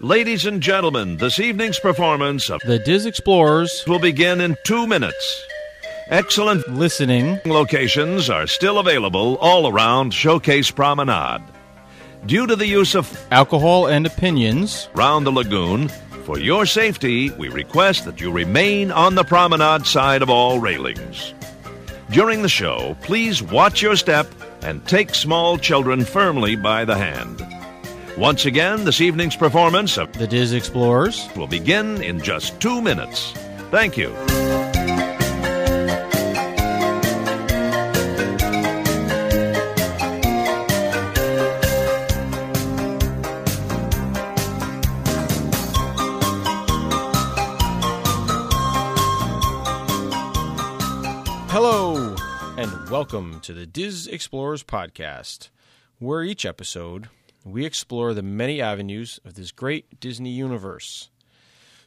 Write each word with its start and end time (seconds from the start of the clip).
Ladies 0.00 0.44
and 0.44 0.60
gentlemen, 0.60 1.16
this 1.16 1.40
evening's 1.40 1.80
performance 1.80 2.50
of 2.50 2.60
The 2.66 2.78
Dis 2.78 3.06
Explorers 3.06 3.82
will 3.86 3.98
begin 3.98 4.42
in 4.42 4.54
two 4.62 4.86
minutes. 4.86 5.46
Excellent 6.08 6.68
listening. 6.68 7.40
locations 7.46 8.28
are 8.28 8.46
still 8.46 8.78
available 8.78 9.38
all 9.40 9.66
around 9.66 10.12
Showcase 10.12 10.70
Promenade. 10.70 11.40
Due 12.26 12.46
to 12.46 12.54
the 12.54 12.66
use 12.66 12.94
of 12.94 13.18
Alcohol 13.30 13.86
and 13.86 14.04
opinions. 14.04 14.90
round 14.94 15.26
the 15.26 15.32
lagoon, 15.32 15.88
for 16.24 16.38
your 16.38 16.66
safety, 16.66 17.30
we 17.30 17.48
request 17.48 18.04
that 18.04 18.20
you 18.20 18.30
remain 18.30 18.90
on 18.90 19.14
the 19.14 19.24
promenade 19.24 19.86
side 19.86 20.20
of 20.20 20.28
all 20.28 20.60
railings. 20.60 21.32
During 22.10 22.42
the 22.42 22.50
show, 22.50 22.98
please 23.00 23.42
watch 23.42 23.80
your 23.80 23.96
step 23.96 24.26
and 24.60 24.86
take 24.86 25.14
small 25.14 25.56
children 25.56 26.04
firmly 26.04 26.54
by 26.54 26.84
the 26.84 26.98
hand. 26.98 27.55
Once 28.18 28.46
again, 28.46 28.82
this 28.82 29.02
evening's 29.02 29.36
performance 29.36 29.98
of 29.98 30.10
The 30.14 30.26
Dis 30.26 30.52
Explorers. 30.52 31.28
will 31.36 31.46
begin 31.46 32.02
in 32.02 32.18
just 32.18 32.58
two 32.60 32.80
minutes. 32.80 33.32
Thank 33.70 33.98
you. 33.98 34.08
Hello, 51.50 52.16
and 52.56 52.88
welcome 52.88 53.40
to 53.40 53.52
the 53.52 53.66
Dis 53.66 54.06
Explorers 54.06 54.64
podcast, 54.64 55.50
where 55.98 56.22
each 56.22 56.46
episode 56.46 57.10
we 57.46 57.64
explore 57.64 58.12
the 58.12 58.22
many 58.22 58.60
avenues 58.60 59.20
of 59.24 59.34
this 59.34 59.52
great 59.52 60.00
Disney 60.00 60.30
universe. 60.30 61.10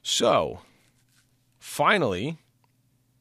So, 0.01 0.61
finally, 1.59 2.37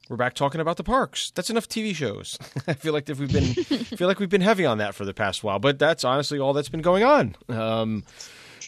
we're 0.08 0.16
back 0.16 0.34
talking 0.34 0.60
about 0.60 0.76
the 0.76 0.84
parks. 0.84 1.30
That's 1.32 1.50
enough 1.50 1.68
TV 1.68 1.94
shows. 1.94 2.38
I 2.66 2.74
feel 2.74 2.92
like 2.92 3.08
if 3.10 3.18
we've 3.18 3.32
been 3.32 3.54
feel 3.54 4.08
like 4.08 4.20
we've 4.20 4.28
been 4.28 4.40
heavy 4.40 4.64
on 4.64 4.78
that 4.78 4.94
for 4.94 5.04
the 5.04 5.14
past 5.14 5.42
while, 5.44 5.58
but 5.58 5.78
that's 5.78 6.04
honestly 6.04 6.38
all 6.38 6.52
that's 6.52 6.68
been 6.68 6.80
going 6.82 7.02
on. 7.04 7.36
Um, 7.48 8.04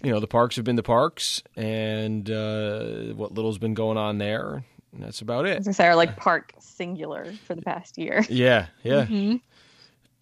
you 0.03 0.11
know, 0.11 0.21
the 0.21 0.27
parks 0.27 0.57
have 0.57 0.65
been 0.65 0.77
the 0.77 0.83
parks, 0.83 1.43
and 1.57 2.29
uh, 2.31 3.13
what 3.15 3.33
little's 3.35 3.59
been 3.59 3.75
going 3.75 3.99
on 3.99 4.19
there. 4.19 4.65
and 4.93 5.03
That's 5.03 5.21
about 5.21 5.47
I 5.47 5.51
it. 5.51 5.59
was 5.59 5.67
gonna 5.67 5.75
say, 5.75 5.87
or 5.87 5.95
like 5.95 6.17
park 6.17 6.55
singular 6.59 7.33
for 7.47 7.55
the 7.55 7.63
past 7.63 7.99
year. 7.99 8.25
Yeah, 8.29 8.67
yeah. 8.83 9.05
Mm-hmm. 9.05 9.37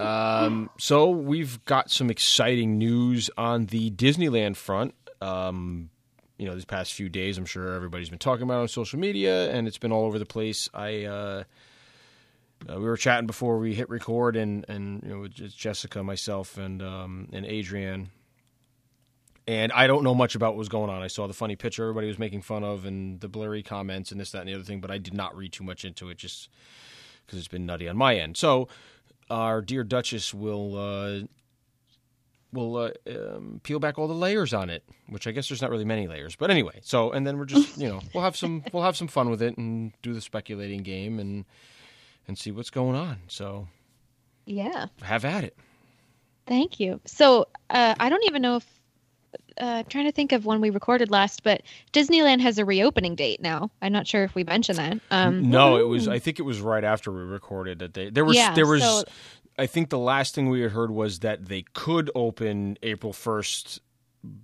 Um, 0.01 0.71
so 0.79 1.11
we've 1.11 1.65
got 1.65 1.91
some 1.91 2.11
exciting 2.11 2.79
news 2.79 3.31
on 3.37 3.67
the 3.67 3.91
Disneyland 3.91 4.57
front. 4.57 4.95
Um, 5.21 5.91
you 6.39 6.47
know, 6.47 6.55
these 6.55 6.65
past 6.65 6.95
few 6.95 7.09
days, 7.09 7.37
I'm 7.37 7.47
sure 7.47 7.75
everybody's 7.75 8.09
been 8.09 8.19
talking 8.19 8.45
about 8.45 8.61
on 8.61 8.69
social 8.69 8.99
media, 8.99 9.51
and 9.51 9.67
it's 9.67 9.79
been 9.79 9.91
all 9.91 10.05
over 10.05 10.19
the 10.19 10.27
place. 10.27 10.69
I 10.73 11.05
uh, 11.05 11.45
uh, 12.69 12.79
we 12.79 12.85
were 12.85 12.97
chatting 12.97 13.27
before 13.27 13.59
we 13.59 13.75
hit 13.75 13.89
record, 13.91 14.37
and 14.37 14.65
and 14.69 15.03
you 15.03 15.09
know, 15.09 15.27
just 15.27 15.59
Jessica, 15.59 16.03
myself, 16.03 16.57
and 16.57 16.81
um, 16.81 17.29
and 17.33 17.45
Adrianne. 17.45 18.07
And 19.49 19.73
I 19.73 19.87
don't 19.87 20.05
know 20.05 20.15
much 20.15 20.35
about 20.35 20.53
what 20.53 20.59
was 20.59 20.69
going 20.69 20.91
on. 20.91 21.03
I 21.03 21.07
saw 21.07 21.27
the 21.27 21.33
funny 21.33 21.57
picture 21.57 21.83
everybody 21.83 22.07
was 22.07 22.19
making 22.19 22.43
fun 22.43 22.63
of, 22.63 22.85
and 22.85 23.19
the 23.21 23.29
blurry 23.29 23.63
comments, 23.63 24.13
and 24.13 24.21
this, 24.21 24.31
that, 24.33 24.41
and 24.41 24.49
the 24.49 24.55
other 24.55 24.63
thing. 24.63 24.81
But 24.81 24.91
I 24.91 24.99
did 24.99 25.15
not 25.15 25.37
read 25.37 25.53
too 25.53 25.65
much 25.65 25.85
into 25.85 26.09
it, 26.11 26.19
just 26.19 26.51
because 27.27 27.39
it's 27.39 27.49
been 27.49 27.67
nutty 27.67 27.89
on 27.89 27.97
my 27.97 28.17
end. 28.17 28.37
So 28.37 28.69
our 29.31 29.61
dear 29.63 29.85
Duchess 29.85 30.33
will 30.35 30.77
uh, 30.77 31.27
will 32.53 32.77
uh, 32.77 32.91
um, 33.09 33.61
peel 33.63 33.79
back 33.79 33.99
all 33.99 34.09
the 34.09 34.15
layers 34.15 34.55
on 34.55 34.71
it, 34.71 34.83
which 35.09 35.27
I 35.27 35.33
guess 35.33 35.49
there's 35.49 35.61
not 35.63 35.71
really 35.71 35.85
many 35.85 36.07
layers. 36.09 36.35
But 36.37 36.51
anyway, 36.51 36.81
so 36.83 37.13
and 37.13 37.27
then 37.27 37.39
we're 37.39 37.45
just 37.45 37.79
you 37.79 37.89
know 37.89 38.01
we'll 38.15 38.25
have 38.25 38.37
some 38.37 38.65
we'll 38.73 38.83
have 38.85 38.97
some 38.97 39.09
fun 39.09 39.31
with 39.31 39.43
it 39.43 39.57
and 39.59 39.93
do 40.03 40.15
the 40.15 40.21
speculating 40.21 40.83
game 40.83 41.19
and 41.19 41.45
and 42.27 42.39
see 42.39 42.51
what's 42.51 42.71
going 42.71 42.97
on. 42.97 43.19
So 43.29 43.69
Yeah. 44.47 44.87
have 45.03 45.25
at 45.25 45.45
it. 45.45 45.57
Thank 46.47 46.81
you. 46.81 47.01
So 47.05 47.49
uh, 47.71 47.95
I 48.01 48.09
don't 48.09 48.25
even 48.25 48.41
know 48.43 48.57
if 48.57 48.78
uh, 49.61 49.65
I'm 49.65 49.85
trying 49.87 50.07
to 50.07 50.13
think 50.13 50.33
of 50.33 50.47
when 50.47 50.61
we 50.61 50.71
recorded 50.71 51.11
last, 51.11 51.43
but 51.43 51.63
Disneyland 51.93 52.41
has 52.41 52.59
a 52.59 52.65
reopening 52.65 53.15
date 53.15 53.41
now. 53.41 53.71
I'm 53.83 53.93
not 53.93 54.07
sure 54.07 54.25
if 54.25 54.35
we 54.35 54.45
mentioned 54.45 54.79
that. 54.79 54.99
Um, 55.11 55.51
no, 55.51 55.77
it 55.77 55.87
was 55.89 56.09
I 56.09 56.19
think 56.19 56.39
it 56.39 56.43
was 56.43 56.61
right 56.61 56.85
after 56.85 57.13
we 57.13 57.21
recorded 57.23 57.81
that 57.81 57.95
they 57.95 58.11
there 58.11 58.25
was 58.25 58.37
Yeah, 58.37 58.55
there 58.55 58.67
was 58.67 58.83
so- 58.83 59.05
I 59.59 59.67
think 59.67 59.91
the 59.91 59.99
last 59.99 60.35
thing 60.35 60.49
we 60.49 60.61
had 60.61 60.71
heard 60.71 60.91
was 60.91 61.21
that 61.21 61.47
they 61.47 61.65
could 61.75 62.11
open 62.15 62.79
April 62.83 63.13
first 63.13 63.81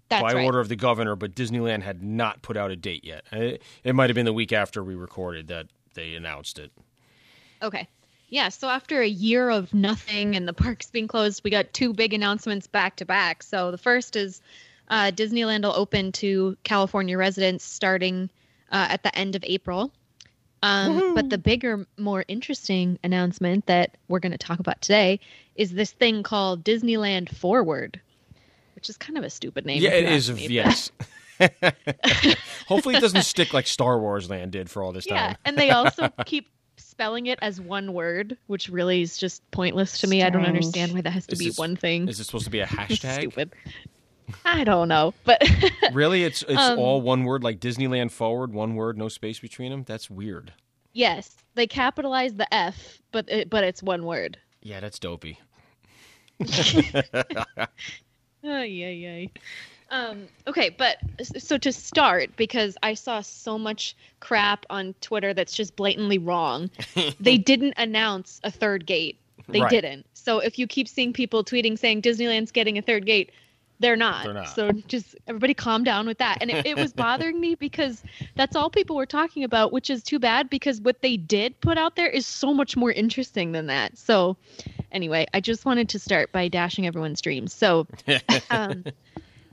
by 0.09 0.21
right. 0.21 0.45
order 0.45 0.59
of 0.59 0.69
the 0.69 0.77
governor, 0.77 1.15
but 1.15 1.35
Disneyland 1.35 1.83
had 1.83 2.03
not 2.03 2.43
put 2.43 2.57
out 2.57 2.71
a 2.71 2.77
date 2.77 3.05
yet. 3.05 3.25
It, 3.31 3.63
it 3.85 3.95
might 3.95 4.11
have 4.11 4.15
been 4.15 4.27
the 4.27 4.33
week 4.33 4.53
after 4.53 4.83
we 4.83 4.95
recorded 4.95 5.49
that 5.49 5.67
they 5.95 6.15
announced 6.15 6.59
it. 6.59 6.73
Okay. 7.63 7.89
Yeah. 8.29 8.49
So 8.49 8.69
after 8.69 9.01
a 9.01 9.07
year 9.07 9.51
of 9.51 9.73
nothing 9.73 10.35
and 10.35 10.49
the 10.49 10.53
parks 10.53 10.91
being 10.91 11.07
closed, 11.07 11.43
we 11.45 11.51
got 11.51 11.73
two 11.73 11.93
big 11.93 12.13
announcements 12.13 12.67
back 12.67 12.97
to 12.97 13.05
back. 13.05 13.43
So 13.43 13.71
the 13.71 13.79
first 13.79 14.17
is 14.17 14.41
uh, 14.89 15.11
Disneyland 15.15 15.63
will 15.63 15.75
open 15.75 16.13
to 16.13 16.57
California 16.65 17.17
residents 17.19 17.65
starting 17.65 18.31
uh, 18.71 18.87
at 18.91 19.03
the 19.03 19.17
end 19.17 19.37
of 19.37 19.45
April. 19.47 19.93
Um, 20.63 21.15
but 21.15 21.29
the 21.29 21.37
bigger, 21.37 21.87
more 21.99 22.25
interesting 22.27 22.99
announcement 23.05 23.67
that 23.67 23.97
we're 24.09 24.19
going 24.21 24.33
to 24.33 24.39
talk 24.39 24.61
about 24.61 24.81
today 24.81 25.21
is 25.57 25.73
this 25.73 25.93
thing 25.93 26.23
called 26.23 26.65
Disneyland 26.65 27.29
Forward, 27.37 28.01
which 28.75 28.89
is 28.89 28.97
kind 28.97 29.19
of 29.19 29.25
a 29.25 29.31
stupid 29.31 29.67
name. 29.67 29.83
yeah, 29.83 29.91
it 29.91 30.11
is. 30.11 30.33
me, 30.33 30.47
Yes. 30.49 30.91
Hopefully, 32.67 32.95
it 32.97 33.01
doesn't 33.01 33.23
stick 33.25 33.53
like 33.53 33.67
Star 33.67 33.99
Wars 33.99 34.31
Land 34.31 34.53
did 34.53 34.71
for 34.71 34.83
all 34.83 34.93
this 34.93 35.07
Yeah, 35.07 35.29
time. 35.29 35.37
and 35.45 35.59
they 35.59 35.71
also 35.71 36.09
keep 36.27 36.49
spelling 36.77 37.27
it 37.27 37.39
as 37.43 37.61
one 37.61 37.93
word, 37.93 38.37
which 38.47 38.69
really 38.69 39.03
is 39.03 39.19
just 39.19 39.49
pointless 39.51 39.99
to 39.99 40.07
me. 40.07 40.23
I 40.23 40.31
don't 40.31 40.45
understand 40.47 40.93
why 40.95 41.01
that 41.03 41.11
has 41.11 41.27
to 41.27 41.33
Is 41.35 41.39
be 41.41 41.47
this- 41.47 41.59
one 41.59 41.77
thing. 41.77 42.09
Is 42.09 42.21
it 42.21 42.25
supposed 42.25 42.45
to 42.45 42.51
be 42.51 42.61
a 42.61 42.67
hashtag? 42.67 43.15
stupid. 43.21 43.53
I 44.45 44.65
don't 44.65 44.89
know, 44.89 45.15
but 45.25 45.43
really, 45.93 46.25
it's 46.25 46.43
it's 46.43 46.61
Um, 46.61 46.79
all 46.79 47.01
one 47.03 47.25
word, 47.25 47.43
like 47.45 47.61
Disneyland 47.61 48.11
Forward, 48.11 48.53
one 48.53 48.75
word, 48.75 48.97
no 48.99 49.09
space 49.09 49.39
between 49.39 49.71
them. 49.71 49.85
That's 49.87 50.09
weird. 50.11 50.53
yes, 50.93 51.37
they 51.55 51.67
capitalize 51.67 52.35
the 52.35 52.53
F, 52.53 52.99
but 53.13 53.29
it, 53.29 53.51
but 53.51 53.65
it's 53.65 53.83
one 53.83 54.05
word. 54.05 54.39
Yeah, 54.63 54.81
that's 54.81 54.99
dopey. 54.99 55.39
Ay, 58.47 58.65
yeah, 58.65 59.09
ay. 59.11 59.31
Um, 59.91 60.27
okay, 60.47 60.71
but 60.71 60.97
so 61.23 61.57
to 61.59 61.73
start, 61.73 62.31
because 62.37 62.77
I 62.83 62.95
saw 62.95 63.21
so 63.21 63.59
much 63.59 63.97
crap 64.21 64.67
on 64.69 64.95
Twitter 65.01 65.33
that's 65.33 65.55
just 65.55 65.77
blatantly 65.77 66.19
wrong, 66.19 66.71
they 67.21 67.39
didn't 67.39 67.75
announce 67.77 68.41
a 68.45 68.51
third 68.51 68.87
gate. 68.87 69.19
They 69.49 69.61
Right. 69.61 69.71
didn't. 69.71 70.07
So 70.15 70.39
if 70.41 70.59
you 70.59 70.67
keep 70.67 70.89
seeing 70.89 71.13
people 71.13 71.45
tweeting 71.45 71.79
saying 71.79 72.03
Disneyland's 72.03 72.51
getting 72.51 72.77
a 72.79 72.83
third 72.83 73.07
gate, 73.07 73.31
they're 73.81 73.97
not. 73.97 74.25
They're 74.25 74.35
not. 74.35 74.49
So 74.49 74.71
just 74.73 75.17
everybody 75.27 75.55
calm 75.55 75.85
down 75.85 76.07
with 76.07 76.19
that. 76.19 76.39
And 76.41 76.51
it, 76.51 76.67
it 76.67 76.77
was 76.77 76.93
bothering 76.95 77.41
me 77.41 77.55
because 77.55 78.03
that's 78.37 78.57
all 78.57 78.71
people 78.71 78.97
were 78.97 79.07
talking 79.07 79.45
about, 79.45 79.73
which 79.73 79.91
is 79.91 80.03
too 80.03 80.19
bad 80.19 80.49
because 80.49 80.81
what 80.81 81.03
they 81.03 81.17
did 81.17 81.61
put 81.61 81.77
out 81.77 81.97
there 81.97 82.09
is 82.09 82.27
so 82.27 82.55
much 82.55 82.77
more 82.77 82.93
interesting 82.93 83.53
than 83.53 83.67
that. 83.67 83.99
So 83.99 84.37
anyway, 84.93 85.27
I 85.35 85.41
just 85.41 85.65
wanted 85.65 85.89
to 85.91 85.99
start 85.99 86.33
by 86.33 86.49
dashing 86.49 86.87
everyone's 86.87 87.21
dreams. 87.21 87.53
So 87.53 87.87
um, 88.51 88.85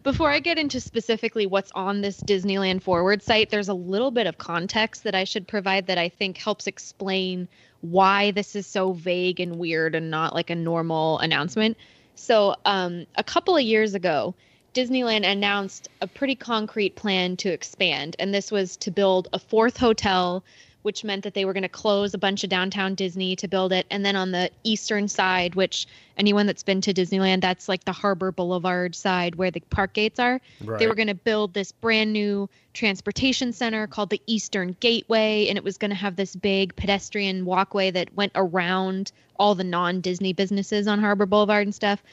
before 0.04 0.30
I 0.30 0.40
get 0.40 0.58
into 0.58 0.80
specifically 0.80 1.46
what's 1.46 1.72
on 1.74 2.02
this 2.02 2.22
Disneyland 2.22 2.82
Forward 2.82 3.22
site, 3.22 3.50
there's 3.50 3.70
a 3.70 3.74
little 3.74 4.12
bit 4.12 4.28
of 4.28 4.38
context 4.38 5.04
that 5.04 5.16
I 5.16 5.24
should 5.24 5.48
provide 5.48 5.88
that 5.88 5.98
I 5.98 6.10
think 6.10 6.38
helps 6.38 6.68
explain 6.68 7.48
why 7.82 8.32
this 8.32 8.56
is 8.56 8.68
so 8.68 8.94
vague 8.94 9.40
and 9.40 9.58
weird 9.58 9.96
and 9.96 10.12
not 10.12 10.34
like 10.34 10.50
a 10.50 10.56
normal 10.56 11.20
announcement. 11.20 11.78
So, 12.16 12.56
um, 12.66 13.06
a 13.16 13.24
couple 13.24 13.56
of 13.56 13.64
years 13.64 13.94
ago, 13.94 14.36
Disneyland 14.74 15.26
announced 15.26 15.90
a 16.00 16.08
pretty 16.08 16.36
concrete 16.36 16.96
plan 16.96 17.36
to 17.38 17.50
expand, 17.50 18.16
and 18.20 18.34
this 18.34 18.52
was 18.52 18.78
to 18.78 18.92
build 18.92 19.28
a 19.34 19.40
fourth 19.40 19.78
hotel, 19.78 20.44
which 20.82 21.04
meant 21.04 21.24
that 21.24 21.34
they 21.34 21.46
were 21.46 21.54
going 21.54 21.64
to 21.64 21.70
close 21.70 22.14
a 22.14 22.18
bunch 22.18 22.44
of 22.44 22.50
downtown 22.50 22.96
Disney 22.96 23.36
to 23.38 23.48
build 23.48 23.72
it. 23.72 23.86
And 23.92 24.06
then 24.06 24.16
on 24.16 24.32
the 24.32 24.50
eastern 24.64 25.08
side, 25.08 25.56
which 25.56 25.88
anyone 26.18 26.46
that's 26.46 26.64
been 26.64 26.82
to 26.82 26.94
Disneyland, 26.94 27.42
that's 27.42 27.70
like 27.70 27.86
the 27.86 27.92
Harbor 27.92 28.32
Boulevard 28.32 28.96
side 28.96 29.36
where 29.36 29.52
the 29.52 29.60
park 29.60 29.94
gates 29.94 30.20
are, 30.20 30.42
Right. 30.64 30.80
they 30.80 30.88
were 30.88 30.96
going 30.96 31.08
to 31.08 31.16
build 31.16 31.54
this 31.54 31.72
brand 31.72 32.14
new 32.14 32.50
transportation 32.74 33.54
center 33.54 33.88
called 33.88 34.10
the 34.10 34.22
Eastern 34.28 34.76
Gateway, 34.80 35.48
and 35.48 35.58
it 35.58 35.64
was 35.64 35.78
going 35.78 35.92
to 35.92 35.96
have 35.96 36.16
this 36.16 36.36
big 36.36 36.76
pedestrian 36.76 37.46
walkway 37.46 37.92
that 37.92 38.14
went 38.16 38.32
around 38.36 39.12
all 39.38 39.56
the 39.56 39.64
non 39.64 40.02
Disney 40.02 40.34
businesses 40.34 40.88
on 40.88 41.00
Harbor 41.00 41.26
Boulevard 41.26 41.68
and 41.68 41.76
stuff. 41.76 42.04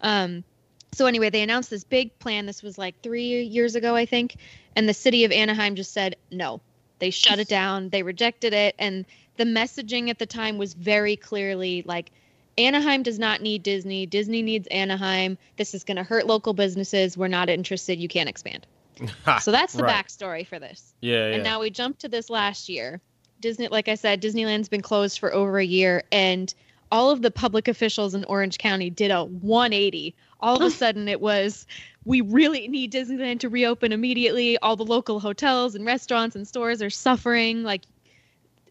Um, 0.00 0.44
so 0.92 1.06
anyway, 1.06 1.30
they 1.30 1.42
announced 1.42 1.68
this 1.68 1.84
big 1.84 2.18
plan. 2.18 2.46
This 2.46 2.62
was 2.62 2.78
like 2.78 2.94
three 3.02 3.42
years 3.42 3.74
ago, 3.74 3.94
I 3.94 4.06
think, 4.06 4.36
and 4.74 4.88
the 4.88 4.94
city 4.94 5.24
of 5.24 5.32
Anaheim 5.32 5.74
just 5.74 5.92
said 5.92 6.16
no. 6.30 6.60
They 6.98 7.10
shut 7.10 7.38
it 7.38 7.48
down. 7.48 7.90
They 7.90 8.02
rejected 8.02 8.52
it, 8.52 8.74
and 8.78 9.04
the 9.36 9.44
messaging 9.44 10.08
at 10.08 10.18
the 10.18 10.26
time 10.26 10.56
was 10.58 10.74
very 10.74 11.16
clearly 11.16 11.82
like 11.86 12.10
Anaheim 12.58 13.02
does 13.02 13.18
not 13.18 13.42
need 13.42 13.62
Disney. 13.62 14.06
Disney 14.06 14.40
needs 14.42 14.66
Anaheim. 14.68 15.36
This 15.58 15.74
is 15.74 15.84
going 15.84 15.98
to 15.98 16.02
hurt 16.02 16.26
local 16.26 16.54
businesses. 16.54 17.16
We're 17.16 17.28
not 17.28 17.50
interested. 17.50 17.98
You 18.00 18.08
can't 18.08 18.28
expand. 18.28 18.66
So 19.42 19.52
that's 19.52 19.74
the 19.74 19.82
Right. 19.82 20.06
backstory 20.06 20.46
for 20.46 20.58
this. 20.58 20.94
Yeah, 21.02 21.28
yeah. 21.28 21.34
And 21.34 21.44
now 21.44 21.60
we 21.60 21.68
jump 21.68 21.98
to 21.98 22.08
this 22.08 22.30
last 22.30 22.70
year. 22.70 23.02
Disney, 23.40 23.68
like 23.68 23.88
I 23.88 23.94
said, 23.94 24.22
Disneyland's 24.22 24.70
been 24.70 24.80
closed 24.80 25.18
for 25.18 25.34
over 25.34 25.58
a 25.58 25.64
year, 25.66 26.02
and 26.10 26.54
all 26.90 27.10
of 27.10 27.20
the 27.20 27.30
public 27.30 27.68
officials 27.68 28.14
in 28.14 28.24
Orange 28.24 28.56
County 28.56 28.88
did 28.88 29.10
a 29.10 29.24
180. 29.24 30.14
All 30.40 30.56
of 30.56 30.62
a 30.62 30.70
sudden, 30.82 31.08
it 31.08 31.20
was 31.20 31.66
we 32.06 32.20
really 32.22 32.68
need 32.68 32.92
Disneyland 32.92 33.40
to 33.40 33.48
reopen 33.50 33.92
immediately. 33.92 34.56
All 34.58 34.76
the 34.76 34.84
local 34.84 35.20
hotels 35.20 35.74
and 35.74 35.84
restaurants 35.84 36.36
and 36.36 36.46
stores 36.48 36.80
are 36.80 36.88
suffering. 36.88 37.64
Like 37.64 37.82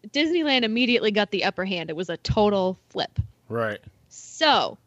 Disneyland 0.08 0.62
immediately 0.62 1.10
got 1.10 1.30
the 1.30 1.44
upper 1.44 1.64
hand. 1.64 1.90
It 1.90 1.96
was 1.96 2.08
a 2.10 2.16
total 2.16 2.78
flip. 2.88 3.18
right. 3.48 3.78
So, 4.08 4.78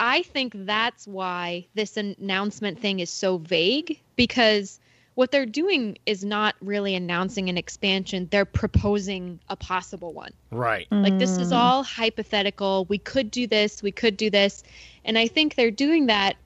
I 0.00 0.22
think 0.22 0.52
that's 0.56 1.06
why 1.06 1.66
this 1.74 1.96
announcement 1.96 2.80
thing 2.80 2.98
is 3.00 3.10
so 3.10 3.38
vague 3.38 4.00
because 4.16 4.80
what 5.14 5.30
they're 5.30 5.46
doing 5.46 5.96
is 6.06 6.24
not 6.24 6.56
really 6.60 6.94
announcing 6.94 7.48
an 7.48 7.56
expansion, 7.56 8.26
they're 8.30 8.44
proposing 8.44 9.38
a 9.48 9.56
possible 9.56 10.12
one. 10.12 10.32
Right. 10.50 10.88
Like, 10.90 11.18
this 11.18 11.36
Mm. 11.36 11.40
is 11.40 11.52
all 11.52 11.82
hypothetical. 11.84 12.86
We 12.88 12.98
could 12.98 13.30
do 13.30 13.46
this, 13.46 13.82
we 13.82 13.92
could 13.92 14.16
do 14.16 14.30
this. 14.30 14.62
And 15.04 15.16
I 15.18 15.26
think 15.28 15.54
they're 15.54 15.70
doing 15.70 16.06
that 16.06 16.36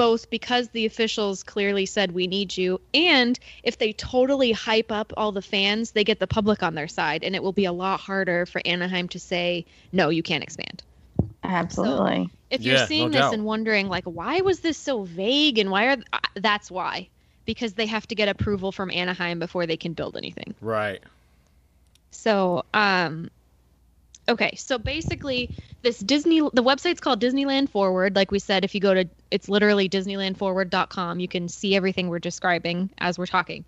both 0.00 0.30
because 0.30 0.68
the 0.70 0.86
officials 0.86 1.42
clearly 1.42 1.84
said 1.84 2.12
we 2.12 2.26
need 2.26 2.56
you 2.56 2.80
and 2.94 3.38
if 3.62 3.76
they 3.76 3.92
totally 3.92 4.50
hype 4.50 4.90
up 4.90 5.12
all 5.18 5.30
the 5.30 5.42
fans 5.42 5.90
they 5.92 6.04
get 6.04 6.18
the 6.18 6.26
public 6.26 6.62
on 6.62 6.74
their 6.74 6.88
side 6.88 7.22
and 7.22 7.36
it 7.36 7.42
will 7.42 7.52
be 7.52 7.66
a 7.66 7.72
lot 7.72 8.00
harder 8.00 8.46
for 8.46 8.62
anaheim 8.64 9.08
to 9.08 9.18
say 9.18 9.66
no 9.92 10.08
you 10.08 10.22
can't 10.22 10.42
expand 10.42 10.82
Absolutely. 11.44 12.30
if 12.50 12.62
Yeah, 12.62 12.78
you're 12.78 12.78
no 12.78 12.86
seeing 12.86 13.10
this 13.10 13.20
doubt. 13.20 13.34
and 13.34 13.44
wondering 13.44 13.88
like 13.88 14.04
why 14.04 14.40
was 14.40 14.60
this 14.60 14.78
so 14.78 15.02
vague 15.02 15.58
and 15.58 15.70
why 15.70 15.88
are 15.88 15.96
uh, 16.14 16.18
that's 16.36 16.70
why 16.70 17.08
because 17.44 17.74
they 17.74 17.86
have 17.86 18.06
to 18.08 18.14
get 18.14 18.28
approval 18.28 18.72
from 18.72 18.90
anaheim 18.90 19.38
before 19.38 19.66
they 19.66 19.76
can 19.76 19.92
build 19.92 20.16
anything 20.16 20.54
Right. 20.62 21.02
so 22.10 22.64
um 22.72 23.30
okay 24.30 24.54
so 24.56 24.78
basically 24.78 25.50
this 25.82 25.98
disney 25.98 26.40
the 26.40 26.62
website's 26.62 27.00
called 27.00 27.20
disneyland 27.20 27.68
forward. 27.68 28.16
Like 28.16 28.30
we 28.30 28.38
said 28.38 28.64
if 28.64 28.74
you 28.74 28.80
go 28.80 28.94
to 28.94 29.08
it's 29.30 29.48
literally 29.48 29.88
disneylandforward.com 29.88 31.20
you 31.20 31.28
can 31.28 31.48
see 31.48 31.76
everything 31.76 32.08
we're 32.08 32.18
describing 32.18 32.90
as 32.98 33.18
we're 33.18 33.26
talking. 33.26 33.64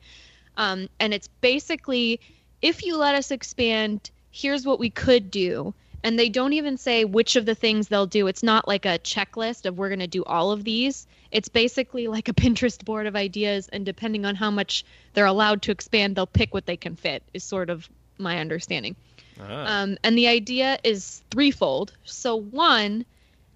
Um, 0.56 0.88
and 1.00 1.12
it's 1.12 1.28
basically 1.40 2.20
if 2.60 2.84
you 2.84 2.96
let 2.96 3.14
us 3.14 3.30
expand 3.30 4.10
here's 4.30 4.66
what 4.66 4.80
we 4.80 4.90
could 4.90 5.30
do. 5.30 5.74
And 6.04 6.18
they 6.18 6.30
don't 6.30 6.54
even 6.54 6.78
say 6.78 7.04
which 7.04 7.36
of 7.36 7.46
the 7.46 7.54
things 7.54 7.86
they'll 7.86 8.06
do. 8.06 8.26
It's 8.26 8.42
not 8.42 8.66
like 8.66 8.84
a 8.86 8.98
checklist 8.98 9.66
of 9.66 9.78
we're 9.78 9.88
going 9.88 10.00
to 10.00 10.08
do 10.08 10.24
all 10.24 10.50
of 10.50 10.64
these. 10.64 11.06
It's 11.30 11.48
basically 11.48 12.08
like 12.08 12.28
a 12.28 12.32
pinterest 12.42 12.84
board 12.84 13.06
of 13.06 13.14
ideas 13.14 13.68
and 13.68 13.86
depending 13.86 14.24
on 14.24 14.34
how 14.34 14.50
much 14.50 14.84
they're 15.14 15.26
allowed 15.26 15.62
to 15.62 15.70
expand 15.70 16.16
they'll 16.16 16.26
pick 16.26 16.52
what 16.52 16.66
they 16.66 16.76
can 16.76 16.96
fit 16.96 17.22
is 17.32 17.44
sort 17.44 17.70
of 17.70 17.88
my 18.18 18.38
understanding 18.38 18.96
Ah. 19.42 19.82
um, 19.82 19.96
and 20.04 20.16
the 20.16 20.28
idea 20.28 20.78
is 20.84 21.22
threefold. 21.30 21.92
So, 22.04 22.36
one, 22.36 23.04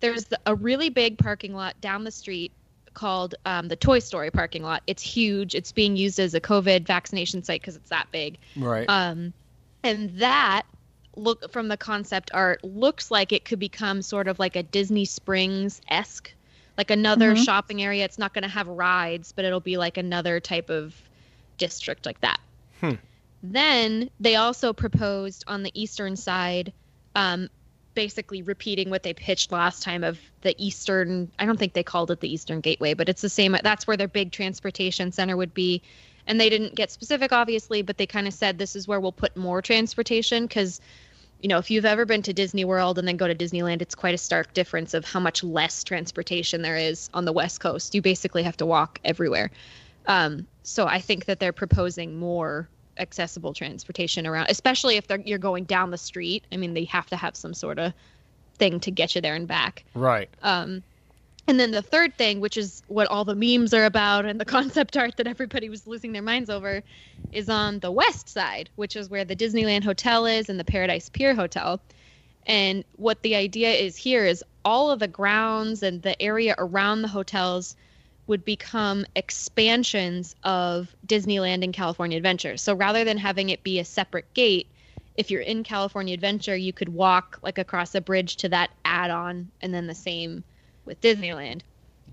there's 0.00 0.26
a 0.46 0.54
really 0.54 0.88
big 0.88 1.18
parking 1.18 1.54
lot 1.54 1.80
down 1.80 2.04
the 2.04 2.10
street 2.10 2.52
called 2.94 3.34
um, 3.44 3.68
the 3.68 3.76
Toy 3.76 3.98
Story 3.98 4.30
parking 4.30 4.62
lot. 4.62 4.82
It's 4.86 5.02
huge. 5.02 5.54
It's 5.54 5.72
being 5.72 5.96
used 5.96 6.18
as 6.18 6.34
a 6.34 6.40
COVID 6.40 6.86
vaccination 6.86 7.42
site 7.42 7.60
because 7.60 7.76
it's 7.76 7.90
that 7.90 8.06
big. 8.12 8.38
right. 8.56 8.88
Um, 8.88 9.32
and 9.82 10.10
that 10.18 10.62
look 11.14 11.50
from 11.52 11.68
the 11.68 11.76
concept 11.76 12.30
art 12.34 12.62
looks 12.64 13.10
like 13.10 13.32
it 13.32 13.44
could 13.44 13.58
become 13.58 14.02
sort 14.02 14.28
of 14.28 14.38
like 14.38 14.56
a 14.56 14.62
Disney 14.62 15.04
Springs 15.04 15.80
esque, 15.88 16.32
like 16.76 16.90
another 16.90 17.34
Mhm. 17.34 17.44
shopping 17.44 17.82
area. 17.82 18.04
It's 18.04 18.18
not 18.18 18.34
going 18.34 18.42
to 18.42 18.48
have 18.48 18.66
rides, 18.68 19.32
but 19.32 19.44
it'll 19.44 19.60
be 19.60 19.76
like 19.78 19.96
another 19.96 20.40
type 20.40 20.68
of 20.70 20.94
district 21.58 22.04
like 22.04 22.20
that. 22.20 22.40
Hmm. 22.80 22.94
Then 23.42 24.10
they 24.18 24.36
also 24.36 24.72
proposed 24.72 25.44
on 25.46 25.62
the 25.62 25.70
eastern 25.80 26.16
side, 26.16 26.72
um, 27.14 27.48
basically 27.94 28.42
repeating 28.42 28.90
what 28.90 29.02
they 29.02 29.14
pitched 29.14 29.52
last 29.52 29.82
time 29.82 30.04
of 30.04 30.18
the 30.42 30.54
eastern. 30.58 31.30
I 31.38 31.46
don't 31.46 31.58
think 31.58 31.72
they 31.72 31.82
called 31.82 32.10
it 32.10 32.20
the 32.20 32.32
Eastern 32.32 32.60
Gateway, 32.60 32.94
but 32.94 33.08
it's 33.08 33.22
the 33.22 33.28
same. 33.28 33.56
That's 33.62 33.86
where 33.86 33.96
their 33.96 34.08
big 34.08 34.32
transportation 34.32 35.12
center 35.12 35.36
would 35.36 35.54
be 35.54 35.82
and 36.26 36.40
they 36.40 36.48
didn't 36.48 36.74
get 36.74 36.90
specific 36.90 37.32
obviously 37.32 37.82
but 37.82 37.96
they 37.96 38.06
kind 38.06 38.26
of 38.26 38.34
said 38.34 38.58
this 38.58 38.76
is 38.76 38.88
where 38.88 39.00
we'll 39.00 39.12
put 39.12 39.36
more 39.36 39.62
transportation 39.62 40.46
because 40.46 40.80
you 41.40 41.48
know 41.48 41.58
if 41.58 41.70
you've 41.70 41.84
ever 41.84 42.04
been 42.04 42.22
to 42.22 42.32
disney 42.32 42.64
world 42.64 42.98
and 42.98 43.06
then 43.06 43.16
go 43.16 43.28
to 43.28 43.34
disneyland 43.34 43.80
it's 43.82 43.94
quite 43.94 44.14
a 44.14 44.18
stark 44.18 44.52
difference 44.54 44.94
of 44.94 45.04
how 45.04 45.20
much 45.20 45.42
less 45.44 45.84
transportation 45.84 46.62
there 46.62 46.76
is 46.76 47.10
on 47.14 47.24
the 47.24 47.32
west 47.32 47.60
coast 47.60 47.94
you 47.94 48.02
basically 48.02 48.42
have 48.42 48.56
to 48.56 48.66
walk 48.66 48.98
everywhere 49.04 49.50
um, 50.06 50.46
so 50.62 50.86
i 50.86 51.00
think 51.00 51.26
that 51.26 51.38
they're 51.40 51.52
proposing 51.52 52.18
more 52.18 52.68
accessible 52.98 53.52
transportation 53.52 54.26
around 54.26 54.46
especially 54.48 54.96
if 54.96 55.06
they're, 55.06 55.20
you're 55.20 55.38
going 55.38 55.64
down 55.64 55.90
the 55.90 55.98
street 55.98 56.46
i 56.52 56.56
mean 56.56 56.74
they 56.74 56.84
have 56.84 57.06
to 57.06 57.16
have 57.16 57.36
some 57.36 57.54
sort 57.54 57.78
of 57.78 57.92
thing 58.58 58.80
to 58.80 58.90
get 58.90 59.14
you 59.14 59.20
there 59.20 59.34
and 59.34 59.46
back 59.48 59.84
right. 59.94 60.30
um, 60.42 60.82
and 61.48 61.60
then 61.60 61.70
the 61.70 61.82
third 61.82 62.18
thing, 62.18 62.40
which 62.40 62.56
is 62.56 62.82
what 62.88 63.06
all 63.08 63.24
the 63.24 63.34
memes 63.34 63.72
are 63.72 63.84
about 63.84 64.24
and 64.24 64.40
the 64.40 64.44
concept 64.56 64.96
art 64.96 65.16
that 65.16 65.26
everybody 65.26 65.68
was 65.68 65.86
losing 65.86 66.12
their 66.12 66.22
minds 66.22 66.50
over, 66.50 66.82
is 67.32 67.48
on 67.48 67.78
the 67.80 67.92
west 67.92 68.28
side, 68.28 68.68
which 68.76 68.96
is 68.96 69.08
where 69.08 69.24
the 69.24 69.36
Disneyland 69.36 69.84
Hotel 69.84 70.26
is 70.26 70.48
and 70.48 70.58
the 70.58 70.64
Paradise 70.64 71.08
Pier 71.08 71.34
Hotel. 71.34 71.80
And 72.46 72.84
what 72.96 73.22
the 73.22 73.34
idea 73.36 73.72
is 73.72 73.96
here 73.96 74.24
is 74.24 74.42
all 74.64 74.90
of 74.90 74.98
the 74.98 75.08
grounds 75.08 75.82
and 75.82 76.02
the 76.02 76.20
area 76.20 76.54
around 76.58 77.02
the 77.02 77.08
hotels 77.08 77.76
would 78.26 78.44
become 78.44 79.06
expansions 79.14 80.34
of 80.42 80.94
Disneyland 81.06 81.62
and 81.62 81.72
California 81.72 82.16
Adventure. 82.16 82.56
So 82.56 82.74
rather 82.74 83.04
than 83.04 83.18
having 83.18 83.50
it 83.50 83.62
be 83.62 83.78
a 83.78 83.84
separate 83.84 84.32
gate, 84.34 84.70
if 85.16 85.30
you're 85.30 85.40
in 85.40 85.64
California 85.64 86.14
Adventure, 86.14 86.56
you 86.56 86.72
could 86.72 86.88
walk 86.88 87.38
like 87.42 87.58
across 87.58 87.94
a 87.94 88.00
bridge 88.00 88.36
to 88.38 88.48
that 88.50 88.70
add-on 88.84 89.50
and 89.60 89.72
then 89.72 89.86
the 89.86 89.94
same 89.94 90.44
with 90.84 91.00
Disneyland. 91.00 91.62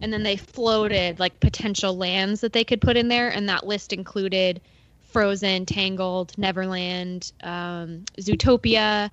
And 0.02 0.12
then 0.12 0.24
they 0.24 0.38
floated 0.38 1.20
like 1.20 1.40
potential 1.40 1.96
lands 1.96 2.42
that 2.42 2.54
they 2.54 2.64
could 2.64 2.82
put 2.82 2.98
in 2.98 3.08
there, 3.08 3.30
and 3.30 3.50
that 3.50 3.66
list 3.66 3.94
included 3.94 4.62
Frozen, 5.12 5.66
Tangled, 5.66 6.36
Neverland, 6.38 7.32
um, 7.44 8.04
Zootopia, 8.20 9.12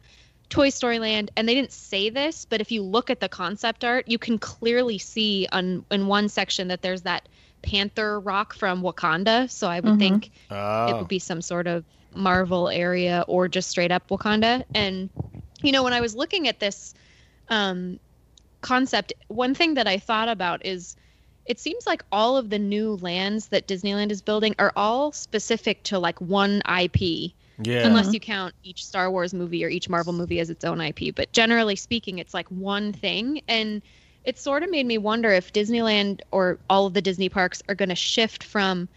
Toy 0.51 0.69
Story 0.69 0.99
Land. 0.99 1.31
And 1.37 1.49
they 1.49 1.55
didn't 1.55 1.73
say 1.73 2.11
this, 2.11 2.45
but 2.45 2.61
if 2.61 2.71
you 2.71 2.83
look 2.83 3.09
at 3.11 3.21
the 3.21 3.29
concept 3.29 3.85
art, 3.85 4.09
you 4.09 4.19
can 4.19 4.39
clearly 4.39 4.99
see 4.99 5.49
on 5.53 5.85
in 5.91 6.07
one 6.07 6.29
section 6.29 6.69
that 6.69 6.83
there's 6.83 7.03
that 7.03 7.29
panther 7.63 8.21
rock 8.21 8.55
from 8.55 8.83
Wakanda. 8.83 9.51
So 9.51 9.69
I 9.69 9.81
would 9.81 9.95
Mhm. 9.95 9.99
think 9.99 10.31
it 10.87 10.97
Oh. 10.97 10.99
would 10.99 11.09
be 11.09 11.19
some 11.19 11.41
sort 11.41 11.67
of 11.67 11.85
Marvel 12.15 12.69
area 12.69 13.25
or 13.29 13.49
just 13.49 13.71
straight 13.71 13.93
up 13.93 14.09
Wakanda. 14.09 14.65
And 14.75 15.11
you 15.63 15.73
know, 15.73 15.83
when 15.85 15.93
I 15.93 16.01
was 16.01 16.15
looking 16.15 16.49
at 16.49 16.61
this 16.61 16.95
um, 17.49 17.99
concept, 18.63 19.13
one 19.29 19.55
thing 19.55 19.75
that 19.75 19.87
I 19.89 19.99
thought 19.99 20.29
about 20.29 20.65
is 20.65 20.97
it 21.47 21.59
seems 21.59 21.87
like 21.87 22.05
all 22.13 22.37
of 22.37 22.51
the 22.51 22.59
new 22.59 22.97
lands 22.97 23.49
that 23.49 23.67
Disneyland 23.67 24.11
is 24.11 24.23
building 24.23 24.55
are 24.59 24.73
all 24.77 25.13
specific 25.13 25.85
to 25.85 25.99
like 25.99 26.21
one 26.21 26.63
IP, 26.67 27.35
yeah. 27.63 27.87
unless 27.87 28.13
you 28.13 28.21
count 28.21 28.55
each 28.63 28.85
Star 28.85 29.11
Wars 29.11 29.35
movie 29.35 29.65
or 29.65 29.69
each 29.69 29.89
Marvel 29.89 30.13
movie 30.13 30.41
as 30.41 30.51
its 30.51 30.65
own 30.65 30.81
IP. 30.81 31.15
But 31.15 31.33
generally 31.33 31.77
speaking, 31.77 32.19
it's 32.19 32.35
like 32.35 32.49
one 32.49 32.93
thing. 32.93 33.43
And 33.49 33.83
it 34.25 34.39
sort 34.39 34.63
of 34.63 34.71
made 34.71 34.87
me 34.87 34.99
wonder 34.99 35.31
if 35.31 35.53
Disneyland 35.53 36.21
or 36.31 36.59
all 36.69 36.87
of 36.87 36.95
the 36.95 37.03
Disney 37.03 37.29
parks 37.29 37.63
are 37.69 37.75
going 37.75 37.89
to 37.89 37.95
shift 37.95 38.45
from 38.45 38.89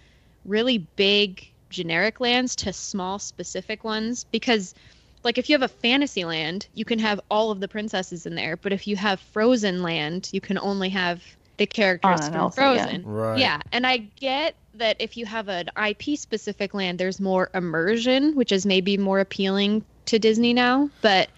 really 0.46 0.78
big 0.78 1.50
generic 1.70 2.20
lands 2.20 2.56
to 2.56 2.72
small 2.72 3.18
specific 3.18 3.84
ones 3.84 4.26
because 4.32 4.76
like 5.24 5.38
if 5.38 5.50
you 5.50 5.56
have 5.56 5.64
a 5.64 5.68
fantasy 5.68 6.24
land 6.24 6.68
you 6.76 6.86
can 6.86 7.00
have 7.00 7.20
all 7.32 7.50
of 7.50 7.60
the 7.60 7.68
princesses 7.68 8.28
in 8.28 8.36
there 8.36 8.56
but 8.58 8.72
if 8.72 8.86
you 8.86 8.96
have 8.96 9.20
frozen 9.20 9.82
land 9.82 10.30
you 10.32 10.40
can 10.40 10.60
only 10.60 10.90
have 10.90 11.24
the 11.58 11.66
characters 11.66 12.20
Anna 12.22 12.32
from 12.32 12.36
Elsa, 12.36 12.62
yeah. 12.62 12.84
frozen 12.86 13.06
Right. 13.06 13.40
yeah 13.40 13.62
and 13.72 13.86
i 13.86 13.98
get 13.98 14.56
that 14.76 14.98
if 15.00 15.18
you 15.18 15.26
have 15.26 15.50
an 15.50 15.70
ip 15.88 16.18
specific 16.18 16.74
land 16.74 17.00
there's 17.00 17.20
more 17.20 17.50
immersion 17.54 18.36
which 18.36 18.52
is 18.52 18.66
maybe 18.66 18.98
more 18.98 19.20
appealing 19.20 19.84
to 20.06 20.18
disney 20.20 20.54
now 20.54 20.90
but 21.02 21.30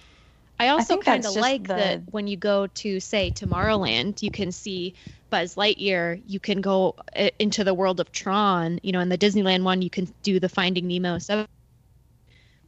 i 0.59 0.69
also 0.69 0.97
kind 0.97 1.25
of 1.25 1.35
like 1.35 1.63
the- 1.67 1.73
that 1.73 2.01
when 2.11 2.27
you 2.27 2.37
go 2.37 2.67
to 2.67 2.99
say 2.99 3.31
tomorrowland 3.31 4.23
you 4.23 4.31
can 4.31 4.51
see 4.51 4.93
buzz 5.29 5.55
lightyear 5.55 6.21
you 6.27 6.39
can 6.39 6.61
go 6.61 6.95
uh, 7.15 7.29
into 7.39 7.63
the 7.63 7.73
world 7.73 7.99
of 7.99 8.11
tron 8.11 8.79
you 8.83 8.91
know 8.93 9.01
in 9.01 9.09
the 9.09 9.17
disneyland 9.17 9.63
one 9.63 9.81
you 9.81 9.89
can 9.89 10.07
do 10.23 10.39
the 10.39 10.47
finding 10.49 10.87
nemo 10.87 11.17
stuff 11.19 11.45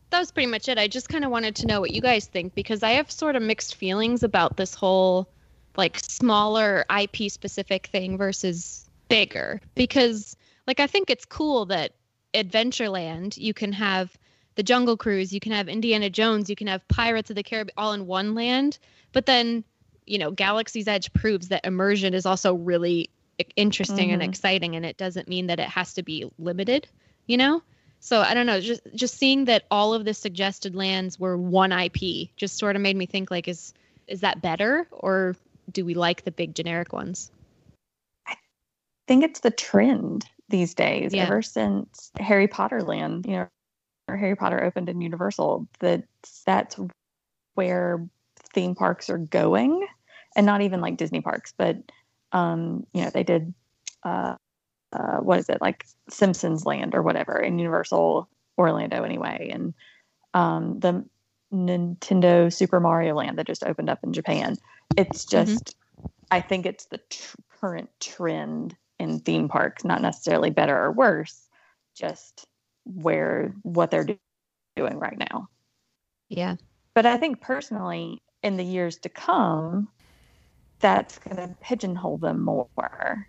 that 0.10 0.20
was 0.20 0.32
pretty 0.32 0.48
much 0.48 0.68
it 0.68 0.78
i 0.78 0.88
just 0.88 1.08
kind 1.10 1.24
of 1.24 1.32
wanted 1.32 1.56
to 1.56 1.66
know 1.66 1.80
what 1.80 1.92
you 1.92 2.02
guys 2.02 2.26
think 2.26 2.54
because 2.56 2.84
i 2.84 2.92
have 2.92 3.10
sort 3.12 3.36
of 3.36 3.42
mixed 3.42 3.76
feelings 3.76 4.24
about 4.24 4.58
this 4.58 4.74
whole 4.74 5.30
like 5.78 6.00
smaller 6.00 6.86
ip 7.00 7.16
specific 7.32 7.88
thing 7.88 8.18
versus 8.18 8.90
bigger. 9.10 9.62
Because 9.76 10.36
like 10.66 10.80
i 10.80 10.88
think 10.88 11.10
it's 11.10 11.26
cool 11.26 11.66
that 11.68 11.94
adventureland 12.34 13.38
you 13.38 13.54
can 13.54 13.72
have 13.72 14.18
the 14.56 14.64
jungle 14.64 14.98
cruise 14.98 15.32
you 15.32 15.40
can 15.40 15.52
have 15.54 15.70
indiana 15.70 16.10
jones 16.10 16.50
you 16.50 16.56
can 16.56 16.68
have 16.68 16.86
pirates 16.88 17.30
of 17.30 17.36
the 17.36 17.44
caribbean 17.44 17.74
all 17.78 17.94
in 17.94 18.06
one 18.08 18.36
land. 18.36 18.80
But 19.14 19.26
then 19.26 19.64
you 20.06 20.18
know 20.18 20.32
galaxy's 20.32 20.88
edge 20.88 21.12
proves 21.14 21.50
that 21.50 21.66
immersion 21.66 22.14
is 22.14 22.26
also 22.26 22.54
really 22.56 23.10
interesting 23.56 24.12
and 24.12 24.22
Mhm. 24.22 24.26
exciting 24.26 24.76
and 24.76 24.86
it 24.86 24.98
doesn't 24.98 25.28
mean 25.28 25.48
that 25.48 25.60
it 25.60 25.70
has 25.70 25.94
to 25.94 26.04
be 26.04 26.26
limited 26.40 26.88
you 27.28 27.38
know? 27.38 27.62
So 28.00 28.22
i 28.22 28.34
don't 28.34 28.46
know 28.46 28.60
just 28.62 28.82
just 28.96 29.18
seeing 29.18 29.46
that 29.46 29.64
all 29.72 29.94
of 29.94 30.06
the 30.06 30.14
suggested 30.14 30.76
lands 30.76 31.20
were 31.20 31.38
one 31.38 31.72
ip 31.72 31.98
just 32.36 32.58
sort 32.58 32.76
of 32.76 32.82
made 32.82 32.96
me 32.96 33.06
think 33.06 33.32
like 33.32 33.48
is 33.48 33.74
is 34.08 34.22
that 34.22 34.42
better 34.42 34.88
or 34.92 35.36
do 35.72 35.86
we 35.86 35.94
like 35.96 36.24
the 36.26 36.32
big 36.32 36.56
generic 36.56 36.94
ones? 36.94 37.32
I 38.28 38.36
think 39.08 39.24
it's 39.24 39.42
the 39.42 39.52
trend 39.52 40.26
these 40.50 40.74
days 40.76 41.14
Yeah. 41.14 41.24
ever 41.24 41.42
since 41.42 42.12
harry 42.20 42.48
potter 42.48 42.84
land 42.84 43.26
you 43.28 43.34
know 43.34 43.48
or 44.08 44.18
harry 44.18 44.36
potter 44.36 44.64
opened 44.64 44.90
in 44.90 45.02
universal 45.02 45.68
that 45.80 46.04
that's 46.46 46.78
where 47.56 48.06
theme 48.54 48.76
parks 48.76 49.10
are 49.10 49.18
going. 49.20 49.86
And 50.36 50.46
not 50.46 50.62
even 50.62 50.82
like 50.82 50.98
disney 50.98 51.22
parks 51.22 51.54
but 51.58 51.78
um 52.34 52.86
you 52.94 53.04
know 53.04 53.12
they 53.12 53.24
did 53.24 53.54
uh 54.04 54.36
uh 54.94 55.18
what 55.20 55.40
is 55.40 55.50
it 55.50 55.62
like 55.62 55.86
simpsons 56.10 56.66
land 56.66 56.96
or 56.96 57.04
whatever 57.04 57.38
in 57.40 57.60
universal 57.60 58.30
orlando 58.58 59.04
anyway. 59.04 59.52
And 59.54 59.74
um 60.34 60.80
the 60.80 61.06
nintendo 61.54 62.54
super 62.54 62.80
mario 62.80 63.16
land 63.16 63.38
that 63.40 63.48
just 63.48 63.64
opened 63.64 63.90
up 63.90 64.00
in 64.04 64.14
japan 64.14 64.58
it's 64.96 65.26
mm-hmm. 65.26 65.46
just 65.46 65.76
i 66.32 66.40
think 66.40 66.66
it's 66.66 66.86
the 66.86 67.00
tr- 67.10 67.36
current 67.60 67.90
trend 68.00 68.76
in 69.00 69.20
theme 69.20 69.50
parks 69.50 69.84
not 69.84 70.02
necessarily 70.02 70.50
better 70.50 70.78
or 70.78 70.92
worse 70.92 71.48
just 71.96 72.46
where 72.86 73.54
what 73.64 73.92
they're 73.92 74.06
do- 74.06 74.20
doing 74.76 74.98
right 74.98 75.18
now 75.18 75.48
yeah 76.30 76.56
but 76.98 77.06
I 77.06 77.18
think 77.18 77.42
personally, 77.42 78.24
in 78.42 78.58
the 78.58 78.64
years 78.64 78.98
to 78.98 79.10
come, 79.10 79.88
that's 80.80 81.20
going 81.20 81.36
to 81.36 81.56
pigeonhole 81.62 82.18
them 82.18 82.44
more. 82.44 83.28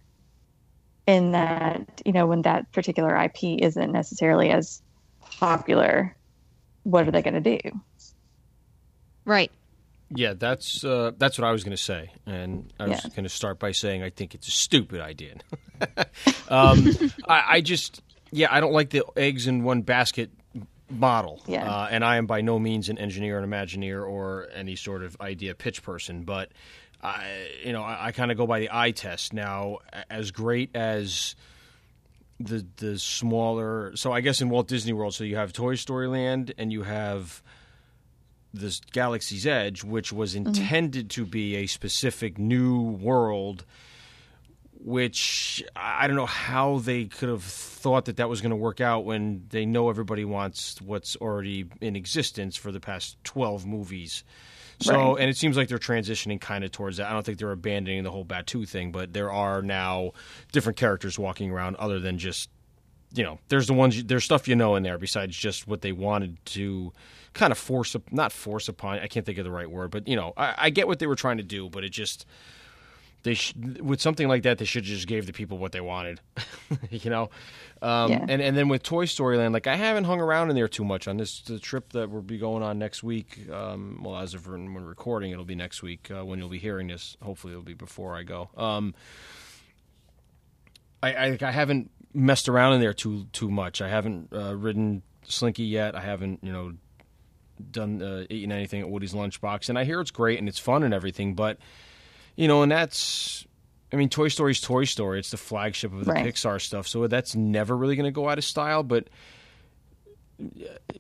In 1.07 1.33
that, 1.33 2.01
you 2.07 2.13
know, 2.13 2.27
when 2.27 2.41
that 2.43 2.73
particular 2.73 3.15
IP 3.15 3.61
isn't 3.61 3.93
necessarily 3.93 4.49
as 4.49 4.81
popular, 5.21 6.17
what 6.85 7.07
are 7.07 7.11
they 7.11 7.21
going 7.21 7.43
to 7.43 7.59
do? 7.59 7.81
right 9.27 9.53
Yeah, 10.15 10.33
that's 10.35 10.85
uh, 10.85 11.13
that's 11.19 11.39
what 11.39 11.47
I 11.47 11.53
was 11.53 11.65
going 11.65 11.77
to 11.77 11.83
say, 11.83 12.11
and 12.27 12.73
I 12.81 12.87
was 12.89 13.05
Yeah. 13.05 13.11
going 13.11 13.25
to 13.25 13.29
start 13.29 13.59
by 13.59 13.73
saying 13.73 14.03
I 14.03 14.11
think 14.11 14.35
it's 14.35 14.49
a 14.49 14.53
stupid 14.53 15.01
idea. 15.01 15.35
um, 16.49 16.89
I, 17.29 17.45
I 17.49 17.61
just, 17.61 18.01
yeah, 18.31 18.49
I 18.51 18.61
don't 18.61 18.73
like 18.73 18.91
the 18.91 19.05
eggs 19.17 19.47
in 19.47 19.65
one 19.65 19.83
basket 19.83 20.31
model. 20.91 21.43
Yeah. 21.47 21.71
Uh, 21.71 21.89
and 21.91 22.03
I 22.05 22.17
am 22.17 22.27
by 22.27 22.41
no 22.41 22.59
means 22.59 22.89
an 22.89 22.97
engineer, 22.99 23.39
an 23.39 23.49
Imagineer, 23.49 24.03
or 24.09 24.49
any 24.55 24.77
sort 24.77 25.03
of 25.03 25.17
idea 25.21 25.55
pitch 25.55 25.83
person, 25.83 26.23
but 26.23 26.51
I, 27.03 27.49
you 27.65 27.73
know, 27.73 27.83
I, 27.83 28.07
I 28.07 28.13
kind 28.13 28.31
of 28.31 28.37
go 28.39 28.47
by 28.47 28.61
the 28.61 28.71
eye 28.73 28.93
test. 28.93 29.33
Now, 29.35 29.79
as 30.09 30.31
great 30.31 30.75
as 30.75 31.37
the 32.41 32.65
the 32.79 32.99
smaller, 32.99 33.93
so 33.97 34.13
I 34.13 34.21
guess 34.23 34.41
in 34.41 34.49
Walt 34.49 34.69
Disney 34.69 34.93
World, 34.95 35.13
so 35.15 35.25
you 35.25 35.37
have 35.37 35.53
Toy 35.53 35.75
Story 35.75 36.07
Land 36.07 36.55
and 36.57 36.73
you 36.73 36.83
have 36.85 37.43
this 38.55 38.81
Galaxy's 38.93 39.47
Edge, 39.47 39.85
which 39.85 40.13
was 40.13 40.35
mm-hmm. 40.35 40.49
intended 40.49 41.11
to 41.11 41.27
be 41.27 41.57
a 41.57 41.67
specific 41.67 42.39
new 42.39 42.81
world, 42.81 43.65
which 44.85 45.63
I 45.77 46.05
I 46.05 46.07
don't 46.07 46.17
know 46.17 46.27
how 46.27 46.79
they 46.79 47.07
could 47.07 47.29
have 47.29 47.43
thought 47.43 48.05
that 48.07 48.17
that 48.17 48.29
was 48.29 48.41
going 48.41 48.51
to 48.51 48.57
work 48.57 48.81
out 48.81 49.05
when 49.05 49.47
they 49.51 49.67
know 49.67 49.91
everybody 49.91 50.25
wants 50.25 50.81
what's 50.81 51.17
already 51.17 51.67
in 51.81 51.97
existence 51.97 52.57
for 52.57 52.71
the 52.71 52.81
past 52.81 53.17
12 53.25 53.67
movies. 53.67 54.25
So, 54.81 55.15
Right. 55.15 55.23
and 55.23 55.31
it 55.31 55.37
seems 55.37 55.57
like 55.57 55.69
they're 55.69 55.79
transitioning 55.79 56.41
kind 56.41 56.63
of 56.63 56.71
towards 56.71 56.99
that. 56.99 57.09
I 57.09 57.13
don't 57.13 57.27
think 57.27 57.39
they're 57.39 57.51
abandoning 57.51 58.05
the 58.05 58.13
whole 58.13 58.25
Batuu 58.25 58.69
thing, 58.69 58.93
but 58.93 59.13
there 59.13 59.33
are 59.33 59.61
now 59.61 60.13
different 60.53 60.79
characters 60.79 61.19
walking 61.19 61.51
around 61.51 61.77
other 61.77 61.99
than 61.99 62.19
just 62.19 62.49
you 63.15 63.25
know, 63.25 63.39
there's 63.49 63.67
the 63.67 63.73
ones, 63.75 64.03
there's 64.05 64.25
stuff 64.25 64.47
you 64.49 64.55
know 64.57 64.77
in 64.77 64.83
there 64.83 64.99
besides 64.99 65.37
just 65.37 65.67
what 65.67 65.81
they 65.83 65.93
wanted 65.93 66.37
to 66.47 66.93
kind 67.35 67.53
of 67.53 67.59
force, 67.59 67.95
up- 67.95 68.13
not 68.13 68.33
force 68.33 68.69
upon. 68.69 68.99
I 68.99 69.07
can't 69.07 69.25
think 69.25 69.39
of 69.39 69.45
the 69.45 69.51
right 69.51 69.71
word, 69.71 69.91
but 69.91 70.07
you 70.09 70.17
know, 70.17 70.33
I, 70.37 70.55
I 70.59 70.71
get 70.71 70.87
what 70.89 70.99
they 70.99 71.07
were 71.07 71.17
trying 71.17 71.37
to 71.39 71.43
do, 71.43 71.69
but 71.71 71.85
it 71.85 71.91
just 71.91 72.27
they 73.25 73.35
sh- 73.35 73.55
with 73.81 74.01
something 74.01 74.29
like 74.29 74.45
that, 74.45 74.59
they 74.59 74.65
should 74.65 74.85
have 74.85 74.95
just 74.95 75.09
gave 75.09 75.27
the 75.27 75.33
people 75.33 75.59
what 75.59 75.73
they 75.73 75.81
wanted, 75.81 76.21
you 76.91 77.11
know. 77.11 77.31
Um, 77.83 78.11
Yeah. 78.13 78.27
And 78.29 78.41
and 78.43 78.57
then 78.57 78.69
with 78.69 78.83
Toy 78.83 79.07
Story 79.07 79.37
Land, 79.37 79.53
like 79.55 79.67
I 79.67 79.77
haven't 79.77 80.05
hung 80.05 80.21
around 80.21 80.51
in 80.51 80.57
there 80.57 80.69
too 80.69 80.85
much 80.85 81.09
on 81.09 81.17
this 81.17 81.41
the 81.41 81.59
trip 81.59 81.93
that 81.95 82.11
we'll 82.11 82.23
be 82.23 82.39
going 82.39 82.63
on 82.63 82.79
next 82.79 83.03
week. 83.03 83.49
Um, 83.51 84.03
well, 84.05 84.17
as 84.19 84.35
of 84.35 84.47
when 84.47 84.73
we're 84.75 84.83
recording, 84.83 85.33
it'll 85.33 85.45
be 85.45 85.55
next 85.57 85.83
week 85.83 86.11
uh, 86.11 86.25
when 86.25 86.39
you'll 86.39 86.49
be 86.49 86.59
hearing 86.59 86.89
this. 86.89 87.17
Hopefully, 87.23 87.53
it'll 87.55 87.63
be 87.65 87.75
before 87.75 88.17
I 88.17 88.23
go. 88.23 88.51
Um, 88.57 88.95
I, 91.03 91.13
I 91.15 91.39
I 91.41 91.51
haven't 91.51 91.91
messed 92.15 92.49
around 92.49 92.75
in 92.75 92.81
there 92.81 92.95
too 92.95 93.27
too 93.33 93.51
much. 93.51 93.81
I 93.83 93.89
haven't 93.89 94.33
uh, 94.33 94.57
ridden 94.57 95.03
Slinky 95.25 95.65
yet. 95.65 95.95
I 95.95 96.01
haven't 96.01 96.41
you 96.43 96.53
know 96.53 96.73
done 97.71 98.01
uh, 98.03 98.25
eaten 98.31 98.53
anything 98.53 98.81
at 98.81 98.89
Woody's 98.89 99.15
Lunchbox, 99.15 99.69
and 99.69 99.79
I 99.79 99.85
hear 99.85 100.01
it's 100.01 100.11
great 100.11 100.39
and 100.39 100.49
it's 100.49 100.59
fun 100.59 100.83
and 100.83 100.95
everything. 100.95 101.35
But 101.35 101.59
you 102.37 102.47
know, 102.49 102.63
and 102.63 102.71
that's 102.71 103.47
I 103.93 103.97
mean, 103.97 104.09
Toy 104.09 104.29
Story's 104.29 104.61
Toy 104.61 104.85
Story. 104.85 105.19
It's 105.19 105.31
the 105.31 105.37
flagship 105.39 105.93
of 105.93 106.05
the 106.05 106.13
Right. 106.13 106.27
Pixar 106.27 106.61
stuff, 106.61 106.87
so 106.87 107.07
that's 107.07 107.35
never 107.35 107.77
really 107.77 107.97
going 107.97 108.05
to 108.05 108.11
go 108.13 108.29
out 108.29 108.39
of 108.39 108.45
style. 108.45 108.83
But 108.83 109.09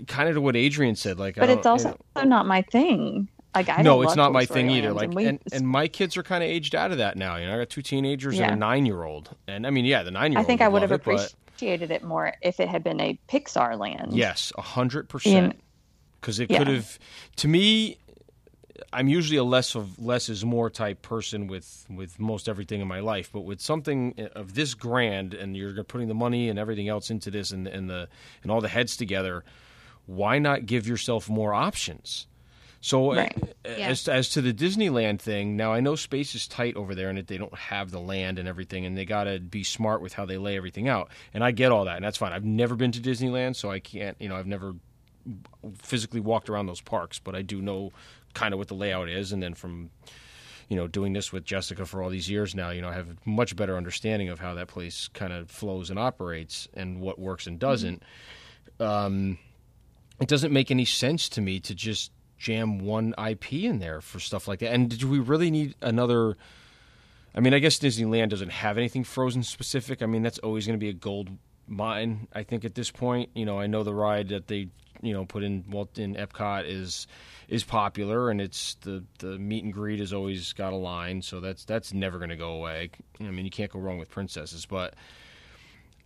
kind 0.06 0.28
of 0.28 0.34
to 0.34 0.40
what 0.40 0.54
Adrianne 0.54 0.96
said, 0.96 1.18
like, 1.18 1.38
I 1.38 1.42
But 1.42 1.50
it's 1.50 1.64
you 1.64 1.70
also 1.70 1.96
know- 2.16 2.22
not 2.24 2.46
my 2.46 2.62
thing. 2.62 3.28
Like 3.54 3.68
I 3.68 3.82
no, 3.82 4.02
it's 4.02 4.14
not 4.16 4.32
my 4.32 4.44
thing 4.44 4.70
either. 4.70 4.92
Like, 4.92 5.04
and 5.06 5.14
we- 5.14 5.24
and, 5.26 5.40
and 5.52 5.66
my 5.66 5.88
kids 5.88 6.16
are 6.16 6.22
kind 6.22 6.44
of 6.44 6.50
aged 6.50 6.74
out 6.74 6.92
of 6.92 6.98
that 6.98 7.16
now. 7.16 7.36
You 7.36 7.46
know, 7.46 7.54
I 7.54 7.58
got 7.58 7.70
two 7.70 7.82
teenagers 7.82 8.38
and 8.38 8.52
a 8.52 8.56
nine-year-old, 8.56 9.30
and 9.48 9.66
I 9.66 9.70
mean, 9.70 9.84
yeah, 9.84 10.02
the 10.02 10.10
nine-year-old. 10.10 10.44
I 10.44 10.46
think 10.46 10.60
I 10.60 10.68
would 10.68 10.82
have 10.82 10.92
it, 10.92 11.02
but- 11.04 11.32
appreciated 11.54 11.90
it 11.90 12.04
more 12.04 12.34
if 12.42 12.60
it 12.60 12.68
had 12.68 12.84
been 12.84 13.00
a 13.00 13.18
Pixar 13.28 13.76
land. 13.78 14.12
Yes, 14.12 14.52
a 14.56 14.62
hundred 14.62 15.08
percent. 15.08 15.58
Because 16.20 16.38
it 16.40 16.50
Yeah. 16.50 16.58
could 16.58 16.68
have, 16.68 16.98
to 17.36 17.48
me, 17.48 17.96
I'm 18.92 19.08
usually 19.08 19.38
a 19.38 19.44
less 19.44 19.74
of 19.74 19.98
less 19.98 20.28
is 20.28 20.44
more 20.44 20.70
type 20.70 21.02
person 21.02 21.46
with 21.48 21.84
with 21.90 22.20
most 22.20 22.48
everything 22.48 22.80
in 22.80 22.86
my 22.86 23.00
life. 23.00 23.30
But 23.32 23.40
with 23.40 23.60
something 23.60 24.14
uh, 24.18 24.38
of 24.38 24.54
this 24.54 24.74
grand, 24.74 25.34
and 25.34 25.56
you're 25.56 25.82
putting 25.84 26.06
the 26.06 26.14
money 26.14 26.48
and 26.48 26.58
everything 26.60 26.88
else 26.88 27.10
into 27.10 27.30
this, 27.30 27.50
and 27.50 27.66
and 27.66 27.90
the 27.90 28.08
and 28.44 28.52
all 28.52 28.60
the 28.60 28.68
heads 28.68 28.96
together, 28.96 29.42
why 30.06 30.38
not 30.38 30.66
give 30.66 30.86
yourself 30.86 31.28
more 31.28 31.54
options? 31.54 32.27
So, 32.80 33.14
Right. 33.14 33.32
uh, 33.42 33.48
Yeah. 33.76 33.88
as 33.88 34.08
as 34.08 34.28
to 34.30 34.40
the 34.40 34.52
Disneyland 34.54 35.20
thing, 35.20 35.56
now 35.56 35.72
I 35.72 35.80
know 35.80 35.96
space 35.96 36.34
is 36.34 36.46
tight 36.46 36.76
over 36.76 36.94
there, 36.94 37.08
and 37.10 37.18
they 37.18 37.36
don't 37.38 37.54
have 37.56 37.90
the 37.90 38.00
land 38.00 38.38
and 38.38 38.46
everything, 38.48 38.86
and 38.86 38.96
they 38.96 39.04
got 39.04 39.24
to 39.24 39.40
be 39.40 39.64
smart 39.64 40.00
with 40.00 40.12
how 40.12 40.24
they 40.24 40.38
lay 40.38 40.56
everything 40.56 40.88
out. 40.88 41.08
And 41.34 41.42
I 41.42 41.50
get 41.50 41.72
all 41.72 41.84
that, 41.86 41.96
and 41.96 42.04
that's 42.04 42.18
fine. 42.18 42.32
I've 42.32 42.44
never 42.44 42.76
been 42.76 42.92
to 42.92 43.00
Disneyland, 43.00 43.56
so 43.56 43.70
I 43.70 43.80
can't, 43.80 44.16
you 44.20 44.28
know, 44.28 44.36
I've 44.36 44.46
never 44.46 44.74
physically 45.78 46.20
walked 46.20 46.48
around 46.48 46.66
those 46.66 46.80
parks, 46.80 47.18
but 47.18 47.34
I 47.34 47.42
do 47.42 47.60
know 47.60 47.90
kind 48.32 48.54
of 48.54 48.58
what 48.58 48.68
the 48.68 48.74
layout 48.74 49.08
is, 49.08 49.32
and 49.32 49.42
then 49.42 49.54
from 49.54 49.90
you 50.68 50.76
know 50.76 50.86
doing 50.86 51.14
this 51.14 51.32
with 51.32 51.44
Jessica 51.44 51.84
for 51.86 52.02
all 52.02 52.10
these 52.10 52.30
years 52.30 52.54
now, 52.54 52.70
you 52.70 52.80
know, 52.80 52.88
I 52.88 52.94
have 52.94 53.08
a 53.10 53.16
much 53.28 53.56
better 53.56 53.76
understanding 53.76 54.28
of 54.28 54.38
how 54.38 54.54
that 54.54 54.68
place 54.68 55.08
kind 55.14 55.32
of 55.32 55.50
flows 55.50 55.90
and 55.90 55.98
operates, 55.98 56.68
and 56.74 57.00
what 57.00 57.18
works 57.18 57.46
and 57.48 57.58
doesn't. 57.58 58.02
Um, 58.78 59.38
it 60.20 60.28
doesn't 60.28 60.52
make 60.52 60.70
any 60.70 60.84
sense 60.84 61.28
to 61.30 61.40
me 61.40 61.58
to 61.60 61.74
just 61.74 62.12
jam 62.38 62.78
one 62.78 63.14
IP 63.18 63.52
in 63.52 63.78
there 63.78 64.00
for 64.00 64.20
stuff 64.20 64.48
like 64.48 64.60
that. 64.60 64.72
And 64.72 64.96
do 64.96 65.08
we 65.08 65.18
really 65.18 65.50
need 65.50 65.74
another? 65.82 66.36
I 67.34 67.40
mean, 67.40 67.52
I 67.54 67.58
guess 67.58 67.78
Disneyland 67.78 68.30
doesn't 68.30 68.50
have 68.50 68.78
anything 68.78 69.04
Frozen 69.04 69.42
specific. 69.42 70.02
I 70.02 70.06
mean, 70.06 70.22
that's 70.22 70.38
always 70.38 70.66
going 70.66 70.78
to 70.78 70.84
be 70.84 70.88
a 70.88 70.94
gold 70.94 71.30
mine. 71.66 72.28
I 72.32 72.42
think 72.42 72.64
at 72.64 72.74
this 72.74 72.90
point, 72.90 73.30
you 73.34 73.44
know, 73.44 73.58
I 73.58 73.66
know 73.66 73.82
the 73.82 73.94
ride 73.94 74.28
that 74.28 74.46
they 74.46 74.68
you 75.02 75.12
know 75.12 75.24
put 75.24 75.42
in 75.42 75.64
Walt 75.70 75.98
in 75.98 76.14
Epcot 76.14 76.64
is 76.66 77.06
is 77.48 77.64
popular, 77.64 78.30
and 78.30 78.40
it's 78.40 78.74
the 78.76 79.04
the 79.18 79.38
meet 79.38 79.64
and 79.64 79.72
greet 79.72 80.00
has 80.00 80.12
always 80.12 80.52
got 80.52 80.72
a 80.72 80.76
line, 80.76 81.22
so 81.22 81.40
that's 81.40 81.64
that's 81.64 81.92
never 81.92 82.18
going 82.18 82.30
to 82.30 82.36
go 82.36 82.52
away. 82.52 82.90
I 83.20 83.24
mean, 83.24 83.44
you 83.44 83.50
can't 83.50 83.70
go 83.70 83.78
wrong 83.78 83.98
with 83.98 84.10
princesses, 84.10 84.66
but. 84.66 84.94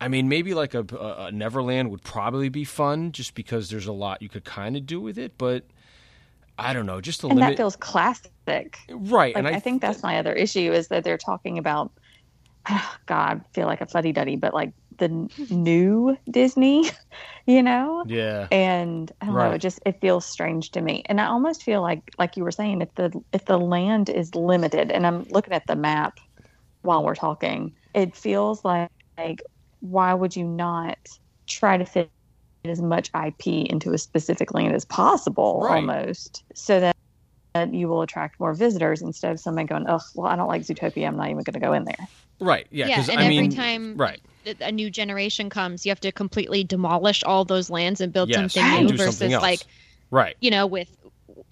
I 0.01 0.09
mean, 0.09 0.27
maybe 0.27 0.53
like 0.53 0.73
a, 0.73 0.85
a, 0.99 1.25
a 1.27 1.31
Neverland 1.31 1.89
would 1.89 2.03
probably 2.03 2.49
be 2.49 2.65
fun, 2.65 3.13
just 3.13 3.35
because 3.35 3.69
there's 3.69 3.87
a 3.87 3.93
lot 3.93 4.21
you 4.21 4.27
could 4.27 4.43
kind 4.43 4.75
of 4.75 4.85
do 4.85 4.99
with 4.99 5.17
it. 5.17 5.37
But 5.37 5.63
I 6.57 6.73
don't 6.73 6.85
know, 6.85 7.01
just 7.01 7.21
to 7.21 7.27
and 7.27 7.39
limit, 7.39 7.51
that 7.51 7.57
feels 7.57 7.75
classic. 7.75 8.77
right? 8.89 9.35
Like, 9.35 9.37
and 9.37 9.47
I, 9.47 9.59
think 9.59 9.81
that's 9.81 10.03
my 10.03 10.19
other 10.19 10.33
issue 10.33 10.71
is 10.71 10.87
that 10.89 11.03
they're 11.03 11.17
talking 11.17 11.57
about. 11.57 11.91
Oh, 12.69 12.95
God, 13.05 13.41
I 13.43 13.53
feel 13.53 13.67
like 13.67 13.81
a 13.81 13.85
fuddy 13.85 14.11
duddy, 14.11 14.35
but 14.35 14.53
like 14.53 14.71
the 14.97 15.09
new 15.49 16.15
Disney, 16.29 16.89
you 17.45 17.63
know. 17.63 18.03
yeah, 18.07 18.47
and 18.51 19.11
I 19.21 19.25
don't 19.25 19.35
know, 19.35 19.51
it 19.51 19.59
just 19.59 19.79
it 19.85 19.99
feels 19.99 20.25
strange 20.25 20.71
to 20.71 20.81
me. 20.81 21.03
And 21.07 21.19
I 21.19 21.25
almost 21.25 21.63
feel 21.63 21.81
like 21.81 22.11
like 22.17 22.37
you 22.37 22.43
were 22.43 22.51
saying, 22.51 22.81
if 22.81 22.93
the 22.95 23.11
if 23.33 23.45
the 23.45 23.57
land 23.57 24.09
is 24.09 24.33
limited, 24.35 24.91
and 24.91 25.05
I'm 25.07 25.23
looking 25.29 25.53
at 25.53 25.67
the 25.67 25.75
map 25.75 26.19
while 26.83 27.03
we're 27.03 27.15
talking, 27.15 27.73
it 27.93 28.15
feels 28.15 28.63
like 28.63 28.91
like 29.17 29.41
why 29.79 30.13
would 30.13 30.35
you 30.35 30.45
not 30.45 30.97
try 31.47 31.77
to 31.77 31.85
fit 31.85 32.09
as 32.65 32.81
much 32.81 33.09
IP 33.13 33.47
into 33.69 33.91
a 33.93 33.97
specific 33.97 34.53
land 34.53 34.73
as 34.73 34.85
possible, 34.85 35.61
Right. 35.63 35.75
almost, 35.77 36.43
so 36.53 36.79
that 36.79 37.73
you 37.73 37.87
will 37.87 38.01
attract 38.01 38.39
more 38.39 38.53
visitors 38.53 39.01
instead 39.01 39.31
of 39.31 39.39
someone 39.39 39.65
going, 39.65 39.85
oh, 39.87 39.99
well, 40.15 40.27
I 40.31 40.35
don't 40.35 40.47
like 40.47 40.61
Zootopia. 40.63 41.07
I'm 41.07 41.17
not 41.17 41.25
even 41.29 41.43
going 41.43 41.53
to 41.53 41.59
go 41.59 41.73
in 41.73 41.83
there. 41.85 42.07
Right. 42.39 42.65
Yeah. 42.71 42.87
Yeah, 42.87 42.95
'cause, 42.97 43.09
and 43.09 43.19
I 43.19 43.23
every 43.25 43.41
mean, 43.41 43.51
time 43.51 43.95
Right. 43.97 44.19
a 44.61 44.71
new 44.71 44.89
generation 44.89 45.49
comes, 45.49 45.85
you 45.85 45.89
have 45.91 45.99
to 46.01 46.11
completely 46.11 46.63
demolish 46.63 47.23
all 47.23 47.45
those 47.45 47.69
lands 47.69 48.01
and 48.01 48.11
build 48.11 48.29
Yes. 48.29 48.37
something 48.53 48.63
and 48.63 48.89
new 48.91 48.97
versus 48.97 49.17
something 49.17 49.39
like 49.39 49.61
Right. 50.09 50.35
you 50.41 50.51
know 50.51 50.65
with 50.67 50.95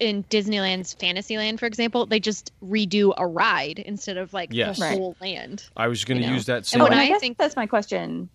in 0.00 0.24
Disneyland's 0.24 0.94
Fantasyland, 0.94 1.60
for 1.60 1.66
example, 1.66 2.06
they 2.06 2.18
just 2.18 2.52
redo 2.64 3.12
a 3.16 3.26
ride 3.26 3.78
instead 3.80 4.16
of 4.16 4.32
like 4.32 4.48
Yes. 4.52 4.78
the 4.78 4.84
Right. 4.84 4.98
whole 4.98 5.16
land. 5.20 5.64
I 5.76 5.86
was 5.88 6.04
going 6.04 6.18
to 6.18 6.24
you 6.24 6.30
know. 6.30 6.34
use 6.36 6.46
that 6.46 6.56
And 6.58 6.66
same. 6.66 6.80
Oh, 6.80 6.84
when 6.84 6.94
I 6.94 7.02
I 7.02 7.08
guess 7.08 7.20
think- 7.20 7.38
that's 7.38 7.54
my 7.56 7.66
question. 7.66 8.28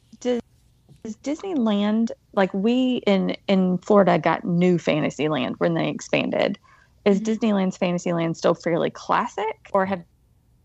Does, 1.07 1.15
does 1.15 1.39
Disneyland, 1.39 2.11
like 2.33 2.53
we 2.53 2.97
in 3.07 3.35
in 3.47 3.77
Florida, 3.77 4.19
got 4.19 4.43
new 4.43 4.77
Fantasyland 4.77 5.55
when 5.59 5.73
they 5.73 5.87
expanded? 5.89 6.59
Is 7.05 7.21
Mhm. 7.21 7.25
Disneyland's 7.25 7.77
Fantasyland 7.77 8.35
still 8.35 8.53
fairly 8.53 8.89
classic, 8.89 9.55
or 9.71 9.85
have 9.85 10.03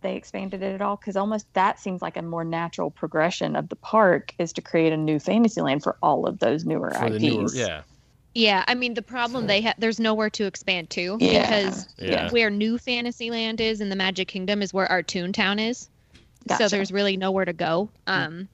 they 0.00 0.16
expanded 0.16 0.62
it 0.62 0.74
at 0.74 0.82
all? 0.82 0.96
Because 0.96 1.16
almost 1.16 1.46
that 1.54 1.78
seems 1.78 2.02
like 2.02 2.16
a 2.16 2.22
more 2.22 2.44
natural 2.44 2.90
progression 2.90 3.54
of 3.54 3.68
the 3.68 3.76
park 3.76 4.32
is 4.38 4.52
to 4.54 4.62
create 4.62 4.92
a 4.92 4.96
new 4.96 5.20
Fantasyland 5.20 5.84
for 5.84 5.96
all 6.02 6.26
of 6.26 6.40
those 6.40 6.64
newer 6.64 6.90
for 6.90 7.08
the 7.08 7.16
IPs. 7.16 7.22
newer, 7.22 7.48
yeah. 7.54 7.82
Yeah, 8.34 8.64
I 8.66 8.74
mean 8.74 8.94
the 8.94 9.02
problem 9.02 9.46
they 9.46 9.60
have 9.60 9.74
there's 9.78 10.00
nowhere 10.00 10.30
to 10.30 10.46
expand 10.46 10.90
to 10.90 11.18
Yeah. 11.20 11.42
because 11.42 11.86
Yeah. 11.98 12.30
where 12.32 12.50
New 12.50 12.78
Fantasyland 12.78 13.60
is 13.60 13.80
in 13.80 13.90
the 13.90 13.96
Magic 13.96 14.26
Kingdom 14.26 14.62
is 14.62 14.74
where 14.74 14.90
our 14.90 15.02
Toontown 15.02 15.60
is. 15.60 15.88
Gotcha. 16.48 16.68
So 16.68 16.76
there's 16.76 16.90
really 16.90 17.16
nowhere 17.16 17.44
to 17.44 17.52
go. 17.52 17.90
Um, 18.08 18.48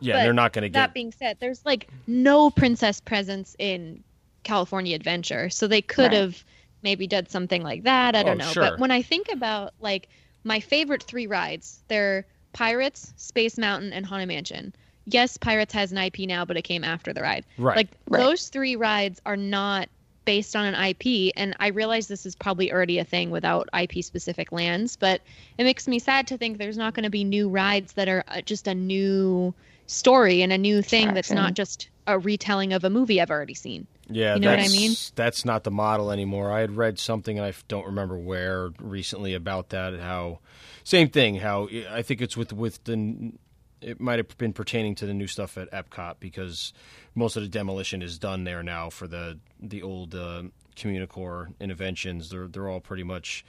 Yeah. 0.00 0.14
But 0.16 0.22
they're 0.24 0.32
not 0.32 0.52
going 0.52 0.62
to 0.62 0.68
get. 0.68 0.74
that 0.74 0.86
get. 0.88 0.94
being 0.94 1.12
said, 1.12 1.36
there's 1.40 1.64
like 1.64 1.88
no 2.06 2.50
princess 2.50 3.00
presence 3.00 3.54
in 3.58 4.02
California 4.42 4.94
Adventure, 4.96 5.50
so 5.50 5.66
they 5.66 5.82
could 5.82 6.12
Right. 6.12 6.20
have 6.20 6.44
maybe 6.82 7.06
done 7.06 7.26
something 7.26 7.62
like 7.62 7.82
that. 7.84 8.14
I 8.16 8.22
don't 8.22 8.40
Oh, 8.40 8.44
know. 8.46 8.52
sure. 8.52 8.62
But 8.62 8.78
when 8.78 8.90
I 8.90 9.02
think 9.02 9.28
about 9.32 9.74
like 9.80 10.08
my 10.44 10.60
favorite 10.60 11.02
three 11.02 11.26
rides, 11.26 11.82
they're 11.88 12.26
Pirates, 12.52 13.12
Space 13.16 13.58
Mountain, 13.58 13.92
and 13.92 14.04
Haunted 14.06 14.28
Mansion. 14.28 14.74
Yes, 15.06 15.36
Pirates 15.36 15.72
has 15.74 15.92
an 15.92 15.98
IP 15.98 16.20
now, 16.20 16.44
but 16.44 16.56
it 16.56 16.62
came 16.62 16.84
after 16.84 17.12
the 17.12 17.20
ride. 17.22 17.44
Right. 17.58 17.76
Like 17.76 17.88
Right. 18.08 18.20
those 18.20 18.48
three 18.48 18.76
rides 18.76 19.20
are 19.26 19.36
not 19.36 19.88
based 20.24 20.54
on 20.56 20.64
an 20.66 20.74
IP, 20.74 21.32
and 21.36 21.56
I 21.60 21.68
realize 21.68 22.06
this 22.06 22.24
is 22.26 22.34
probably 22.36 22.72
already 22.72 22.98
a 22.98 23.04
thing 23.04 23.30
without 23.30 23.68
IP 23.78 24.02
specific 24.04 24.52
lands, 24.52 24.96
but 24.96 25.20
it 25.58 25.64
makes 25.64 25.88
me 25.88 25.98
sad 25.98 26.26
to 26.28 26.38
think 26.38 26.58
there's 26.58 26.76
not 26.78 26.94
going 26.94 27.04
to 27.04 27.10
be 27.10 27.24
new 27.24 27.48
rides 27.48 27.94
that 27.94 28.08
are 28.08 28.22
uh, 28.28 28.40
just 28.42 28.68
a 28.68 28.74
new 28.74 29.54
story 29.90 30.42
and 30.42 30.52
a 30.52 30.58
new 30.58 30.82
thing 30.82 31.14
that's 31.14 31.30
not 31.30 31.54
just 31.54 31.88
a 32.06 32.18
retelling 32.18 32.72
of 32.72 32.84
a 32.84 32.90
movie 32.90 33.20
I've 33.20 33.30
already 33.30 33.54
seen. 33.54 33.86
Yeah, 34.08 34.34
You 34.34 34.40
know 34.40 34.50
what 34.50 34.58
I 34.58 34.62
that's, 34.62 34.72
mean? 34.76 34.94
That's 35.14 35.44
not 35.44 35.64
the 35.64 35.70
model 35.70 36.10
anymore. 36.10 36.52
I 36.52 36.60
had 36.60 36.76
read 36.76 36.98
something, 36.98 37.38
and 37.38 37.44
I 37.44 37.50
f- 37.50 37.64
don't 37.68 37.86
remember 37.86 38.18
where 38.18 38.70
recently 38.80 39.34
about 39.34 39.68
that. 39.70 39.98
How 40.00 40.40
same 40.84 41.10
thing. 41.10 41.36
How 41.36 41.68
I 41.90 42.02
think 42.02 42.20
it's 42.20 42.36
with 42.36 42.52
with 42.52 42.82
the. 42.84 43.32
It 43.80 43.98
might 43.98 44.18
have 44.18 44.36
been 44.36 44.52
pertaining 44.52 44.94
to 44.96 45.06
the 45.06 45.14
new 45.14 45.26
stuff 45.26 45.56
at 45.56 45.70
Epcot 45.70 46.16
because 46.20 46.74
most 47.14 47.36
of 47.36 47.42
the 47.42 47.48
demolition 47.48 48.02
is 48.02 48.18
done 48.18 48.44
there 48.44 48.62
now 48.62 48.90
for 48.90 49.06
the 49.06 49.38
the 49.60 49.82
old 49.82 50.14
uh, 50.14 50.42
Communicore 50.80 51.52
Innoventions. 51.60 52.30
They're 52.30 52.48
they're 52.48 52.68
all 52.68 52.80
pretty 52.80 53.02
much 53.02 53.44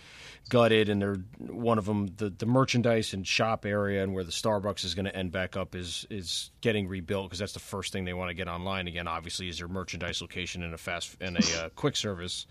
gutted, 0.49 0.89
and 0.89 1.01
they're 1.01 1.17
one 1.39 1.77
of 1.77 1.85
them. 1.85 2.07
The 2.17 2.29
the 2.29 2.45
merchandise 2.45 3.13
and 3.13 3.25
shop 3.25 3.65
area 3.65 4.03
and 4.03 4.13
where 4.13 4.23
the 4.23 4.31
Starbucks 4.31 4.83
is 4.83 4.95
going 4.95 5.05
to 5.05 5.15
end 5.15 5.31
back 5.31 5.55
up 5.55 5.75
is 5.75 6.05
is 6.09 6.51
getting 6.61 6.87
rebuilt 6.87 7.27
because 7.27 7.39
that's 7.39 7.53
the 7.53 7.59
first 7.59 7.93
thing 7.93 8.05
they 8.05 8.13
want 8.13 8.29
to 8.29 8.33
get 8.33 8.47
online 8.47 8.87
again. 8.87 9.07
Obviously, 9.07 9.47
is 9.47 9.57
their 9.57 9.67
merchandise 9.67 10.21
location 10.21 10.63
and 10.63 10.73
a 10.73 10.77
fast 10.77 11.15
and 11.21 11.37
a 11.37 11.65
uh, 11.65 11.69
quick 11.69 11.95
service 11.95 12.45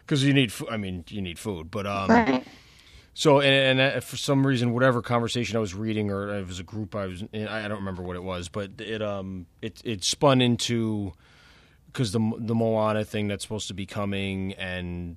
because 0.00 0.24
you 0.24 0.32
need. 0.32 0.52
I 0.70 0.76
mean, 0.76 1.04
you 1.08 1.20
need 1.20 1.38
food, 1.38 1.70
but 1.70 1.86
um, 1.86 2.08
right. 2.08 2.44
so 3.14 3.40
and, 3.40 3.80
and 3.80 3.96
uh, 3.96 4.00
for 4.00 4.16
some 4.16 4.46
reason, 4.46 4.72
whatever 4.72 5.02
conversation 5.02 5.56
I 5.56 5.60
was 5.60 5.74
reading, 5.74 6.10
or 6.10 6.34
it 6.34 6.46
was 6.46 6.60
a 6.60 6.64
group 6.64 6.94
I 6.94 7.06
was 7.06 7.24
in, 7.32 7.48
I 7.48 7.68
don't 7.68 7.78
remember 7.78 8.02
what 8.02 8.16
it 8.16 8.22
was, 8.22 8.48
but 8.48 8.70
it 8.78 9.02
um 9.02 9.46
it 9.60 9.82
it 9.84 10.04
spun 10.04 10.40
into 10.40 11.12
because 11.96 12.12
the 12.12 12.20
the 12.36 12.54
Moana 12.54 13.06
thing 13.06 13.26
that's 13.26 13.42
supposed 13.42 13.68
to 13.68 13.74
be 13.74 13.86
coming, 13.86 14.52
and 14.54 15.16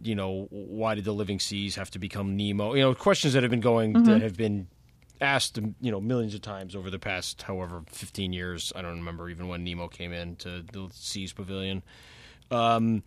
you 0.00 0.14
know 0.14 0.46
why 0.50 0.94
did 0.94 1.04
the 1.04 1.12
Living 1.12 1.40
Seas 1.40 1.74
have 1.74 1.90
to 1.90 1.98
become 1.98 2.36
Nemo? 2.36 2.74
You 2.74 2.82
know 2.82 2.94
questions 2.94 3.34
that 3.34 3.42
have 3.42 3.50
been 3.50 3.60
going 3.60 4.04
that 4.04 4.22
have 4.22 4.36
been 4.36 4.68
asked 5.20 5.58
you 5.80 5.90
know 5.90 6.00
millions 6.00 6.32
of 6.34 6.40
times 6.40 6.76
over 6.76 6.88
the 6.88 7.00
past 7.00 7.42
however 7.42 7.82
15 7.88 8.32
years. 8.32 8.72
I 8.76 8.82
don't 8.82 8.98
remember 8.98 9.28
even 9.28 9.48
when 9.48 9.64
Nemo 9.64 9.88
came 9.88 10.12
in 10.12 10.36
to 10.36 10.62
the 10.72 10.88
Seas 10.92 11.32
Pavilion. 11.32 11.82
Um, 12.52 13.02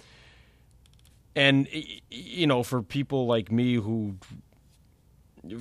and 1.34 1.70
you 2.10 2.46
know, 2.46 2.62
for 2.62 2.82
people 2.82 3.26
like 3.26 3.54
me 3.54 3.76
who, 3.76 4.18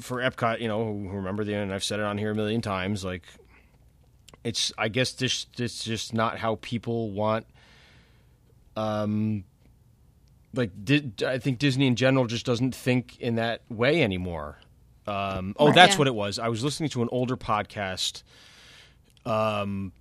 for 0.01 0.19
Epcot, 0.19 0.61
you 0.61 0.67
know, 0.67 0.85
who 0.85 1.11
remember 1.11 1.45
the 1.45 1.55
and 1.55 1.73
I've 1.73 1.85
said 1.85 2.01
it 2.01 2.07
on 2.07 2.19
here 2.19 2.33
a 2.33 2.35
million 2.35 2.61
times, 2.61 3.05
like 3.05 3.23
it's 4.45 4.73
I 4.77 4.89
guess 4.89 5.13
this 5.13 5.45
this 5.57 5.85
just 5.85 6.13
not 6.15 6.39
how 6.39 6.59
people 6.61 7.11
want. 7.11 7.47
Um, 8.77 9.45
like 10.55 10.71
I 11.25 11.39
think 11.39 11.59
Disney 11.59 11.87
in 11.87 11.97
general 11.97 12.27
just 12.27 12.45
doesn't 12.47 12.75
think 12.75 13.19
in 13.21 13.37
that 13.37 13.63
way 13.69 14.03
anymore. 14.03 14.59
Um, 15.07 15.55
oh, 15.59 15.67
Right. 15.67 15.75
that's 15.75 15.95
Yeah. 15.95 15.99
what 15.99 16.07
it 16.09 16.15
was. 16.15 16.39
I 16.39 16.49
was 16.49 16.63
listening 16.63 16.89
to 16.91 17.03
an 17.03 17.09
older 17.11 17.37
podcast 17.37 18.23
um, 19.27 19.93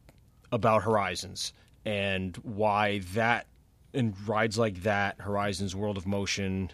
about 0.51 0.83
Horizons 0.83 1.53
and 1.85 2.35
why 2.37 2.99
that 3.13 3.47
and 3.93 4.15
rides 4.27 4.57
like 4.57 4.83
that, 4.83 5.19
Horizons 5.19 5.75
World 5.75 5.97
of 5.97 6.05
Motion, 6.07 6.71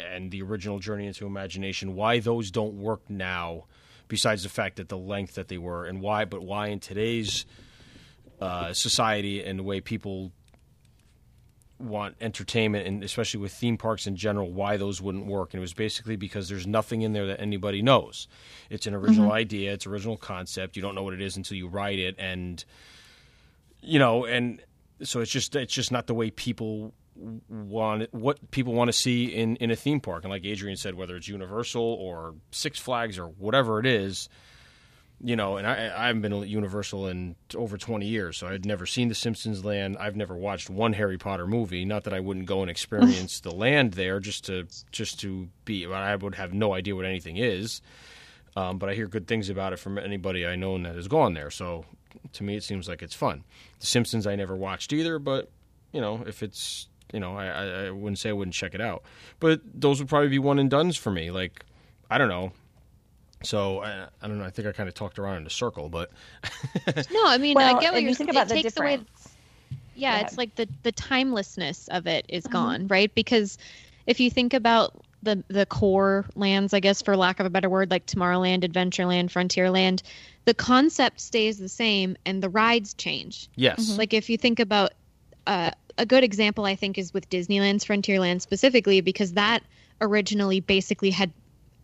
and 0.00 0.30
the 0.32 0.42
original 0.42 0.80
Journey 0.80 1.06
into 1.06 1.24
Imagination, 1.26 1.94
why 1.94 2.18
those 2.18 2.50
don't 2.50 2.74
work 2.74 3.02
now, 3.08 3.66
besides 4.12 4.42
the 4.42 4.48
fact 4.50 4.76
that 4.76 4.90
the 4.90 4.98
length 4.98 5.36
that 5.36 5.48
they 5.48 5.56
were, 5.56 5.86
and 5.86 6.02
why, 6.02 6.26
but 6.26 6.42
why 6.42 6.66
in 6.66 6.78
today's 6.78 7.46
uh, 8.42 8.70
society 8.74 9.42
and 9.42 9.58
the 9.58 9.62
way 9.62 9.80
people 9.80 10.32
want 11.78 12.14
entertainment, 12.20 12.86
and 12.86 13.02
especially 13.02 13.40
with 13.40 13.54
theme 13.54 13.78
parks 13.78 14.06
in 14.06 14.14
general, 14.14 14.52
why 14.52 14.76
those 14.76 15.00
wouldn't 15.00 15.24
work. 15.24 15.54
And 15.54 15.60
it 15.60 15.62
was 15.62 15.72
basically 15.72 16.16
because 16.16 16.50
there's 16.50 16.66
nothing 16.66 17.00
in 17.00 17.14
there 17.14 17.26
that 17.26 17.40
anybody 17.40 17.80
knows. 17.80 18.28
It's 18.68 18.86
an 18.86 18.92
original 18.92 19.32
idea, 19.32 19.72
it's 19.72 19.86
original 19.86 20.18
concept. 20.18 20.76
You 20.76 20.82
don't 20.82 20.94
know 20.94 21.04
what 21.04 21.14
it 21.14 21.22
is 21.22 21.38
until 21.38 21.56
you 21.56 21.66
write 21.66 21.98
it, 21.98 22.14
and 22.18 22.62
you 23.80 23.98
know, 23.98 24.26
and 24.26 24.60
so 25.02 25.20
it's 25.20 25.30
just 25.30 25.56
it's 25.56 25.72
just 25.72 25.90
not 25.90 26.06
the 26.06 26.12
way 26.12 26.30
people 26.30 26.92
want 27.16 28.12
what 28.12 28.50
people 28.50 28.72
want 28.72 28.88
to 28.88 28.92
see 28.92 29.26
in 29.26 29.56
in 29.56 29.70
a 29.70 29.76
theme 29.76 30.00
park. 30.00 30.24
And 30.24 30.30
like 30.30 30.42
Adrianne 30.42 30.78
said, 30.78 30.94
whether 30.94 31.16
it's 31.16 31.28
Universal 31.28 31.82
or 31.82 32.34
Six 32.50 32.78
Flags 32.78 33.18
or 33.18 33.26
whatever 33.26 33.78
it 33.78 33.86
is, 33.86 34.28
you 35.24 35.36
know, 35.36 35.56
and 35.56 35.66
I, 35.66 35.92
I 35.96 36.06
haven't 36.08 36.22
been 36.22 36.32
at 36.32 36.48
Universal 36.48 37.06
in 37.06 37.36
over 37.54 37.76
20 37.76 38.06
years, 38.06 38.36
so 38.36 38.48
I'd 38.48 38.66
never 38.66 38.86
seen 38.86 39.08
the 39.08 39.14
Simpsons 39.14 39.64
land. 39.64 39.96
I've 39.98 40.16
never 40.16 40.34
watched 40.34 40.68
one 40.68 40.92
Harry 40.94 41.16
Potter 41.16 41.46
movie. 41.46 41.84
Not 41.84 42.04
that 42.04 42.14
I 42.14 42.20
wouldn't 42.20 42.46
go 42.46 42.62
and 42.62 42.70
experience 42.70 43.40
the 43.42 43.52
land 43.52 43.92
there 43.92 44.18
just 44.18 44.44
to 44.46 44.66
just 44.90 45.20
to 45.20 45.48
be. 45.64 45.86
I 45.86 46.16
would 46.16 46.34
have 46.34 46.52
no 46.52 46.74
idea 46.74 46.96
what 46.96 47.04
anything 47.04 47.36
is, 47.36 47.82
um, 48.56 48.78
but 48.78 48.88
I 48.88 48.94
hear 48.94 49.06
good 49.06 49.28
things 49.28 49.48
about 49.48 49.72
it 49.72 49.78
from 49.78 49.96
anybody 49.96 50.46
I 50.46 50.56
know 50.56 50.76
that 50.82 50.96
has 50.96 51.08
gone 51.08 51.34
there. 51.34 51.50
So 51.50 51.84
to 52.32 52.42
me, 52.42 52.56
it 52.56 52.64
seems 52.64 52.88
like 52.88 53.02
it's 53.02 53.14
fun. 53.14 53.44
The 53.78 53.86
Simpsons 53.86 54.26
I 54.26 54.34
never 54.34 54.56
watched 54.56 54.92
either, 54.92 55.18
but 55.18 55.50
you 55.92 56.00
know, 56.00 56.24
if 56.26 56.42
it's 56.42 56.88
you 57.12 57.20
know, 57.20 57.36
I, 57.36 57.46
I, 57.46 57.64
I 57.86 57.90
wouldn't 57.90 58.18
say 58.18 58.30
I 58.30 58.32
wouldn't 58.32 58.54
check 58.54 58.74
it 58.74 58.80
out, 58.80 59.02
but 59.40 59.60
those 59.74 59.98
would 60.00 60.08
probably 60.08 60.28
be 60.28 60.38
one 60.38 60.58
and 60.58 60.70
duns 60.70 60.96
for 60.96 61.10
me. 61.10 61.30
Like 61.30 61.64
I 62.10 62.18
don't 62.18 62.28
know. 62.28 62.52
So 63.44 63.80
I, 63.80 64.06
I 64.22 64.28
don't 64.28 64.38
know. 64.38 64.44
I 64.44 64.50
think 64.50 64.68
I 64.68 64.72
kind 64.72 64.88
of 64.88 64.94
talked 64.94 65.18
around 65.18 65.38
in 65.38 65.46
a 65.46 65.50
circle, 65.50 65.88
but 65.88 66.10
No, 67.10 67.26
I 67.26 67.38
mean 67.38 67.56
Well, 67.56 67.76
I 67.76 67.80
get 67.80 67.92
what 67.92 68.02
you're 68.02 68.10
you 68.10 68.14
think 68.14 68.30
it 68.30 68.36
about 68.36 68.48
the 68.48 68.54
takes 68.54 68.76
away 68.76 69.00
yeah 69.94 70.20
it's 70.20 70.38
like 70.38 70.54
the 70.54 70.68
the 70.82 70.92
timelessness 70.92 71.88
of 71.88 72.06
it 72.06 72.24
is 72.28 72.44
Mhm. 72.44 72.50
gone 72.52 72.86
right 72.88 73.14
because 73.14 73.58
if 74.06 74.20
you 74.20 74.30
think 74.30 74.54
about 74.54 75.04
the 75.22 75.44
the 75.48 75.66
core 75.66 76.24
lands 76.34 76.72
i 76.74 76.80
guess 76.80 77.02
for 77.02 77.16
lack 77.16 77.38
of 77.40 77.46
a 77.46 77.50
better 77.50 77.68
word 77.68 77.90
like 77.90 78.06
tomorrowland 78.06 78.64
adventureland 78.64 79.26
frontierland 79.30 80.02
the 80.44 80.54
concept 80.54 81.20
stays 81.20 81.58
the 81.58 81.68
same 81.68 82.16
and 82.26 82.42
the 82.42 82.48
rides 82.48 82.94
change 82.94 83.48
yes, 83.54 83.96
like 83.98 84.12
if 84.14 84.28
you 84.30 84.36
think 84.36 84.58
about 84.58 84.92
uh, 85.46 85.70
a 85.98 86.06
good 86.06 86.24
example 86.24 86.64
i 86.64 86.74
think 86.74 86.98
is 86.98 87.12
with 87.12 87.28
disneyland's 87.30 87.84
frontierland 87.84 88.40
specifically 88.40 89.00
because 89.00 89.32
that 89.32 89.62
originally 90.00 90.60
basically 90.60 91.10
had 91.10 91.32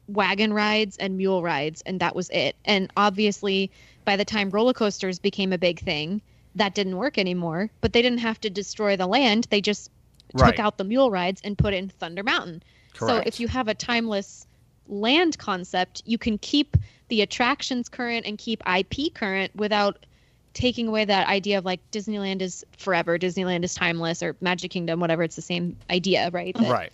wagon 0.08 0.52
rides 0.52 0.96
and 0.96 1.16
mule 1.16 1.42
rides 1.42 1.82
and 1.82 2.00
that 2.00 2.16
was 2.16 2.30
it. 2.30 2.56
And 2.64 2.90
obviously 2.96 3.70
by 4.04 4.16
the 4.16 4.24
time 4.24 4.50
roller 4.50 4.72
coasters 4.72 5.18
became 5.18 5.52
a 5.52 5.58
big 5.58 5.80
thing 5.80 6.22
that 6.54 6.74
didn't 6.74 6.96
work 6.96 7.18
anymore. 7.18 7.70
But 7.80 7.92
they 7.92 8.02
didn't 8.02 8.18
have 8.18 8.40
to 8.40 8.50
destroy 8.50 8.96
the 8.96 9.06
land. 9.06 9.46
They 9.50 9.60
just 9.60 9.90
Right. 10.34 10.48
took 10.48 10.58
out 10.58 10.76
the 10.76 10.84
mule 10.84 11.10
rides 11.10 11.40
and 11.42 11.56
put 11.56 11.72
in 11.72 11.88
thunder 11.88 12.22
mountain. 12.22 12.62
So 12.94 13.22
if 13.24 13.40
you 13.40 13.48
have 13.48 13.68
a 13.68 13.74
timeless 13.74 14.46
land 14.86 15.38
concept 15.38 16.02
you 16.06 16.18
can 16.18 16.38
keep 16.38 16.76
the 17.08 17.20
attractions 17.20 17.88
current 17.90 18.26
and 18.26 18.38
keep 18.38 18.62
ip 18.66 19.14
current 19.14 19.54
without 19.54 20.06
taking 20.54 20.88
away 20.88 21.04
that 21.04 21.28
idea 21.28 21.58
of 21.58 21.64
like 21.64 21.80
disneyland 21.90 22.40
is 22.42 22.64
forever 22.76 23.18
disneyland 23.18 23.62
is 23.64 23.74
timeless 23.74 24.22
or 24.22 24.36
magic 24.40 24.70
kingdom 24.70 24.98
whatever 25.00 25.22
it's 25.22 25.36
the 25.36 25.42
same 25.42 25.76
idea 25.90 26.30
right 26.32 26.54
That- 26.56 26.70
right. 26.70 26.92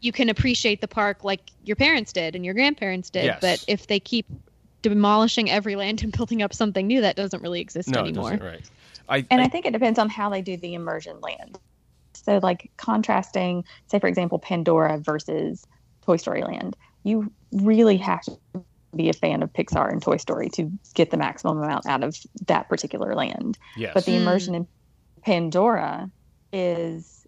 you 0.00 0.12
can 0.12 0.28
appreciate 0.28 0.80
the 0.80 0.88
park 0.88 1.24
like 1.24 1.40
your 1.64 1.76
parents 1.76 2.12
did 2.12 2.34
and 2.34 2.44
your 2.44 2.54
grandparents 2.54 3.08
did. 3.08 3.24
Yes. 3.24 3.38
But 3.40 3.64
if 3.68 3.86
they 3.86 4.00
keep 4.00 4.26
demolishing 4.82 5.48
every 5.48 5.76
land 5.76 6.02
and 6.02 6.12
building 6.12 6.42
up 6.42 6.52
something 6.52 6.88
new, 6.88 7.00
that 7.02 7.14
doesn't 7.14 7.40
really 7.40 7.60
exist 7.60 7.88
no, 7.88 8.00
anymore. 8.00 8.30
doesn't, 8.32 8.44
right? 8.44 8.70
I, 9.08 9.26
And 9.30 9.40
I- 9.40 9.44
I 9.44 9.48
think 9.48 9.64
it 9.64 9.72
depends 9.72 10.00
on 10.00 10.08
how 10.08 10.28
they 10.28 10.42
do 10.42 10.56
the 10.56 10.74
immersion 10.74 11.20
land. 11.20 11.56
So, 12.14 12.40
like 12.42 12.70
contrasting, 12.78 13.64
say, 13.86 14.00
for 14.00 14.08
example, 14.08 14.40
Pandora 14.40 14.98
versus 14.98 15.64
Toy 16.04 16.16
Story 16.16 16.42
Land, 16.42 16.76
you 17.04 17.30
really 17.52 17.96
have 17.98 18.22
to 18.22 18.36
be 18.96 19.08
a 19.08 19.12
fan 19.14 19.42
of 19.42 19.52
Pixar 19.52 19.90
and 19.90 20.02
Toy 20.02 20.16
Story 20.16 20.48
to 20.50 20.70
get 20.94 21.10
the 21.10 21.16
maximum 21.16 21.58
amount 21.62 21.86
out 21.86 22.02
of 22.04 22.16
that 22.46 22.68
particular 22.68 23.14
land. 23.14 23.58
yes, 23.76 23.92
But 23.94 24.04
the 24.04 24.12
Mm. 24.12 24.16
immersion 24.20 24.54
in 24.54 24.68
Pandora 25.24 26.10
is, 26.52 27.26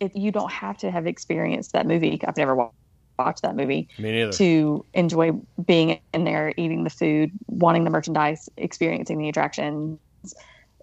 if 0.00 0.12
you 0.14 0.30
don't 0.30 0.52
have 0.52 0.76
to 0.78 0.90
have 0.90 1.06
experienced 1.06 1.72
that 1.72 1.86
movie. 1.86 2.20
I've 2.26 2.36
never 2.36 2.54
wa- 2.54 2.70
watched 3.18 3.42
that 3.42 3.56
movie 3.56 3.88
me 3.98 4.12
neither. 4.12 4.32
to 4.32 4.84
enjoy 4.92 5.32
being 5.64 5.98
in 6.12 6.24
there, 6.24 6.52
eating 6.58 6.84
the 6.84 6.90
food, 6.90 7.30
wanting 7.46 7.84
the 7.84 7.90
merchandise, 7.90 8.48
experiencing 8.58 9.16
the 9.18 9.28
attractions. 9.30 9.98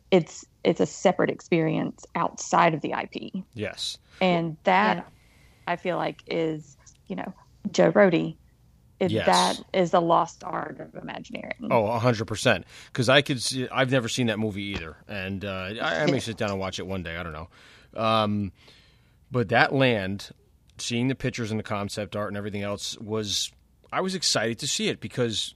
It's 0.10 0.44
it's 0.64 0.80
a 0.80 0.86
separate 0.86 1.30
experience 1.30 2.06
outside 2.16 2.74
of 2.74 2.82
the 2.82 2.94
IP, 2.94 3.44
yes, 3.54 3.98
and 4.22 4.58
that 4.64 4.98
Yeah. 4.98 5.04
I 5.68 5.76
feel 5.76 5.98
like 5.98 6.22
is 6.28 6.76
you 7.08 7.16
know 7.16 7.34
Joe 7.72 7.92
Rohde. 7.92 8.38
Yes. 9.12 9.26
That 9.26 9.64
is 9.78 9.92
the 9.92 10.02
lost 10.02 10.44
art 10.44 10.80
of 10.80 10.96
Imagineering. 10.96 11.68
Oh, 11.72 11.98
hundred 12.00 12.26
percent. 12.26 12.66
Because 12.88 13.10
I 13.10 13.22
could 13.22 13.42
see. 13.42 13.68
I've 13.70 13.92
never 13.92 14.08
seen 14.08 14.28
that 14.28 14.40
movie 14.40 14.64
either, 14.64 14.98
and 15.08 15.44
uh, 15.44 15.70
I, 15.82 16.04
I 16.04 16.06
may 16.12 16.20
sit 16.20 16.38
down 16.38 16.52
and 16.52 16.60
watch 16.60 16.80
it 16.80 16.88
one 16.88 17.04
day. 17.04 17.16
I 17.18 17.24
don't 17.24 17.34
know. 17.34 17.50
Um, 17.96 18.52
but 19.32 19.50
that 19.50 19.74
land, 19.74 20.30
seeing 20.78 21.08
the 21.08 21.16
pictures 21.16 21.52
and 21.52 21.60
the 21.60 21.64
concept 21.64 22.16
art 22.16 22.30
and 22.30 22.38
everything 22.38 22.62
else 22.64 22.98
was, 23.00 23.52
I 23.92 24.02
was 24.02 24.16
excited 24.16 24.60
to 24.60 24.68
see 24.68 24.90
it 24.90 25.00
because 25.00 25.54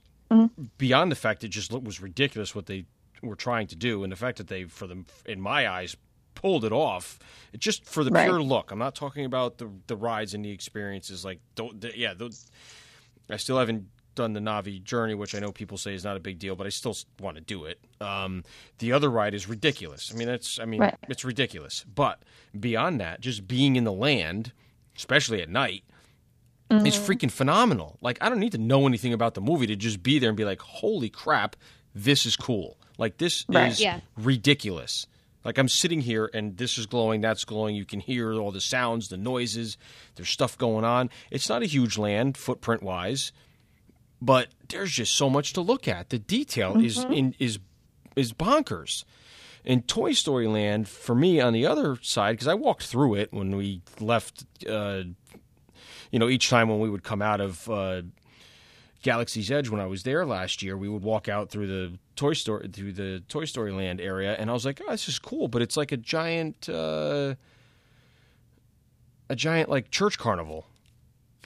beyond 0.78 1.10
the 1.10 1.16
fact 1.16 1.42
it 1.44 1.48
just 1.48 1.72
was 1.72 2.00
ridiculous 2.00 2.54
what 2.54 2.66
they 2.66 2.84
were 3.22 3.36
trying 3.36 3.66
to 3.68 3.76
do, 3.76 4.02
and 4.04 4.12
the 4.12 4.16
fact 4.16 4.38
that 4.38 4.48
they, 4.48 4.64
for 4.64 4.86
them, 4.86 5.06
in 5.26 5.40
my 5.40 5.68
eyes, 5.68 5.96
pulled 6.34 6.64
it 6.64 6.70
off. 6.72 7.18
It 7.52 7.58
just 7.60 7.84
for 7.84 8.04
the 8.04 8.10
Right. 8.12 8.26
pure 8.26 8.40
look. 8.40 8.70
I'm 8.70 8.78
not 8.78 8.94
talking 8.94 9.24
about 9.24 9.58
the 9.58 9.68
the 9.88 9.96
rides 9.96 10.34
and 10.34 10.44
the 10.44 10.50
experiences. 10.52 11.24
Like, 11.24 11.40
don't, 11.56 11.80
the, 11.80 11.96
yeah, 11.98 12.14
those, 12.14 12.46
I 13.30 13.36
still 13.36 13.58
haven't 13.58 13.86
done 14.14 14.32
the 14.32 14.40
Na'vi 14.40 14.82
journey, 14.82 15.14
which 15.14 15.34
I 15.34 15.38
know 15.38 15.52
people 15.52 15.78
say 15.78 15.94
is 15.94 16.02
not 16.02 16.16
a 16.16 16.20
big 16.20 16.38
deal, 16.40 16.56
but 16.56 16.66
I 16.66 16.70
still 16.70 16.96
want 17.20 17.36
to 17.36 17.40
do 17.40 17.66
it. 17.66 17.78
Um, 18.00 18.42
the 18.78 18.92
other 18.92 19.08
ride 19.10 19.32
is 19.34 19.48
ridiculous. 19.48 20.10
I 20.12 20.16
mean, 20.16 20.26
that's 20.26 20.58
I 20.58 20.64
mean, 20.64 20.80
Right. 20.80 20.96
it's 21.08 21.24
ridiculous. 21.24 21.84
But 21.94 22.22
beyond 22.58 23.00
that, 23.00 23.20
just 23.20 23.46
being 23.46 23.76
in 23.76 23.84
the 23.84 23.92
land, 23.92 24.52
especially 24.96 25.40
at 25.42 25.48
night, 25.48 25.84
is 26.70 26.96
freaking 26.96 27.30
phenomenal. 27.30 27.96
Like, 28.02 28.18
I 28.20 28.28
don't 28.28 28.40
need 28.40 28.52
to 28.52 28.58
know 28.58 28.86
anything 28.86 29.12
about 29.14 29.34
the 29.34 29.40
movie 29.40 29.66
to 29.68 29.76
just 29.76 30.02
be 30.02 30.18
there 30.18 30.28
and 30.28 30.36
be 30.36 30.44
like, 30.44 30.60
"Holy 30.60 31.08
crap, 31.08 31.56
this 31.94 32.26
is 32.26 32.36
cool!" 32.36 32.76
Like, 32.98 33.16
this 33.18 33.44
Right. 33.48 33.70
is 33.72 33.80
Yeah. 33.80 34.00
ridiculous. 34.16 35.06
Like 35.48 35.56
I'm 35.56 35.68
sitting 35.68 36.02
here 36.02 36.28
and 36.34 36.58
this 36.58 36.76
is 36.76 36.84
glowing, 36.84 37.22
that's 37.22 37.46
glowing. 37.46 37.74
You 37.74 37.86
can 37.86 38.00
hear 38.00 38.34
all 38.34 38.52
the 38.52 38.60
sounds, 38.60 39.08
the 39.08 39.16
noises. 39.16 39.78
There's 40.14 40.28
stuff 40.28 40.58
going 40.58 40.84
on. 40.84 41.08
It's 41.30 41.48
not 41.48 41.62
a 41.62 41.64
huge 41.64 41.96
land 41.96 42.36
footprint 42.36 42.82
wise, 42.82 43.32
but 44.20 44.48
there's 44.68 44.92
just 44.92 45.14
so 45.14 45.30
much 45.30 45.54
to 45.54 45.62
look 45.62 45.88
at. 45.88 46.10
The 46.10 46.18
detail 46.18 46.78
is 46.78 47.02
in 47.04 47.34
is 47.38 47.60
is 48.14 48.34
bonkers. 48.34 49.04
In 49.64 49.80
Toy 49.80 50.12
Story 50.12 50.46
Land, 50.46 50.86
for 50.86 51.14
me 51.14 51.40
on 51.40 51.54
the 51.54 51.64
other 51.64 51.96
side, 52.02 52.32
because 52.32 52.46
I 52.46 52.52
walked 52.52 52.82
through 52.82 53.14
it 53.14 53.32
when 53.32 53.56
we 53.56 53.80
left. 54.00 54.44
Uh, 54.68 55.04
you 56.10 56.18
know, 56.18 56.28
each 56.28 56.50
time 56.50 56.68
when 56.68 56.80
we 56.80 56.90
would 56.90 57.04
come 57.04 57.22
out 57.22 57.40
of 57.40 57.70
uh, 57.70 58.02
Galaxy's 59.02 59.50
Edge 59.50 59.70
when 59.70 59.80
I 59.80 59.86
was 59.86 60.02
there 60.02 60.26
last 60.26 60.62
year, 60.62 60.76
we 60.76 60.90
would 60.90 61.02
walk 61.02 61.26
out 61.26 61.48
through 61.48 61.68
the 61.68 61.98
Toy 62.18 62.32
Story 62.34 62.68
through 62.68 62.92
the 62.92 63.22
Toy 63.28 63.44
Story 63.44 63.70
Land 63.72 64.00
area, 64.00 64.34
and 64.34 64.50
I 64.50 64.52
was 64.52 64.64
like, 64.66 64.80
"Oh, 64.86 64.90
this 64.90 65.08
is 65.08 65.18
cool," 65.18 65.46
but 65.48 65.62
it's 65.62 65.76
like 65.76 65.92
a 65.92 65.96
giant, 65.96 66.68
uh, 66.68 67.34
a 69.30 69.36
giant 69.36 69.68
like 69.68 69.90
church 69.90 70.18
carnival, 70.18 70.66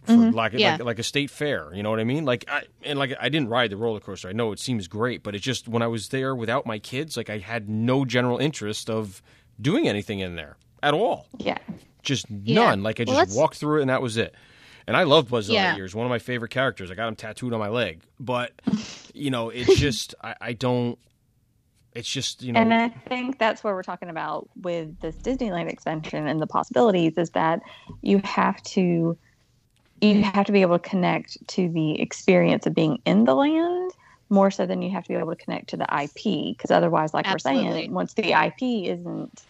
for 0.04 0.14
like, 0.32 0.52
Yeah. 0.54 0.72
like 0.72 0.84
like 0.84 0.98
a 0.98 1.02
state 1.02 1.30
fair. 1.30 1.72
You 1.74 1.82
know 1.82 1.90
what 1.90 2.00
I 2.00 2.04
mean? 2.04 2.24
Like, 2.24 2.44
I, 2.48 2.62
and 2.84 2.98
like 2.98 3.12
I 3.20 3.28
didn't 3.28 3.48
ride 3.48 3.70
the 3.70 3.76
roller 3.76 4.00
coaster. 4.00 4.28
I 4.28 4.32
know 4.32 4.52
it 4.52 4.58
seems 4.58 4.88
great, 4.88 5.22
but 5.22 5.34
it 5.34 5.40
just 5.40 5.68
when 5.68 5.82
I 5.82 5.86
was 5.88 6.08
there 6.08 6.34
without 6.34 6.64
my 6.66 6.78
kids, 6.78 7.16
like 7.16 7.28
I 7.30 7.38
had 7.38 7.68
no 7.68 8.04
general 8.04 8.38
interest 8.38 8.88
of 8.88 9.22
doing 9.60 9.86
anything 9.88 10.20
in 10.20 10.34
there 10.36 10.56
at 10.82 10.94
all 10.94 11.26
Yeah, 11.38 11.58
just 12.02 12.26
Yeah. 12.30 12.54
none. 12.70 12.82
Like 12.82 12.98
I 12.98 13.04
just 13.04 13.16
let's- 13.16 13.34
walked 13.36 13.56
through 13.56 13.78
it 13.78 13.82
and 13.82 13.90
that 13.90 14.02
was 14.02 14.16
it. 14.16 14.34
And 14.86 14.96
I 14.96 15.04
love 15.04 15.28
Buzz 15.28 15.48
Yeah. 15.48 15.74
Lightyear. 15.74 15.82
He's 15.82 15.94
one 15.94 16.06
of 16.06 16.10
my 16.10 16.18
favorite 16.18 16.50
characters. 16.50 16.90
I 16.90 16.94
got 16.94 17.08
him 17.08 17.16
tattooed 17.16 17.52
on 17.52 17.60
my 17.60 17.68
leg. 17.68 18.02
But 18.18 18.52
you 19.14 19.30
know, 19.30 19.50
it's 19.50 19.76
just 19.78 20.14
I, 20.22 20.34
I 20.40 20.52
don't. 20.52 20.98
It's 21.94 22.08
just 22.08 22.42
you 22.42 22.52
know. 22.52 22.60
and 22.60 22.72
I 22.72 22.88
think 22.88 23.38
that's 23.38 23.62
what 23.62 23.74
we're 23.74 23.82
talking 23.82 24.08
about 24.08 24.48
with 24.56 24.98
this 25.00 25.16
Disneyland 25.16 25.70
expansion 25.70 26.26
and 26.26 26.40
the 26.40 26.46
possibilities 26.46 27.18
is 27.18 27.30
that 27.30 27.60
you 28.00 28.20
have 28.24 28.62
to 28.62 29.18
you 30.00 30.22
have 30.22 30.46
to 30.46 30.52
be 30.52 30.62
able 30.62 30.78
to 30.78 30.88
connect 30.88 31.36
to 31.48 31.68
the 31.68 32.00
experience 32.00 32.66
of 32.66 32.74
being 32.74 33.00
in 33.04 33.24
the 33.24 33.34
land 33.34 33.92
more 34.30 34.50
so 34.50 34.66
than 34.66 34.82
you 34.82 34.90
have 34.90 35.04
to 35.04 35.10
be 35.10 35.14
able 35.14 35.34
to 35.34 35.44
connect 35.44 35.68
to 35.68 35.76
the 35.76 35.84
IP 35.84 36.56
because 36.56 36.70
otherwise 36.70 37.12
like 37.14 37.26
we're 37.30 37.38
saying 37.38 37.92
once 37.92 38.14
the 38.14 38.32
IP 38.32 38.88
isn't 38.90 39.42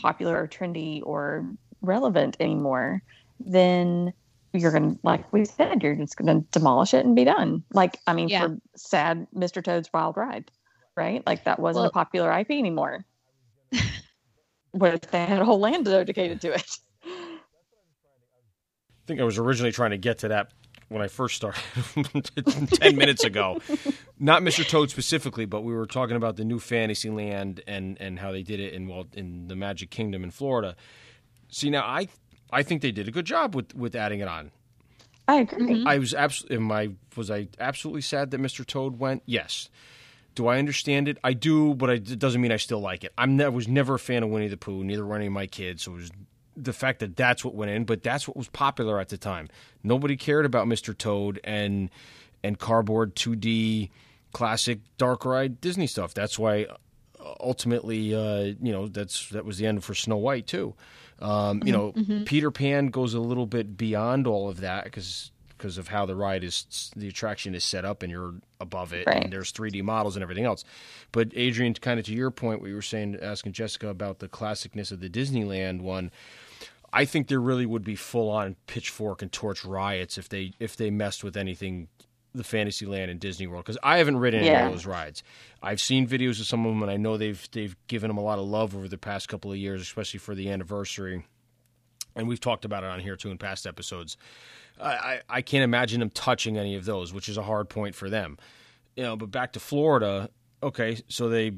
popular 0.00 0.42
or 0.42 0.48
trendy 0.48 1.00
or 1.04 1.44
relevant 1.82 2.36
anymore 2.40 3.02
then 3.38 4.12
you're 4.52 4.72
going 4.72 4.94
to 4.94 5.00
like 5.02 5.32
we 5.32 5.44
said 5.44 5.82
you're 5.82 5.94
just 5.94 6.16
going 6.16 6.26
to 6.42 6.46
demolish 6.50 6.94
it 6.94 7.04
and 7.06 7.16
be 7.16 7.24
done 7.24 7.62
like 7.72 7.98
I 8.06 8.12
mean 8.14 8.28
Yeah. 8.28 8.48
for 8.48 8.58
sad 8.76 9.26
Mr. 9.34 9.62
Toad's 9.64 9.90
Wild 9.92 10.16
Ride 10.16 10.50
right 10.96 11.22
like 11.26 11.44
that 11.44 11.58
wasn't 11.58 11.82
Well- 11.82 11.88
a 11.90 11.92
popular 11.92 12.32
IP 12.38 12.50
anymore 12.50 13.04
what 14.72 14.94
if 14.94 15.00
they 15.10 15.24
had 15.24 15.40
a 15.40 15.44
whole 15.44 15.60
land 15.60 15.84
dedicated 15.86 16.40
to 16.42 16.52
it 16.52 16.78
I 17.04 17.38
think 19.06 19.20
I 19.20 19.24
was 19.24 19.38
originally 19.38 19.72
trying 19.72 19.90
to 19.90 19.98
get 19.98 20.18
to 20.18 20.28
that 20.28 20.52
when 20.88 21.02
I 21.02 21.08
first 21.08 21.36
started 21.36 21.60
ten 22.74 22.96
minutes 22.96 23.24
ago. 23.24 23.60
Not 24.18 24.42
Mr. 24.42 24.66
Toad 24.66 24.90
specifically, 24.90 25.44
but 25.44 25.62
we 25.62 25.74
were 25.74 25.86
talking 25.86 26.16
about 26.16 26.36
the 26.36 26.44
new 26.44 26.60
Fantasyland 26.60 27.62
and 27.66 28.00
and 28.00 28.20
how 28.20 28.30
they 28.30 28.44
did 28.44 28.60
it 28.60 28.74
in 28.74 28.86
well 28.86 29.06
in 29.14 29.48
the 29.48 29.56
Magic 29.56 29.90
Kingdom 29.90 30.22
in 30.22 30.30
Florida. 30.30 30.76
See 31.48 31.68
now, 31.68 31.82
I 31.82 32.06
I 32.52 32.62
think 32.62 32.82
they 32.82 32.92
did 32.92 33.08
a 33.08 33.10
good 33.10 33.24
job 33.24 33.54
with 33.54 33.74
with 33.74 33.94
adding 33.94 34.20
it 34.20 34.28
on. 34.28 34.50
I 35.28 35.36
agree 35.36 35.84
I 35.86 35.98
was 35.98 36.14
absolutely. 36.14 36.74
I 36.74 36.90
was 37.16 37.30
I 37.30 37.48
absolutely 37.58 38.02
sad 38.02 38.30
that 38.32 38.40
Mr. 38.40 38.66
Toad 38.66 38.98
went? 38.98 39.22
Yes. 39.26 39.68
Do 40.34 40.46
I 40.46 40.58
understand 40.58 41.08
it? 41.08 41.18
I 41.22 41.34
do, 41.34 41.74
but 41.74 41.90
I, 41.90 41.94
it 41.94 42.18
doesn't 42.18 42.40
mean 42.40 42.52
I 42.52 42.56
still 42.56 42.80
like 42.80 43.04
it. 43.04 43.12
I'm 43.18 43.36
ne- 43.36 43.44
I 43.44 43.48
was 43.48 43.68
never 43.68 43.94
a 43.94 43.98
fan 43.98 44.22
of 44.22 44.30
Winnie 44.30 44.48
the 44.48 44.56
Pooh. 44.56 44.82
Neither 44.82 45.04
were 45.04 45.14
any 45.14 45.26
of 45.26 45.32
my 45.32 45.46
kids. 45.46 45.82
So 45.82 45.92
it 45.92 45.96
was 45.96 46.10
the 46.56 46.72
fact 46.72 47.00
that 47.00 47.16
that's 47.16 47.44
what 47.44 47.54
went 47.54 47.70
in, 47.70 47.84
but 47.84 48.02
that's 48.02 48.26
what 48.26 48.36
was 48.36 48.48
popular 48.48 48.98
at 48.98 49.10
the 49.10 49.18
time. 49.18 49.48
Nobody 49.82 50.16
cared 50.16 50.46
about 50.46 50.66
Mr. 50.66 50.96
Toad 50.96 51.40
and 51.44 51.90
and 52.42 52.58
cardboard 52.58 53.14
2D 53.14 53.90
classic 54.32 54.80
dark 54.98 55.24
ride 55.24 55.60
Disney 55.60 55.86
stuff. 55.86 56.14
That's 56.14 56.38
why 56.38 56.64
uh, 56.64 57.34
ultimately, 57.40 58.14
uh, 58.14 58.54
you 58.60 58.72
know, 58.72 58.88
that's 58.88 59.28
that 59.30 59.44
was 59.44 59.58
the 59.58 59.66
end 59.66 59.84
for 59.84 59.94
Snow 59.94 60.16
White 60.16 60.46
too. 60.46 60.74
Um, 61.20 61.62
you 61.64 61.72
know, 61.72 61.92
Peter 62.26 62.50
Pan 62.50 62.86
goes 62.88 63.14
a 63.14 63.20
little 63.20 63.46
bit 63.46 63.76
beyond 63.76 64.26
all 64.26 64.48
of 64.48 64.60
that 64.60 64.84
because 64.84 65.30
because 65.56 65.78
of 65.78 65.86
how 65.86 66.04
the 66.06 66.16
ride 66.16 66.42
is, 66.42 66.90
the 66.96 67.06
attraction 67.06 67.54
is 67.54 67.62
set 67.64 67.84
up, 67.84 68.02
and 68.02 68.10
you're 68.10 68.34
above 68.60 68.92
it, 68.92 69.06
Right. 69.06 69.22
and 69.22 69.32
there's 69.32 69.52
3D 69.52 69.80
models 69.82 70.16
and 70.16 70.22
everything 70.24 70.44
else. 70.44 70.64
But 71.12 71.28
Adrianne, 71.30 71.80
kind 71.80 72.00
of 72.00 72.06
to 72.06 72.12
your 72.12 72.32
point, 72.32 72.60
what 72.60 72.68
you 72.68 72.74
were 72.74 72.82
saying, 72.82 73.16
asking 73.22 73.52
Jessica 73.52 73.86
about 73.86 74.18
the 74.18 74.26
classicness 74.28 74.90
of 74.90 74.98
the 74.98 75.08
Disneyland 75.08 75.80
one. 75.82 76.10
I 76.92 77.04
think 77.04 77.28
there 77.28 77.40
really 77.40 77.64
would 77.64 77.84
be 77.84 77.94
full 77.94 78.28
on 78.28 78.56
pitchfork 78.66 79.22
and 79.22 79.30
torch 79.32 79.64
riots 79.64 80.18
if 80.18 80.28
they 80.28 80.52
if 80.58 80.76
they 80.76 80.90
messed 80.90 81.22
with 81.22 81.36
anything 81.36 81.86
the 82.34 82.44
Fantasyland 82.44 83.10
and 83.10 83.20
Disney 83.20 83.46
World 83.46 83.64
because 83.64 83.78
I 83.82 83.98
haven't 83.98 84.16
ridden 84.16 84.40
any 84.40 84.54
of 84.54 84.72
those 84.72 84.86
rides. 84.86 85.22
I've 85.62 85.80
seen 85.80 86.06
videos 86.06 86.40
of 86.40 86.46
some 86.46 86.64
of 86.64 86.72
them 86.72 86.82
and 86.82 86.90
I 86.90 86.96
know 86.96 87.16
they've 87.16 87.46
they've 87.52 87.76
given 87.88 88.08
them 88.08 88.16
a 88.16 88.22
lot 88.22 88.38
of 88.38 88.46
love 88.46 88.74
over 88.74 88.88
the 88.88 88.98
past 88.98 89.28
couple 89.28 89.52
of 89.52 89.58
years, 89.58 89.82
especially 89.82 90.18
for 90.18 90.34
the 90.34 90.50
anniversary. 90.50 91.24
And 92.14 92.28
we've 92.28 92.40
talked 92.40 92.64
about 92.64 92.84
it 92.84 92.90
on 92.90 93.00
here 93.00 93.16
too 93.16 93.30
in 93.30 93.38
past 93.38 93.66
episodes. 93.66 94.16
I, 94.80 94.92
I, 94.92 95.20
I 95.28 95.42
can't 95.42 95.64
imagine 95.64 96.00
them 96.00 96.10
touching 96.10 96.58
any 96.58 96.74
of 96.74 96.84
those, 96.84 97.12
which 97.12 97.28
is 97.28 97.36
a 97.36 97.42
hard 97.42 97.68
point 97.68 97.94
for 97.94 98.08
them. 98.08 98.38
You 98.96 99.02
know, 99.04 99.16
but 99.16 99.30
back 99.30 99.52
to 99.54 99.60
Florida, 99.60 100.30
okay, 100.62 100.98
so 101.08 101.28
they 101.28 101.52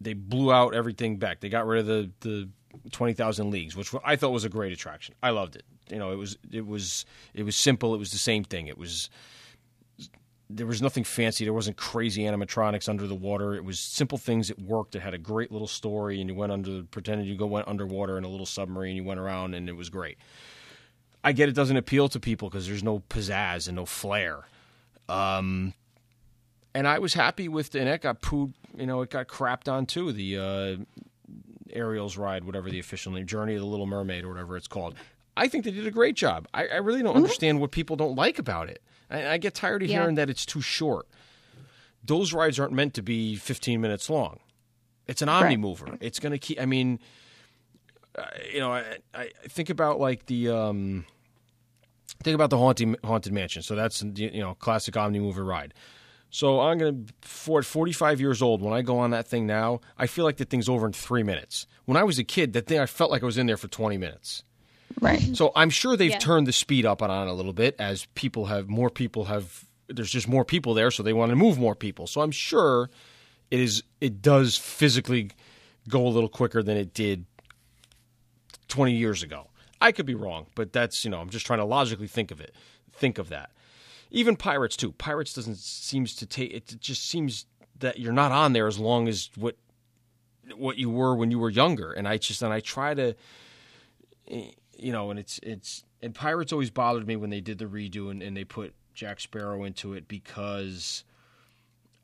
they 0.00 0.14
blew 0.14 0.52
out 0.52 0.74
everything 0.74 1.16
back. 1.16 1.40
They 1.40 1.48
got 1.48 1.66
rid 1.66 1.80
of 1.80 1.86
the 1.86 2.10
the 2.20 2.48
twenty 2.90 3.12
thousand 3.12 3.50
leagues, 3.50 3.76
which 3.76 3.92
I 4.04 4.16
thought 4.16 4.30
was 4.30 4.44
a 4.44 4.48
great 4.48 4.72
attraction. 4.72 5.14
I 5.22 5.30
loved 5.30 5.56
it. 5.56 5.64
You 5.90 5.98
know, 5.98 6.12
it 6.12 6.16
was 6.16 6.36
it 6.50 6.66
was 6.66 7.04
it 7.34 7.44
was 7.44 7.56
simple. 7.56 7.94
It 7.94 7.98
was 7.98 8.12
the 8.12 8.18
same 8.18 8.44
thing. 8.44 8.66
It 8.66 8.78
was 8.78 9.10
there 10.48 10.66
was 10.66 10.80
nothing 10.80 11.02
fancy. 11.04 11.44
There 11.44 11.52
wasn't 11.52 11.76
crazy 11.76 12.22
animatronics 12.22 12.88
under 12.88 13.06
the 13.06 13.14
water. 13.14 13.54
It 13.54 13.64
was 13.64 13.80
simple 13.80 14.16
things 14.18 14.48
that 14.48 14.58
worked. 14.60 14.94
It 14.94 15.00
had 15.00 15.12
a 15.14 15.18
great 15.18 15.50
little 15.50 15.66
story, 15.66 16.20
and 16.20 16.30
you 16.30 16.36
went 16.36 16.52
under 16.52 16.82
pretended 16.84 17.26
you 17.26 17.36
go 17.36 17.46
went 17.46 17.66
underwater 17.68 18.16
in 18.18 18.24
a 18.24 18.28
little 18.28 18.46
submarine. 18.46 18.94
You 18.96 19.04
went 19.04 19.18
around, 19.20 19.54
and 19.54 19.68
it 19.68 19.72
was 19.76 19.88
great. 19.90 20.18
I 21.24 21.32
get 21.32 21.48
it 21.48 21.52
doesn't 21.56 21.76
appeal 21.76 22.08
to 22.10 22.20
people 22.20 22.48
because 22.48 22.68
there's 22.68 22.84
no 22.84 23.00
pizzazz 23.08 23.66
and 23.66 23.74
no 23.76 23.84
flair. 23.86 24.46
Um, 25.08 25.74
and 26.74 26.86
I 26.86 26.98
was 27.00 27.14
happy 27.14 27.48
with, 27.48 27.74
and 27.74 27.88
it 27.88 28.02
got 28.02 28.20
pooed, 28.22 28.52
you 28.76 28.86
know, 28.86 29.02
it 29.02 29.10
got 29.10 29.26
crapped 29.26 29.66
on 29.70 29.86
too. 29.86 30.12
The 30.12 30.38
uh, 30.38 30.76
Ariel's 31.72 32.16
ride, 32.16 32.44
whatever 32.44 32.70
the 32.70 32.78
official 32.78 33.12
name, 33.12 33.26
Journey 33.26 33.54
of 33.54 33.60
the 33.60 33.66
Little 33.66 33.86
Mermaid, 33.86 34.24
or 34.24 34.28
whatever 34.28 34.56
it's 34.56 34.68
called. 34.68 34.94
I 35.36 35.48
think 35.48 35.64
they 35.64 35.70
did 35.70 35.86
a 35.86 35.90
great 35.90 36.14
job. 36.16 36.46
I, 36.54 36.66
I 36.68 36.76
really 36.76 37.02
don't 37.02 37.10
Mm-hmm. 37.14 37.24
understand 37.24 37.60
what 37.60 37.70
people 37.72 37.96
don't 37.96 38.14
like 38.14 38.38
about 38.38 38.68
it. 38.68 38.80
I, 39.10 39.28
I 39.34 39.38
get 39.38 39.54
tired 39.54 39.82
of 39.82 39.88
Yeah. 39.88 40.00
hearing 40.00 40.16
that 40.16 40.28
it's 40.30 40.44
too 40.46 40.60
short. 40.60 41.06
Those 42.04 42.32
rides 42.32 42.58
aren't 42.60 42.72
meant 42.72 42.94
to 42.94 43.02
be 43.02 43.36
15 43.36 43.80
minutes 43.80 44.08
long. 44.10 44.38
It's 45.06 45.22
an 45.22 45.28
omni 45.28 45.56
mover. 45.56 45.96
It's 46.00 46.18
going 46.18 46.32
to 46.32 46.38
keep. 46.38 46.60
I 46.60 46.66
mean, 46.66 46.98
uh, 48.16 48.24
you 48.52 48.60
know, 48.60 48.72
I, 48.72 48.98
I 49.14 49.28
think 49.48 49.70
about 49.70 50.00
like 50.00 50.26
the 50.26 50.48
um, 50.50 51.04
think 52.24 52.34
about 52.34 52.50
the 52.50 52.58
haunted 52.58 52.96
haunted 53.04 53.32
mansion. 53.32 53.62
So 53.62 53.74
that's 53.76 54.02
you 54.02 54.40
know 54.40 54.54
classic 54.54 54.96
omni 54.96 55.20
mover 55.20 55.44
ride. 55.44 55.74
So 56.30 56.60
I'm 56.60 56.76
gonna 56.78 56.96
for 57.22 57.62
45 57.62 58.20
years 58.20 58.42
old 58.42 58.62
when 58.62 58.72
I 58.72 58.82
go 58.82 58.98
on 58.98 59.10
that 59.10 59.28
thing 59.28 59.46
now, 59.46 59.80
I 59.96 60.06
feel 60.08 60.24
like 60.24 60.38
the 60.38 60.44
thing's 60.44 60.68
over 60.68 60.86
in 60.86 60.92
three 60.92 61.22
minutes. 61.22 61.66
When 61.84 61.96
I 61.96 62.02
was 62.02 62.18
a 62.18 62.24
kid, 62.24 62.52
that 62.54 62.66
thing 62.66 62.80
I 62.80 62.86
felt 62.86 63.10
like 63.12 63.22
I 63.22 63.26
was 63.26 63.38
in 63.38 63.46
there 63.46 63.56
for 63.56 63.68
20 63.68 63.96
minutes. 63.96 64.42
Right. 65.00 65.36
So 65.36 65.52
I'm 65.54 65.70
sure 65.70 65.96
they've 65.96 66.10
Yeah. 66.10 66.18
turned 66.18 66.46
the 66.46 66.52
speed 66.52 66.86
up 66.86 67.02
and 67.02 67.12
on 67.12 67.28
a 67.28 67.34
little 67.34 67.52
bit 67.52 67.76
as 67.78 68.06
people 68.14 68.46
have 68.46 68.68
more 68.68 68.90
people 68.90 69.26
have. 69.26 69.64
There's 69.88 70.10
just 70.10 70.26
more 70.26 70.44
people 70.44 70.74
there, 70.74 70.90
so 70.90 71.02
they 71.02 71.12
want 71.12 71.30
to 71.30 71.36
move 71.36 71.58
more 71.58 71.74
people. 71.74 72.06
So 72.06 72.20
I'm 72.22 72.30
sure 72.32 72.90
it 73.50 73.60
is. 73.60 73.82
It 74.00 74.22
does 74.22 74.56
physically 74.56 75.30
go 75.88 76.06
a 76.06 76.08
little 76.08 76.28
quicker 76.28 76.62
than 76.62 76.76
it 76.76 76.92
did 76.94 77.24
20 78.68 78.92
years 78.94 79.22
ago. 79.22 79.48
I 79.80 79.92
could 79.92 80.06
be 80.06 80.14
wrong, 80.14 80.46
but 80.54 80.72
that's 80.72 81.04
you 81.04 81.10
know 81.10 81.20
I'm 81.20 81.30
just 81.30 81.46
trying 81.46 81.58
to 81.58 81.64
logically 81.64 82.08
think 82.08 82.30
of 82.30 82.40
it. 82.40 82.54
Think 82.92 83.18
of 83.18 83.28
that. 83.28 83.50
Even 84.10 84.36
Pirates 84.36 84.76
too. 84.76 84.92
Pirates 84.92 85.34
doesn't 85.34 85.58
seems 85.58 86.14
to 86.16 86.26
take. 86.26 86.52
It 86.52 86.76
just 86.80 87.06
seems 87.08 87.44
that 87.78 87.98
you're 87.98 88.12
not 88.12 88.32
on 88.32 88.54
there 88.54 88.66
as 88.66 88.78
long 88.78 89.06
as 89.08 89.30
what 89.36 89.56
what 90.56 90.78
you 90.78 90.88
were 90.88 91.14
when 91.14 91.30
you 91.30 91.38
were 91.38 91.50
younger. 91.50 91.92
And 91.92 92.08
I 92.08 92.16
just 92.16 92.40
and 92.42 92.52
I 92.52 92.60
try 92.60 92.94
to 92.94 93.14
eh, 94.30 94.50
you 94.78 94.92
know, 94.92 95.10
and 95.10 95.18
it's 95.18 95.38
it's 95.42 95.84
and 96.02 96.14
Pirates 96.14 96.52
always 96.52 96.70
bothered 96.70 97.06
me 97.06 97.16
when 97.16 97.30
they 97.30 97.40
did 97.40 97.58
the 97.58 97.66
redo 97.66 98.10
and, 98.10 98.22
and 98.22 98.36
they 98.36 98.44
put 98.44 98.74
Jack 98.94 99.20
Sparrow 99.20 99.64
into 99.64 99.94
it 99.94 100.08
because, 100.08 101.04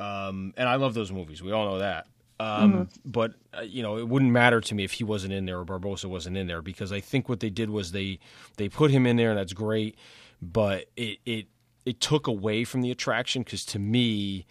um, 0.00 0.52
and 0.56 0.68
I 0.68 0.76
love 0.76 0.94
those 0.94 1.12
movies. 1.12 1.42
We 1.42 1.52
all 1.52 1.66
know 1.66 1.78
that. 1.78 2.06
Um, 2.40 2.88
But 3.04 3.34
uh, 3.56 3.62
you 3.62 3.82
know, 3.82 3.98
it 3.98 4.08
wouldn't 4.08 4.32
matter 4.32 4.60
to 4.60 4.74
me 4.74 4.84
if 4.84 4.92
he 4.92 5.04
wasn't 5.04 5.32
in 5.32 5.46
there 5.46 5.60
or 5.60 5.64
Barbossa 5.64 6.06
wasn't 6.06 6.36
in 6.36 6.46
there 6.46 6.62
because 6.62 6.92
I 6.92 7.00
think 7.00 7.28
what 7.28 7.40
they 7.40 7.50
did 7.50 7.70
was 7.70 7.92
they 7.92 8.18
they 8.56 8.68
put 8.68 8.90
him 8.90 9.06
in 9.06 9.16
there 9.16 9.30
and 9.30 9.38
that's 9.38 9.52
great, 9.52 9.96
but 10.40 10.86
it 10.96 11.18
it 11.24 11.46
it 11.84 12.00
took 12.00 12.26
away 12.26 12.64
from 12.64 12.80
the 12.82 12.90
attraction 12.90 13.42
because 13.42 13.64
to 13.66 13.78
me, 13.78 14.46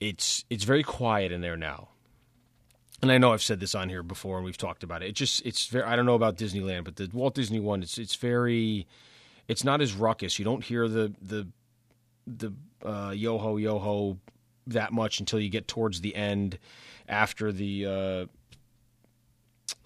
it's 0.00 0.44
it's 0.50 0.64
very 0.64 0.82
quiet 0.82 1.30
in 1.30 1.40
there 1.40 1.56
now 1.56 1.88
and 3.02 3.10
I 3.10 3.18
know 3.18 3.32
I've 3.32 3.42
said 3.42 3.58
this 3.58 3.74
on 3.74 3.88
here 3.88 4.04
before 4.04 4.36
and 4.36 4.44
we've 4.44 4.56
talked 4.56 4.84
about 4.84 5.02
it. 5.02 5.08
It 5.08 5.12
just 5.12 5.44
it's 5.44 5.66
very 5.66 5.84
I 5.84 5.96
don't 5.96 6.06
know 6.06 6.14
about 6.14 6.36
Disneyland, 6.36 6.84
but 6.84 6.96
the 6.96 7.10
Walt 7.12 7.34
Disney 7.34 7.60
one 7.60 7.82
it's 7.82 7.98
it's 7.98 8.14
very 8.14 8.86
it's 9.48 9.64
not 9.64 9.80
as 9.80 9.92
ruckus. 9.92 10.38
You 10.38 10.44
don't 10.44 10.64
hear 10.64 10.88
the 10.88 11.12
the 11.20 11.48
the 12.26 12.52
uh, 12.84 13.10
yo 13.10 13.38
ho 13.38 13.56
yo 13.56 13.78
ho 13.78 14.18
that 14.68 14.92
much 14.92 15.18
until 15.18 15.40
you 15.40 15.48
get 15.48 15.66
towards 15.66 16.00
the 16.00 16.14
end 16.14 16.58
after 17.08 17.50
the 17.50 18.28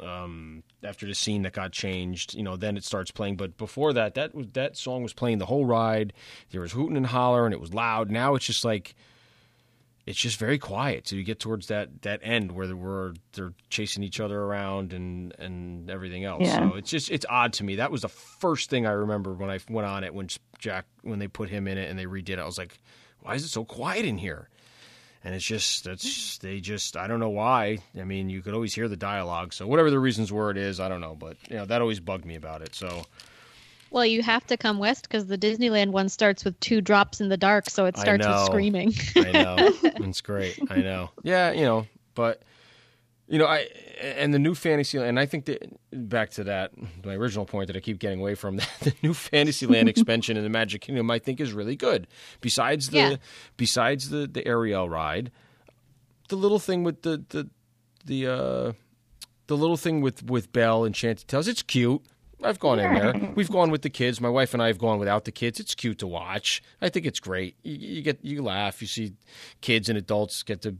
uh, 0.01 0.05
um 0.05 0.63
after 0.83 1.07
the 1.07 1.15
scene 1.15 1.43
that 1.43 1.55
got 1.55 1.73
changed. 1.73 2.35
You 2.35 2.43
know, 2.43 2.57
then 2.57 2.77
it 2.77 2.85
starts 2.85 3.11
playing. 3.11 3.37
But 3.37 3.57
before 3.57 3.95
that, 3.95 4.15
that 4.15 4.35
was 4.35 4.49
that 4.53 4.77
song 4.77 5.03
was 5.03 5.15
playing 5.15 5.39
the 5.39 5.47
whole 5.47 5.65
ride. 5.65 6.13
There 6.51 6.61
was 6.61 6.73
hooting 6.73 6.99
and 6.99 7.07
hollering. 7.07 7.55
It 7.55 7.61
was 7.61 7.73
loud. 7.73 8.11
Now 8.11 8.35
it's 8.35 8.45
just 8.45 8.65
like 8.65 8.95
it's 10.07 10.19
just 10.19 10.39
very 10.39 10.57
quiet. 10.57 11.09
So 11.09 11.17
you 11.17 11.25
get 11.25 11.41
towards 11.41 11.67
that 11.67 12.03
that 12.03 12.21
end 12.23 12.53
where 12.53 12.69
they're, 12.69 13.13
they're 13.33 13.53
chasing 13.71 14.05
each 14.05 14.21
other 14.21 14.41
around 14.41 14.93
and 14.93 15.35
and 15.39 15.91
everything 15.91 16.25
else. 16.25 16.45
Yeah. 16.45 16.71
So 16.71 16.77
it's 16.77 16.91
just 16.91 17.11
it's 17.11 17.27
odd 17.29 17.53
to 17.55 17.65
me. 17.65 17.77
That 17.77 17.91
was 17.91 18.03
the 18.03 18.09
first 18.09 18.71
thing 18.71 18.87
I 18.87 18.93
remember 18.93 19.35
when 19.35 19.51
I 19.51 19.59
went 19.69 19.87
on 19.87 20.05
it 20.05 20.15
when 20.15 20.29
Jack 20.59 20.87
when 21.03 21.19
they 21.19 21.27
put 21.27 21.49
him 21.49 21.67
in 21.67 21.77
it 21.77 21.91
and 21.91 21.99
they 21.99 22.07
redid 22.07 22.31
it. 22.31 22.39
I 22.39 22.47
was 22.47 22.57
like, 22.57 22.79
why 23.21 23.35
is 23.35 23.45
it 23.45 23.49
so 23.49 23.65
quiet 23.65 24.05
in 24.05 24.17
here? 24.17 24.49
And 25.25 25.35
it's 25.35 25.45
just 25.45 25.83
that's 25.83 26.39
they 26.39 26.61
just 26.61 26.97
I 26.97 27.09
don't 27.09 27.19
know 27.19 27.31
why. 27.31 27.79
I 27.99 28.05
mean, 28.05 28.31
you 28.31 28.43
could 28.43 28.55
always 28.55 28.73
hear 28.75 28.87
the 28.87 28.97
dialogue. 28.97 29.53
So 29.53 29.67
whatever 29.67 29.91
the 29.91 29.99
reasons 29.99 30.31
were, 30.31 30.53
it 30.53 30.57
is 30.57 30.79
I 30.79 30.89
don't 30.89 31.01
know. 31.01 31.17
But 31.19 31.37
you 31.51 31.57
know 31.57 31.65
that 31.65 31.83
always 31.83 31.99
bugged 31.99 32.25
me 32.25 32.37
about 32.37 32.63
it. 32.63 32.77
So 32.77 33.07
Well, 33.97 34.05
you 34.05 34.23
have 34.23 34.47
to 34.49 34.59
come 34.59 34.79
west 34.79 35.09
because 35.09 35.25
the 35.25 35.39
Disneyland 35.39 35.89
one 35.91 36.11
starts 36.11 36.45
with 36.45 36.61
two 36.61 36.83
drops 36.83 37.19
in 37.23 37.31
the 37.31 37.39
dark, 37.39 37.71
so 37.71 37.87
it 37.87 37.97
starts 37.97 38.27
with 38.27 38.45
screaming. 38.45 38.93
I 39.17 39.33
know. 39.33 39.57
it's 39.83 40.21
great. 40.21 40.59
I 40.69 40.81
know. 40.83 41.09
Yeah, 41.23 41.53
you 41.53 41.63
know, 41.63 41.87
but 42.15 42.43
you 43.27 43.39
know, 43.39 43.47
I 43.47 43.69
and 44.03 44.35
the 44.35 44.39
new 44.39 44.55
Fantasyland, 44.55 45.09
and 45.09 45.19
I 45.19 45.25
think 45.25 45.47
that 45.47 45.75
back 45.91 46.29
to 46.33 46.45
that 46.45 46.73
my 47.07 47.15
original 47.15 47.47
point 47.47 47.69
that 47.69 47.77
I 47.79 47.81
keep 47.81 47.99
getting 47.99 48.21
away 48.21 48.35
from, 48.35 48.57
the 48.81 48.93
new 49.03 49.15
Fantasyland 49.15 49.89
expansion 49.95 50.37
in 50.37 50.45
the 50.45 50.51
Magic 50.51 50.83
Kingdom, 50.83 51.11
I 51.11 51.19
think 51.19 51.41
is 51.41 51.55
really 51.55 51.75
good. 51.75 52.07
Besides 52.43 52.91
the 52.91 52.99
Yeah. 52.99 53.17
besides 53.57 54.11
the 54.11 54.27
the 54.27 54.47
Ariel 54.47 54.91
ride, 54.91 55.31
the 56.29 56.37
little 56.37 56.59
thing 56.59 56.85
with 56.85 57.01
the 57.01 57.25
the 57.31 57.49
the 58.05 58.27
uh 58.27 58.73
the 59.47 59.57
little 59.57 59.79
thing 59.79 60.03
with 60.03 60.23
with 60.23 60.53
Belle 60.53 60.85
and 60.85 60.89
Enchanted 60.95 61.27
Tales, 61.29 61.49
it's 61.49 61.63
cute. 61.63 62.03
I've 62.43 62.59
gone 62.59 62.79
in 62.79 62.95
there. 62.95 63.33
We've 63.35 63.51
gone 63.51 63.71
with 63.71 63.83
the 63.83 63.91
kids. 63.91 64.21
My 64.21 64.29
wife 64.29 64.53
and 64.55 64.63
I 64.63 64.67
have 64.67 64.79
gone 64.79 64.99
without 64.99 65.25
the 65.25 65.33
kids. 65.33 65.59
It's 65.59 65.75
cute 65.75 65.99
to 66.01 66.07
watch. 66.07 66.63
I 66.83 66.89
think 66.89 67.07
it's 67.07 67.21
great. 67.21 67.57
You, 67.63 67.75
you 67.97 68.03
get 68.03 68.19
you 68.23 68.43
laugh. 68.43 68.81
You 68.81 68.87
see 68.89 69.15
kids 69.61 69.89
and 69.89 69.97
adults 69.99 70.43
get 70.43 70.63
to 70.63 70.77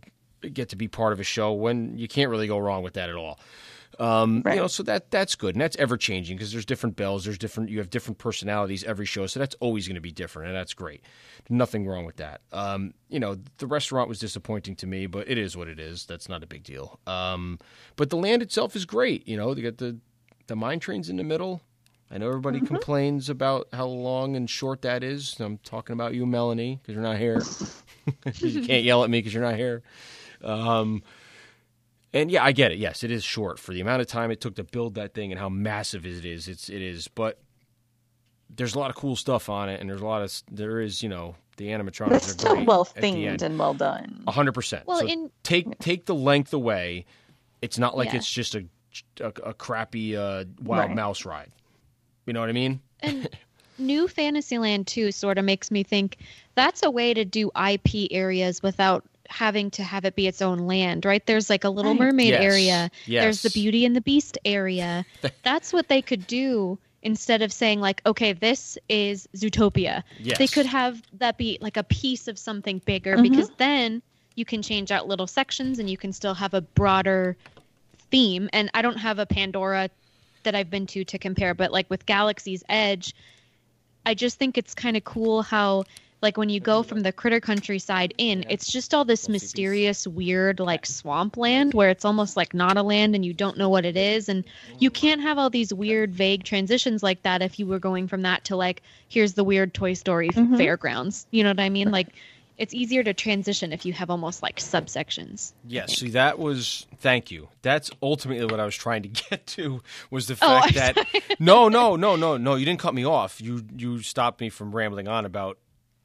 get 0.53 0.69
to 0.69 0.77
be 0.77 0.87
part 0.89 1.13
of 1.13 1.21
a 1.21 1.25
show 1.25 1.53
when 1.53 1.97
you 1.99 2.09
can't 2.09 2.31
really 2.31 2.47
go 2.47 2.59
wrong 2.59 2.83
with 2.83 2.95
that 2.95 3.09
at 3.09 3.17
all. 3.17 3.41
Um, 3.99 4.43
Right. 4.45 4.57
You 4.57 4.61
know, 4.61 4.67
so 4.67 4.83
that 4.83 5.11
that's 5.11 5.35
good, 5.37 5.55
and 5.55 5.63
that's 5.63 5.77
ever 5.77 5.97
changing 5.97 6.37
because 6.37 6.53
there's 6.53 6.67
different 6.67 6.97
bells, 6.97 7.25
there's 7.25 7.39
different, 7.39 7.71
you 7.71 7.79
have 7.79 7.89
different 7.89 8.19
personalities 8.19 8.85
every 8.85 9.07
show, 9.07 9.27
so 9.27 9.41
that's 9.41 9.55
always 9.59 9.89
going 9.89 9.95
to 9.95 10.03
be 10.03 10.13
different, 10.13 10.49
and 10.49 10.57
that's 10.57 10.75
great. 10.75 11.03
Nothing 11.49 11.87
wrong 11.87 12.05
with 12.05 12.17
that. 12.17 12.43
Um, 12.53 12.93
you 13.09 13.19
know, 13.19 13.39
the 13.57 13.67
restaurant 13.67 14.09
was 14.09 14.19
disappointing 14.19 14.77
to 14.77 14.87
me, 14.87 15.07
but 15.07 15.29
it 15.31 15.39
is 15.39 15.57
what 15.57 15.69
it 15.69 15.81
is. 15.81 16.05
That's 16.05 16.29
not 16.29 16.43
a 16.43 16.47
big 16.47 16.63
deal. 16.63 17.01
Um, 17.07 17.59
but 17.97 18.11
the 18.11 18.17
land 18.17 18.43
itself 18.43 18.77
is 18.77 18.85
great. 18.85 19.27
You 19.27 19.39
know, 19.39 19.55
they 19.55 19.63
got 19.63 19.79
the 19.79 19.97
the 20.47 20.57
mine 20.57 20.81
trains 20.81 21.09
in 21.09 21.17
the 21.17 21.25
middle. 21.25 21.61
I 22.11 22.19
know 22.19 22.29
everybody 22.29 22.61
complains 22.61 23.29
about 23.29 23.67
how 23.73 23.87
long 23.87 24.37
and 24.37 24.49
short 24.49 24.83
that 24.83 25.03
is. 25.03 25.41
I'm 25.41 25.59
talking 25.59 25.93
about 25.95 26.15
you, 26.15 26.25
Melanie, 26.25 26.79
because 26.81 26.95
you're 26.95 27.03
not 27.03 27.19
here. 27.19 27.43
you 28.37 28.65
can't 28.65 28.85
yell 28.85 29.03
at 29.03 29.11
me 29.11 29.19
because 29.19 29.35
you're 29.35 29.43
not 29.43 29.57
here. 29.57 29.83
Um, 30.43 31.03
and 32.13 32.31
yeah, 32.31 32.45
I 32.45 32.53
get 32.53 32.71
it. 32.71 32.79
Yes, 32.79 33.03
it 33.03 33.11
is 33.11 33.25
short 33.25 33.59
for 33.59 33.73
the 33.73 33.81
amount 33.81 34.03
of 34.03 34.07
time 34.07 34.31
it 34.31 34.41
took 34.41 34.55
to 34.57 34.65
build 34.65 34.95
that 34.95 35.15
thing 35.15 35.33
and 35.33 35.41
how 35.41 35.49
massive 35.49 36.07
it 36.07 36.25
is. 36.25 36.47
It's 36.47 36.69
it 36.69 36.81
is, 36.81 37.09
but 37.09 37.41
there's 38.55 38.77
a 38.77 38.79
lot 38.79 38.91
of 38.91 38.97
cool 38.97 39.17
stuff 39.17 39.49
on 39.49 39.69
it, 39.69 39.81
and 39.81 39.91
there's 39.91 40.01
a 40.01 40.07
lot 40.07 40.23
of 40.23 40.33
there 40.51 40.81
is 40.81 41.03
you 41.03 41.09
know 41.09 41.35
the 41.57 41.67
animatronics 41.69 42.13
It's 42.17 42.29
are 42.29 42.33
still 42.33 42.55
great 42.55 42.67
well 42.69 42.83
at 42.83 42.95
the 42.95 43.01
themed 43.01 43.43
and 43.43 43.59
well 43.59 43.75
done. 43.75 44.23
A 44.29 44.31
hundred 44.33 44.53
percent. 44.53 44.87
Well, 44.87 45.01
So 45.01 45.07
in- 45.09 45.31
take 45.43 45.79
take 45.81 46.07
the 46.07 46.15
length 46.15 46.53
away. 46.55 47.05
It's 47.61 47.79
not 47.79 47.97
like 47.97 48.11
Yeah. 48.11 48.17
it's 48.19 48.31
just 48.31 48.55
a 48.55 48.65
a, 49.21 49.29
a 49.45 49.55
crappy 49.55 50.17
uh, 50.17 50.45
wild 50.63 50.89
Right. 50.89 50.97
mouse 50.97 51.25
ride. 51.25 51.51
You 52.27 52.33
know 52.33 52.41
what 52.41 52.49
I 52.49 52.53
mean? 52.53 52.81
and 53.01 53.29
New 53.79 54.09
Fantasyland 54.09 54.87
too 54.87 55.13
sort 55.13 55.37
of 55.39 55.45
makes 55.45 55.71
me 55.71 55.83
think 55.83 56.17
that's 56.55 56.83
a 56.83 56.91
way 56.91 57.13
to 57.13 57.25
do 57.27 57.51
IP 57.55 58.09
areas 58.11 58.63
without 58.63 59.05
having 59.29 59.71
to 59.73 59.83
have 59.83 60.05
it 60.07 60.17
be 60.17 60.27
its 60.27 60.41
own 60.41 60.61
land, 60.61 61.05
right? 61.05 61.25
There's 61.27 61.51
like 61.51 61.65
a 61.65 61.69
Little 61.69 61.93
Right. 61.93 62.01
Mermaid 62.01 62.31
Yes. 62.31 62.43
area. 62.43 62.91
There's 63.07 63.41
the 63.41 63.51
Beauty 63.51 63.85
and 63.85 63.95
the 63.95 64.01
Beast 64.01 64.39
area. 64.47 65.05
that's 65.43 65.73
what 65.75 65.89
they 65.89 66.01
could 66.01 66.27
do 66.27 66.79
instead 67.03 67.43
of 67.43 67.53
saying 67.53 67.81
like, 67.81 68.01
okay, 68.07 68.33
this 68.33 68.79
is 68.89 69.29
Zootopia. 69.37 70.03
Yes. 70.21 70.39
They 70.39 70.49
could 70.49 70.67
have 70.67 71.03
that 71.19 71.37
be 71.37 71.59
like 71.61 71.77
a 71.77 71.85
piece 71.85 72.29
of 72.29 72.39
something 72.39 72.81
bigger 72.87 73.17
Mhm. 73.17 73.23
because 73.25 73.51
then 73.59 74.01
you 74.37 74.45
can 74.47 74.63
change 74.63 74.91
out 74.91 75.07
little 75.07 75.27
sections 75.27 75.79
and 75.79 75.91
you 75.91 75.97
can 75.99 76.13
still 76.13 76.35
have 76.35 76.55
a 76.55 76.63
broader 76.63 77.37
theme. 78.11 78.49
And 78.53 78.71
I 78.75 78.83
don't 78.83 78.99
have 78.99 79.19
a 79.19 79.27
Pandora 79.27 79.91
that 80.43 80.55
I've 80.55 80.71
been 80.71 80.87
to 80.89 81.05
to 81.05 81.19
compare, 81.19 81.55
but 81.55 81.73
like 81.73 81.89
with 81.91 82.07
Galaxy's 82.07 82.63
Edge, 82.69 83.15
I 84.05 84.15
just 84.15 84.39
think 84.39 84.57
it's 84.57 84.75
kind 84.75 84.97
of 84.97 85.05
cool 85.05 85.43
how 85.43 85.85
like 86.23 86.39
when 86.39 86.49
you 86.49 86.61
go 86.61 86.83
from 86.83 87.01
the 87.01 87.13
critter 87.13 87.41
countryside 87.41 88.15
in, 88.17 88.45
it's 88.49 88.73
just 88.73 88.95
all 88.95 89.05
this 89.05 89.29
mysterious, 89.29 90.07
weird 90.07 90.61
like 90.61 90.87
swampland 90.87 91.75
where 91.75 91.91
it's 91.91 92.07
almost 92.07 92.39
like 92.39 92.55
not 92.55 92.79
a 92.79 92.83
land 92.83 93.15
and 93.15 93.25
you 93.25 93.35
don't 93.35 93.59
know 93.59 93.69
what 93.69 93.85
it 93.85 93.97
is. 93.99 94.29
And 94.29 94.43
you 94.79 94.91
can't 94.91 95.21
have 95.21 95.37
all 95.37 95.51
these 95.51 95.75
weird, 95.75 96.15
vague 96.15 96.43
transitions 96.43 97.03
like 97.03 97.23
that 97.23 97.43
if 97.43 97.59
you 97.59 97.67
were 97.67 97.79
going 97.79 98.09
from 98.09 98.23
that 98.23 98.45
to 98.45 98.57
like, 98.57 98.83
here's 99.09 99.35
the 99.35 99.45
weird 99.45 99.75
Toy 99.75 99.93
Story 99.93 100.31
Mhm. 100.31 100.57
fairgrounds. 100.57 101.27
You 101.33 101.45
know 101.45 101.51
what 101.51 101.61
I 101.61 101.69
mean? 101.69 101.91
Like 101.91 102.09
it's 102.59 102.73
easier 102.75 103.03
to 103.03 103.13
transition 103.15 103.73
if 103.73 103.85
you 103.85 103.93
have 103.93 104.11
almost 104.11 104.43
like 104.43 104.57
subsections. 104.57 105.53
Yes, 105.67 105.97
see 105.99 106.11
that 106.11 106.39
was 106.39 106.87
thank 106.99 107.31
you. 107.31 107.49
That's 107.63 107.91
ultimately 108.03 108.47
what 108.47 108.61
I 108.61 108.65
was 108.65 108.75
trying 108.77 109.03
to 109.03 109.09
get 109.31 109.47
to 109.49 109.83
was 110.11 110.27
the 110.27 110.35
Oh, 110.35 110.37
fact 110.61 110.69
I'm 110.69 110.75
that 110.75 110.95
sorry. 110.95 111.23
no, 111.39 111.69
no, 111.69 111.97
no, 111.97 112.17
no, 112.17 112.37
no, 112.37 112.55
you 112.55 112.65
didn't 112.65 112.81
cut 112.81 112.95
me 112.95 113.05
off. 113.05 113.41
You 113.41 113.63
you 113.77 114.01
stopped 114.01 114.41
me 114.41 114.49
from 114.49 114.75
rambling 114.75 115.09
on 115.09 115.25
about 115.25 115.59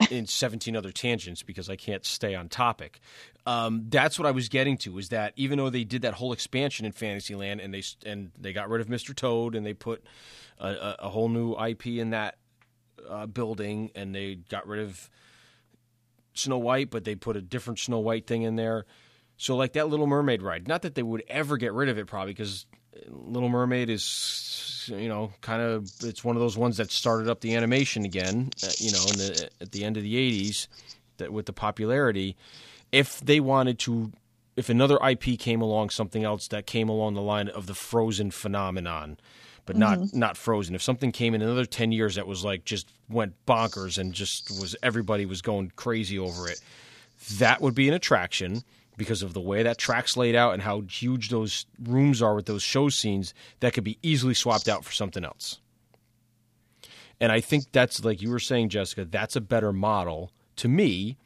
in 0.10 0.26
17 0.28 0.76
other 0.76 0.92
tangents 0.92 1.44
because 1.44 1.70
I 1.70 1.76
can't 1.76 2.06
stay 2.06 2.36
on 2.36 2.50
topic. 2.50 3.00
Um, 3.46 3.86
that's 3.90 4.20
what 4.20 4.28
I 4.28 4.32
was 4.32 4.50
getting 4.50 4.78
to 4.80 5.00
is 5.00 5.10
that 5.10 5.34
even 5.36 5.58
though 5.58 5.70
they 5.70 5.84
did 5.84 6.04
that 6.04 6.14
whole 6.16 6.32
expansion 6.34 6.86
in 6.86 6.92
Fantasyland 6.92 7.60
and 7.62 7.74
they 7.74 7.84
and 8.06 8.32
they 8.40 8.54
got 8.54 8.70
rid 8.70 8.82
of 8.82 8.88
Mr. 8.88 9.16
Toad 9.16 9.56
and 9.56 9.66
they 9.66 9.74
put 9.74 10.04
a, 10.60 10.68
a, 10.68 10.96
a 11.00 11.10
whole 11.10 11.30
new 11.30 11.56
IP 11.56 11.88
in 11.88 12.12
that 12.12 12.38
uh, 13.10 13.26
building 13.26 13.90
and 13.96 14.14
they 14.14 14.36
got 14.36 14.68
rid 14.68 14.82
of 14.82 15.10
Snow 16.34 16.58
White, 16.58 16.89
but 16.89 17.04
they 17.04 17.15
put 17.15 17.36
a 17.36 17.41
different 17.41 17.80
Snow 17.80 18.00
White 18.00 18.28
thing 18.28 18.44
in 18.44 18.56
there. 18.56 18.86
So 19.38 19.56
like 19.56 19.74
that 19.74 19.89
Little 19.89 20.08
Mermaid 20.08 20.41
ride, 20.41 20.67
not 20.67 20.84
that 20.84 20.96
they 20.96 21.04
would 21.04 21.24
ever 21.28 21.58
get 21.58 21.74
rid 21.74 21.89
of 21.89 21.98
it, 21.98 22.08
probably 22.08 22.34
because 22.34 22.65
Little 23.08 23.50
Mermaid 23.50 23.89
is, 23.89 24.89
you 24.94 25.10
know, 25.10 25.32
kind 25.41 25.62
of 25.62 25.89
it's 26.04 26.24
one 26.24 26.36
of 26.36 26.41
those 26.41 26.58
ones 26.58 26.78
that 26.78 26.91
started 26.91 27.30
up 27.30 27.41
the 27.41 27.56
animation 27.56 28.06
again, 28.06 28.52
uh, 28.63 28.70
you 28.78 28.91
know, 28.91 29.00
the, 29.00 29.50
at 29.62 29.72
the 29.72 29.84
end 29.84 29.98
of 29.98 30.04
the 30.04 30.15
'80s, 30.15 30.67
that 31.17 31.34
with 31.34 31.46
the 31.46 31.54
popularity. 31.54 32.36
If 32.91 33.22
they 33.22 33.39
wanted 33.39 33.80
to, 33.80 34.12
if 34.58 34.70
another 34.70 35.00
IP 35.04 35.39
came 35.39 35.62
along, 35.62 35.91
something 35.91 36.24
else 36.24 36.48
that 36.50 36.67
came 36.67 36.89
along 36.89 37.13
the 37.13 37.22
line 37.22 37.48
of 37.48 37.67
the 37.67 37.74
Frozen 37.74 38.32
phenomenon, 38.32 39.17
but 39.65 39.78
not 39.78 40.00
mm-hmm. 40.00 40.19
not 40.19 40.38
Frozen. 40.38 40.76
If 40.76 40.82
something 40.82 41.12
came 41.12 41.34
in 41.34 41.41
another 41.41 41.65
ten 41.65 41.91
years 41.91 42.15
that 42.15 42.28
was 42.28 42.43
like 42.43 42.65
just 42.65 42.91
went 43.10 43.34
bonkers 43.45 43.97
and 43.97 44.13
just 44.13 44.50
was 44.52 44.76
everybody 44.84 45.26
was 45.26 45.41
going 45.41 45.71
crazy 45.76 46.19
over 46.19 46.50
it, 46.50 46.62
that 47.38 47.62
would 47.62 47.76
be 47.76 47.88
an 47.88 47.93
attraction 47.93 48.63
because 48.97 49.24
of 49.24 49.34
the 49.34 49.41
way 49.41 49.63
that 49.63 49.78
track's 49.78 50.17
laid 50.17 50.36
out 50.36 50.54
and 50.54 50.62
how 50.62 50.82
huge 50.82 51.30
those 51.30 51.65
rooms 51.82 52.21
are 52.21 52.36
with 52.36 52.45
those 52.45 52.62
show 52.62 52.89
scenes 52.89 53.34
that 53.60 53.74
could 53.74 53.84
be 53.84 53.97
easily 54.04 54.34
swapped 54.34 54.67
out 54.67 54.84
for 54.84 54.91
something 54.91 55.24
else. 55.24 55.60
And 57.19 57.32
I 57.32 57.39
think 57.39 57.71
that's 57.71 58.04
like 58.04 58.21
you 58.21 58.30
were 58.30 58.39
saying, 58.39 58.69
Jessica, 58.69 59.06
that's 59.06 59.36
a 59.36 59.41
better 59.41 59.71
model 59.71 60.32
to 60.58 60.67
me 60.67 61.17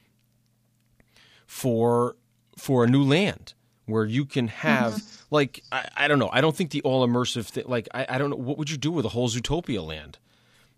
for 1.48 2.16
for 2.58 2.84
a 2.84 2.88
new 2.88 3.04
land 3.04 3.55
where 3.86 4.06
you 4.06 4.26
can 4.26 4.48
have 4.48 4.94
mm-hmm. 4.94 5.36
like 5.36 5.64
I, 5.72 5.88
I 5.96 6.08
don't 6.08 6.20
know 6.20 6.30
I 6.32 6.42
don't 6.42 6.56
think 6.56 6.72
the 6.72 6.82
all 6.82 7.08
immersive 7.08 7.46
thing 7.46 7.66
like 7.68 7.88
I, 7.94 8.06
I 8.10 8.18
don't 8.18 8.30
know 8.30 8.36
what 8.36 8.58
would 8.58 8.70
you 8.70 8.78
do 8.78 8.92
with 8.92 9.06
a 9.06 9.10
whole 9.10 9.30
Zootopia 9.30 9.86
land 9.86 10.18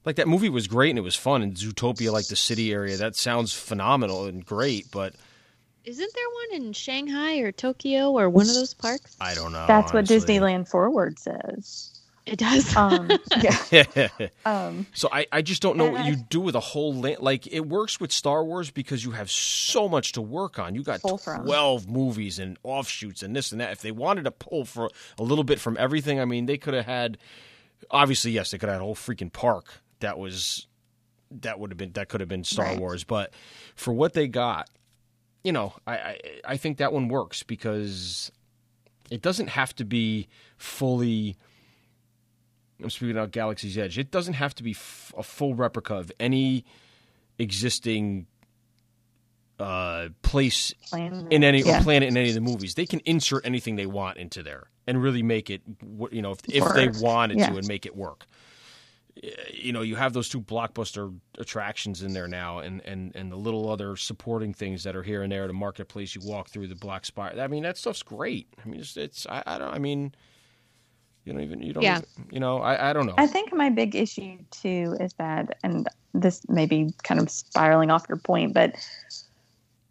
like 0.05 0.15
that 0.17 0.27
movie 0.27 0.49
was 0.49 0.67
great 0.67 0.89
and 0.89 0.99
it 0.99 1.03
was 1.03 1.15
fun 1.15 1.41
and 1.41 1.53
Zootopia 1.53 2.11
like 2.11 2.27
the 2.27 2.35
city 2.35 2.71
area 2.71 2.97
that 2.97 3.15
sounds 3.15 3.53
phenomenal 3.53 4.25
and 4.25 4.45
great 4.45 4.89
but 4.91 5.15
Isn't 5.85 6.11
there 6.13 6.29
one 6.51 6.61
in 6.61 6.73
Shanghai 6.73 7.37
or 7.37 7.51
Tokyo 7.51 8.11
or 8.11 8.29
one 8.29 8.47
of 8.49 8.55
those 8.55 8.73
parks? 8.73 9.15
I 9.21 9.33
don't 9.33 9.53
know 9.53 9.65
That's 9.67 9.93
what. 9.93 10.05
Disneyland 10.05 10.67
Forward 10.67 11.17
says. 11.17 11.96
It 12.27 12.37
does. 12.39 12.75
Um, 12.75 13.09
yeah. 13.41 14.07
Um, 14.45 14.85
So 14.93 15.09
I, 15.11 15.25
I 15.31 15.41
just 15.41 15.61
don't 15.61 15.77
know 15.77 15.89
what 15.91 16.01
I- 16.01 16.07
you 16.09 16.15
do 16.15 16.39
with 16.41 16.55
a 16.55 16.59
whole 16.59 16.93
land. 16.93 17.19
Like 17.21 17.47
it 17.47 17.61
works 17.67 17.99
with 17.99 18.11
Star 18.11 18.43
Wars 18.43 18.69
because 18.69 19.03
you 19.03 19.11
have 19.11 19.31
so 19.31 19.87
much 19.89 20.11
to 20.13 20.21
work 20.21 20.59
on. 20.59 20.75
You 20.75 20.83
got 20.83 21.01
Pull 21.01 21.17
from. 21.17 21.43
twelve 21.45 21.87
movies 21.89 22.37
and 22.39 22.57
offshoots 22.63 23.23
and 23.23 23.35
this 23.35 23.51
and 23.51 23.61
that. 23.61 23.71
If 23.71 23.81
they 23.81 23.91
wanted 23.91 24.23
to 24.25 24.31
pull 24.31 24.65
for 24.65 24.89
a 25.17 25.23
little 25.23 25.43
bit 25.43 25.59
from 25.59 25.77
everything, 25.79 26.19
I 26.19 26.25
mean, 26.25 26.45
they 26.45 26.57
could 26.57 26.73
have 26.73 26.85
had. 26.85 27.17
Obviously, 27.91 28.31
yes, 28.31 28.51
they 28.51 28.57
could 28.57 28.67
have 28.69 28.75
had 28.75 28.81
a 28.81 28.85
whole 28.85 28.95
freaking 28.95 29.31
park 29.31 29.65
that 29.99 30.17
was 30.17 30.67
that 31.31 31.59
would 31.59 31.71
have 31.71 31.77
been 31.77 31.91
that 31.93 32.09
could 32.09 32.19
have 32.21 32.29
been 32.29 32.43
Star 32.43 32.65
Right. 32.65 32.79
Wars. 32.79 33.03
But 33.03 33.31
for 33.75 33.93
what 33.93 34.13
they 34.13 34.27
got, 34.27 34.69
you 35.43 35.51
know, 35.51 35.73
I, 35.85 35.93
I 35.97 36.19
I 36.45 36.57
think 36.57 36.77
that 36.79 36.91
one 36.91 37.07
works 37.07 37.43
because 37.43 38.31
it 39.09 39.21
doesn't 39.21 39.47
have 39.47 39.73
to 39.75 39.85
be 39.85 40.27
fully. 40.57 41.37
I'm 42.81 42.89
speaking 42.89 43.11
about 43.17 43.31
Galaxy's 43.31 43.77
Edge. 43.77 43.97
It 43.97 44.11
doesn't 44.11 44.35
have 44.35 44.53
to 44.55 44.63
be 44.63 44.71
f- 44.71 45.13
a 45.17 45.23
full 45.23 45.55
replica 45.55 45.95
of 45.95 46.11
any 46.19 46.63
existing 47.39 48.27
uh, 49.59 50.09
place 50.21 50.73
plan- 50.89 51.27
in 51.31 51.43
any 51.43 51.61
yeah. 51.61 51.79
or 51.79 51.83
planet 51.83 52.09
in 52.09 52.17
any 52.17 52.29
of 52.29 52.35
the 52.35 52.41
movies. 52.41 52.75
They 52.75 52.85
can 52.85 52.99
insert 53.05 53.45
anything 53.45 53.75
they 53.75 53.87
want 53.87 54.17
into 54.17 54.43
there 54.43 54.67
and 54.85 55.01
really 55.01 55.23
make 55.23 55.49
it, 55.49 55.61
you 56.11 56.21
know, 56.21 56.31
if, 56.31 56.39
if 56.47 56.73
they 56.73 56.87
wanted 56.89 57.39
Yeah. 57.39 57.49
to 57.49 57.57
and 57.57 57.67
make 57.67 57.85
it 57.85 57.95
work. 57.95 58.25
Uh, 59.23 59.27
You 59.51 59.73
know, 59.73 59.81
you 59.81 59.95
have 59.95 60.13
those 60.13 60.29
two 60.29 60.41
blockbuster 60.41 61.13
attractions 61.39 62.03
in 62.03 62.13
there 62.13 62.27
now, 62.27 62.59
and, 62.59 62.81
and, 62.85 63.15
and 63.15 63.31
the 63.31 63.35
little 63.35 63.67
other 63.69 63.95
supporting 63.95 64.53
things 64.53 64.83
that 64.83 64.95
are 64.95 65.01
here 65.03 65.23
and 65.23 65.31
there. 65.31 65.47
The 65.47 65.53
marketplace 65.53 66.13
you 66.13 66.21
walk 66.23 66.49
through, 66.49 66.67
the 66.67 66.75
Black 66.75 67.05
Spire. 67.05 67.33
I 67.39 67.47
mean, 67.47 67.63
that 67.63 67.77
stuff's 67.77 68.03
great. 68.03 68.47
I 68.63 68.69
mean, 68.69 68.79
it's, 68.81 68.95
it's 68.95 69.25
I, 69.25 69.41
I 69.47 69.57
don't. 69.57 69.73
I 69.73 69.79
mean, 69.79 70.13
you 71.27 71.33
don't 71.33 71.41
even 71.43 71.61
you 71.61 71.73
don't. 71.73 71.83
Yeah. 71.83 71.97
even- 71.97 72.27
you 72.31 72.39
know, 72.39 72.59
I, 72.59 72.89
I 72.89 72.93
don't 72.93 73.05
know. 73.05 73.13
I 73.17 73.27
think 73.27 73.53
my 73.53 73.69
big 73.69 73.95
issue 73.95 74.37
too 74.51 74.95
is 74.99 75.13
that, 75.13 75.57
and 75.63 75.87
this 76.13 76.47
may 76.49 76.65
be 76.65 76.93
kind 77.03 77.19
of 77.19 77.29
spiraling 77.29 77.91
off 77.91 78.05
your 78.07 78.17
point, 78.17 78.53
but 78.53 78.75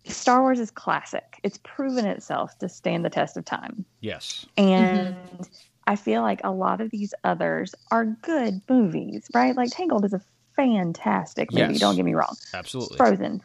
Star 0.07 0.41
Wars 0.41 0.61
is 0.61 0.71
classic. 0.71 1.39
It's 1.43 1.59
proven 1.63 2.07
itself 2.07 2.57
to 2.61 2.69
stand 2.69 3.05
the 3.05 3.11
test 3.11 3.37
of 3.37 3.45
time. 3.45 3.85
yes. 4.01 4.47
And 4.57 5.15
mm-hmm. 5.15 5.43
I 5.89 5.95
feel 5.97 6.23
like 6.23 6.41
a 6.43 6.51
lot 6.51 6.81
of 6.81 6.91
these 6.91 7.13
others 7.23 7.75
are 7.91 8.05
good 8.07 8.61
movies, 8.69 9.29
right? 9.35 9.55
Like 9.57 9.71
Tangled 9.71 10.05
is 10.05 10.13
a 10.13 10.21
fantastic 10.57 11.53
movie, 11.53 11.73
Yes. 11.75 11.81
don't 11.81 11.97
get 11.97 12.05
me 12.05 12.15
wrong. 12.15 12.35
Absolutely. 12.55 12.97
Frozen, 12.97 13.41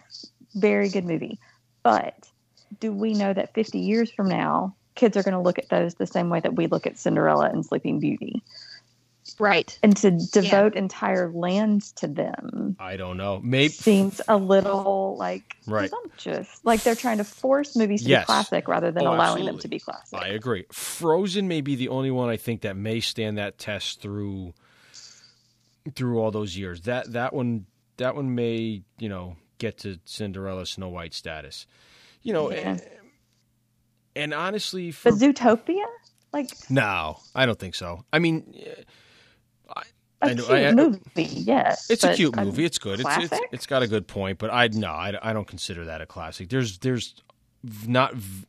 very 0.55 0.89
good 0.89 1.05
movie. 1.05 1.39
But 1.83 2.15
do 2.79 2.91
we 2.93 3.13
know 3.13 3.33
that 3.33 3.53
50 3.53 3.79
years 3.79 4.11
from 4.11 4.27
now, 4.29 4.75
kids 5.01 5.17
are 5.17 5.23
going 5.23 5.33
to 5.33 5.39
look 5.41 5.57
at 5.59 5.67
those 5.69 5.95
the 5.95 6.05
same 6.07 6.29
way 6.29 6.39
that 6.39 6.55
we 6.55 6.67
look 6.67 6.85
at 6.87 6.97
Cinderella 6.97 7.49
and 7.49 7.65
Sleeping 7.65 7.99
Beauty? 7.99 8.41
right. 9.39 9.77
And 9.81 9.95
to 9.97 10.11
devote 10.11 10.75
entire 10.75 11.29
lands 11.31 11.91
to 11.93 12.07
them 12.07 12.75
I 12.79 12.95
don't 12.97 13.17
know. 13.17 13.39
Maybe 13.43 13.69
seems 13.69 14.21
a 14.27 14.35
little 14.37 15.15
like 15.17 15.55
Right. 15.67 15.89
presumptuous. 15.89 16.59
Like 16.63 16.83
they're 16.83 16.95
trying 16.95 17.17
to 17.19 17.23
force 17.23 17.75
movies 17.75 18.03
to 18.03 18.09
Yes. 18.09 18.23
be 18.23 18.25
classic 18.25 18.67
rather 18.67 18.91
than 18.91 19.05
Oh, 19.07 19.13
allowing 19.13 19.45
them 19.45 19.57
to 19.59 19.67
be 19.67 19.79
classic. 19.79 20.19
I 20.19 20.27
agree. 20.29 20.65
Frozen 20.71 21.47
may 21.47 21.61
be 21.61 21.75
the 21.75 21.89
only 21.89 22.11
one 22.11 22.29
I 22.29 22.37
think 22.37 22.61
that 22.61 22.75
may 22.75 22.99
stand 22.99 23.37
that 23.37 23.57
test 23.57 24.01
through 24.01 24.53
through 25.95 26.19
all 26.19 26.31
those 26.31 26.57
years. 26.57 26.81
That 26.81 27.11
that 27.13 27.33
one 27.33 27.65
that 27.97 28.15
one 28.15 28.35
may 28.35 28.83
you 28.99 29.09
know 29.09 29.37
get 29.57 29.77
to 29.79 29.99
Cinderella 30.05 30.65
Snow 30.65 30.89
White 30.89 31.13
status. 31.13 31.65
You 32.23 32.33
know, 32.33 32.51
Yeah. 32.51 32.57
and, 32.71 32.81
and 34.15 34.33
honestly, 34.33 34.91
for 34.91 35.11
But 35.11 35.19
Zootopia, 35.19 35.85
like 36.33 36.49
no, 36.69 37.17
I 37.35 37.45
don't 37.45 37.59
think 37.59 37.75
so. 37.75 38.03
I 38.13 38.19
mean, 38.19 38.53
eh, 38.57 38.83
a 40.23 40.25
I 40.27 40.33
cute 40.35 40.49
I- 40.49 40.67
I- 40.67 40.71
movie, 40.73 41.01
yes. 41.23 41.89
it's 41.89 42.03
a 42.03 42.13
cute 42.13 42.35
movie. 42.35 42.63
It's 42.65 42.77
good. 42.77 42.99
It's, 42.99 43.09
it's 43.33 43.39
it's 43.51 43.65
got 43.65 43.81
a 43.83 43.87
good 43.87 44.07
point, 44.07 44.37
but 44.39 44.51
I 44.51 44.67
no, 44.67 44.89
I, 44.91 45.13
I 45.21 45.33
don't 45.33 45.47
consider 45.47 45.85
that 45.85 46.01
a 46.01 46.05
classic. 46.05 46.49
There's 46.49 46.77
there's 46.79 47.15
not 47.87 48.13
v- 48.15 48.45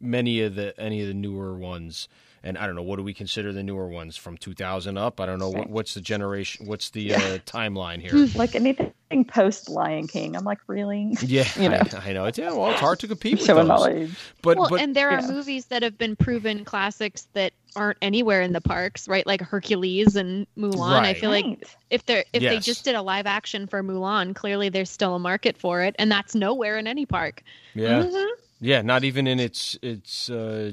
many 0.00 0.42
of 0.42 0.54
the 0.54 0.78
any 0.78 1.00
of 1.02 1.08
the 1.08 1.14
newer 1.14 1.56
ones, 1.56 2.08
and 2.44 2.56
I 2.56 2.66
don't 2.66 2.76
know 2.76 2.82
what 2.84 2.96
do 2.96 3.02
we 3.02 3.12
consider 3.14 3.52
the 3.52 3.62
newer 3.64 3.88
ones 3.88 4.16
from 4.16 4.36
2000 4.38 4.96
up. 4.96 5.20
I 5.20 5.26
don't 5.26 5.38
know 5.40 5.50
what, 5.50 5.68
what's 5.68 5.94
the 5.94 6.00
generation, 6.00 6.66
what's 6.66 6.90
the 6.90 7.14
uh, 7.14 7.18
timeline 7.44 8.00
here. 8.00 8.28
like 8.36 8.54
anything 8.54 8.92
post 9.28 9.68
Lion 9.68 10.06
King. 10.08 10.34
I'm 10.36 10.44
like, 10.44 10.58
really? 10.66 11.16
yeah, 11.22 11.46
You 11.60 11.68
know. 11.68 11.80
I, 12.04 12.10
I 12.10 12.12
know. 12.12 12.24
It's, 12.26 12.38
yeah, 12.38 12.52
well, 12.52 12.70
it's 12.70 12.80
hard 12.80 12.98
to 13.00 13.08
compete 13.08 13.34
with 13.38 13.46
Showing 13.46 13.68
those. 13.68 13.68
knowledge. 13.68 14.10
But 14.42 14.58
well, 14.58 14.68
but 14.68 14.80
and 14.80 14.94
there 14.96 15.10
are 15.10 15.20
yeah. 15.20 15.28
movies 15.30 15.66
that 15.66 15.82
have 15.82 15.96
been 15.96 16.16
proven 16.16 16.64
classics 16.64 17.28
that 17.34 17.52
aren't 17.76 17.98
anywhere 18.02 18.42
in 18.42 18.52
the 18.52 18.60
parks, 18.60 19.06
right? 19.06 19.26
Like 19.26 19.40
Hercules 19.42 20.16
and 20.16 20.46
Mulan. 20.58 20.90
I 20.90 21.00
Right. 21.02 21.18
feel 21.18 21.30
like 21.30 21.64
if 21.90 22.04
they're 22.06 22.24
if 22.32 22.42
they 22.42 22.58
just 22.58 22.84
did 22.84 22.94
a 22.94 23.02
live 23.02 23.26
action 23.26 23.66
for 23.66 23.82
Mulan, 23.82 24.34
clearly 24.34 24.68
there's 24.70 24.90
still 24.90 25.14
a 25.14 25.18
market 25.18 25.56
for 25.56 25.82
it, 25.82 25.94
and 25.98 26.10
that's 26.10 26.34
nowhere 26.34 26.76
in 26.78 26.86
any 26.86 27.06
park. 27.06 27.42
yeah, 27.74 28.02
Mhm. 28.02 28.26
yeah, 28.60 28.82
not 28.82 29.04
even 29.04 29.26
in 29.26 29.38
its 29.38 29.78
its 29.82 30.30
uh, 30.30 30.72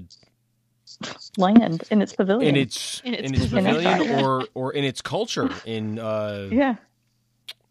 land 1.38 1.84
in 1.92 2.02
its 2.02 2.14
pavilion. 2.14 2.56
in 2.56 2.62
its 2.62 3.02
In 3.04 3.14
in 3.16 3.26
its 3.34 3.44
its 3.44 3.54
pavilion. 3.54 3.98
pavilion 3.98 4.20
or 4.26 4.48
or 4.54 4.74
in 4.74 4.84
its 4.84 5.02
culture 5.02 5.50
in 5.66 6.00
uh, 6.00 6.48
yeah. 6.52 6.76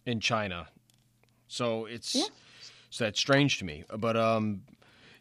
In 0.07 0.21
China. 0.21 0.69
So 1.49 1.87
it's 1.87 2.15
Yeah. 2.15 2.25
so 2.91 3.05
that's 3.05 3.19
strange 3.21 3.59
to 3.59 3.65
me. 3.65 3.85
But 3.97 4.17
um, 4.17 4.63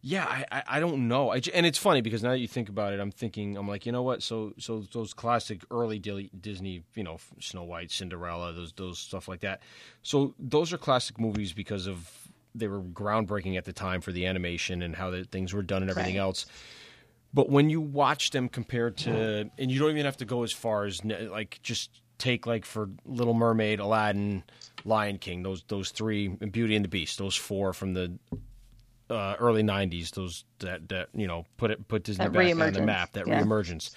yeah, 0.02 0.26
I, 0.26 0.46
I, 0.52 0.64
I 0.68 0.80
don't 0.80 1.08
know. 1.08 1.30
I, 1.32 1.42
and 1.54 1.66
it's 1.66 1.78
funny 1.78 2.02
because 2.02 2.24
now 2.24 2.32
that 2.32 2.40
you 2.40 2.48
think 2.48 2.70
about 2.70 2.94
it, 2.94 3.00
I'm 3.00 3.12
thinking 3.12 3.56
I'm 3.58 3.68
like, 3.68 3.86
you 3.86 3.92
know 3.92 4.02
what? 4.02 4.24
So 4.24 4.54
so 4.58 4.84
those 4.92 5.14
classic 5.14 5.62
early 5.70 6.00
Disney, 6.00 6.84
you 6.96 7.04
know, 7.04 7.18
Snow 7.40 7.64
White, 7.64 7.92
Cinderella, 7.92 8.54
those 8.54 8.74
those 8.74 9.00
stuff 9.00 9.28
like 9.28 9.42
that. 9.42 9.62
So 10.04 10.34
those 10.40 10.74
are 10.74 10.78
classic 10.78 11.20
movies 11.20 11.54
because 11.54 11.88
of 11.88 12.10
they 12.54 12.68
were 12.68 12.82
groundbreaking 12.82 13.58
at 13.58 13.64
the 13.66 13.72
time 13.74 14.02
for 14.02 14.12
the 14.12 14.26
animation 14.26 14.82
and 14.82 14.96
how 14.96 15.10
the 15.10 15.24
things 15.24 15.54
were 15.54 15.62
done 15.62 15.82
and 15.84 15.90
everything 15.92 16.16
Right. 16.16 16.22
else. 16.22 16.46
But 17.34 17.50
when 17.50 17.70
you 17.70 17.80
watch 17.80 18.32
them 18.32 18.50
compared 18.50 18.98
to, 18.98 19.50
and 19.58 19.72
you 19.72 19.80
don't 19.80 19.92
even 19.92 20.04
have 20.04 20.18
to 20.18 20.26
go 20.26 20.44
as 20.44 20.52
far 20.52 20.84
as 20.84 21.02
like 21.06 21.60
just 21.64 22.01
take 22.22 22.46
like 22.46 22.66
for 22.66 22.90
Little 23.06 23.34
Mermaid, 23.34 23.80
Aladdin, 23.80 24.44
Lion 24.86 25.18
King, 25.18 25.44
those 25.44 25.64
those 25.68 25.90
three, 25.90 26.38
and 26.40 26.52
Beauty 26.52 26.76
and 26.76 26.86
the 26.86 26.90
Beast, 26.90 27.18
those 27.18 27.36
four 27.36 27.74
from 27.74 27.94
the 27.94 28.18
uh, 29.10 29.36
early 29.40 29.64
'90s, 29.64 30.12
those 30.12 30.46
that 30.60 30.88
that 30.90 31.10
you 31.14 31.28
know 31.28 31.46
put 31.58 31.72
it 31.72 31.88
put 31.88 32.04
Disney 32.04 32.26
That 32.26 32.34
back 32.34 32.68
on 32.68 32.74
the 32.74 32.82
map, 32.82 33.14
that 33.14 33.28
yeah. 33.28 33.42
reemergence. 33.42 33.92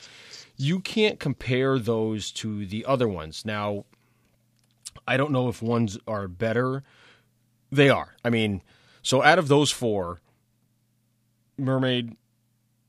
You 0.56 0.80
can't 0.80 1.20
compare 1.20 1.78
those 1.78 2.30
to 2.32 2.64
the 2.64 2.86
other 2.86 3.08
ones. 3.08 3.44
Now, 3.44 3.84
I 5.06 5.16
don't 5.16 5.32
know 5.32 5.48
if 5.48 5.60
ones 5.60 5.98
are 6.06 6.28
better. 6.28 6.82
They 7.70 7.90
are. 7.90 8.14
I 8.24 8.30
mean, 8.30 8.62
so 9.02 9.20
out 9.22 9.38
of 9.38 9.48
those 9.48 9.72
four, 9.72 10.20
Mermaid, 11.58 12.16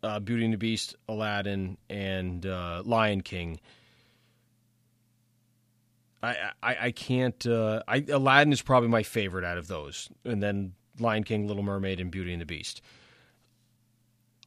uh, 0.04 0.20
Beauty 0.20 0.46
and 0.46 0.54
the 0.54 0.58
Beast, 0.58 0.96
Aladdin, 1.10 1.78
and 1.90 2.46
uh, 2.46 2.84
Lion 2.86 3.22
King. 3.22 3.60
I 6.26 6.52
I, 6.64 6.78
I 6.88 6.92
can't. 6.92 7.46
Uh, 7.46 7.82
I 7.88 8.04
Aladdin 8.10 8.52
is 8.54 8.62
probably 8.62 8.90
my 8.90 9.04
favorite 9.04 9.46
out 9.46 9.58
of 9.58 9.68
those, 9.68 10.10
and 10.24 10.42
then 10.42 10.74
Lion 11.00 11.24
King, 11.24 11.48
Little 11.48 11.64
Mermaid, 11.64 12.00
and 12.00 12.10
Beauty 12.12 12.32
and 12.34 12.42
the 12.42 12.46
Beast. 12.46 12.82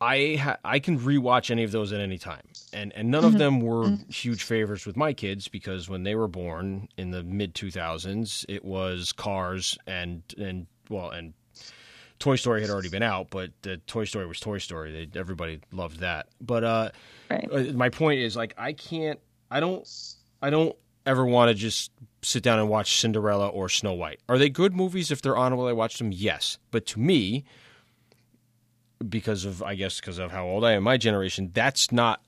I 0.00 0.36
ha- 0.40 0.58
I 0.64 0.78
can 0.78 0.98
rewatch 0.98 1.50
any 1.50 1.64
of 1.64 1.72
those 1.72 1.92
at 1.92 2.00
any 2.00 2.18
time, 2.18 2.46
and 2.72 2.92
and 2.94 3.10
none 3.10 3.24
of 3.24 3.36
them 3.36 3.60
were 3.60 3.96
huge 4.08 4.44
favorites 4.44 4.86
with 4.86 4.96
my 4.96 5.12
kids 5.12 5.48
because 5.48 5.88
when 5.88 6.04
they 6.04 6.14
were 6.14 6.28
born 6.28 6.88
in 6.96 7.10
the 7.10 7.24
mid 7.24 7.54
two 7.54 7.70
thousands, 7.72 8.46
it 8.48 8.64
was 8.64 9.12
Cars 9.12 9.76
and 9.88 10.22
and 10.38 10.66
well 10.88 11.10
and 11.10 11.34
Toy 12.20 12.36
Story 12.36 12.60
had 12.60 12.70
already 12.70 12.88
been 12.88 13.02
out, 13.02 13.30
but 13.30 13.50
the 13.62 13.76
Toy 13.88 14.04
Story 14.04 14.26
was 14.26 14.38
Toy 14.38 14.58
Story. 14.58 15.06
They, 15.12 15.18
everybody 15.18 15.60
loved 15.72 15.98
that. 16.00 16.28
But 16.40 16.62
uh, 16.64 16.90
Right. 17.30 17.48
uh, 17.52 17.72
my 17.74 17.88
point 17.90 18.20
is 18.20 18.36
like 18.36 18.54
I 18.56 18.72
can't. 18.74 19.18
I 19.50 19.58
don't. 19.58 19.86
I 20.40 20.50
don't 20.50 20.76
ever 21.08 21.24
want 21.24 21.48
to 21.48 21.54
just 21.54 21.90
sit 22.22 22.42
down 22.42 22.58
and 22.58 22.68
watch 22.68 23.00
Cinderella 23.00 23.48
or 23.48 23.68
Snow 23.68 23.94
White. 23.94 24.20
Are 24.28 24.38
they 24.38 24.50
good 24.50 24.74
movies 24.74 25.10
if 25.10 25.22
they're 25.22 25.36
on 25.36 25.56
while 25.56 25.66
I 25.66 25.72
watch 25.72 25.98
them? 25.98 26.12
Yes, 26.12 26.58
but 26.70 26.86
to 26.86 27.00
me, 27.00 27.44
because 29.06 29.44
of 29.44 29.62
I 29.62 29.74
guess 29.74 30.00
because 30.00 30.18
of 30.18 30.30
how 30.30 30.46
old 30.46 30.64
I 30.64 30.72
am, 30.72 30.82
my 30.82 30.96
generation, 30.96 31.50
that's 31.52 31.90
not 31.90 32.22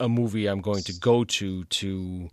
a 0.00 0.08
movie 0.08 0.46
I'm 0.46 0.60
going 0.60 0.82
to 0.84 0.92
go 0.92 1.24
to 1.24 1.64
to 1.64 2.28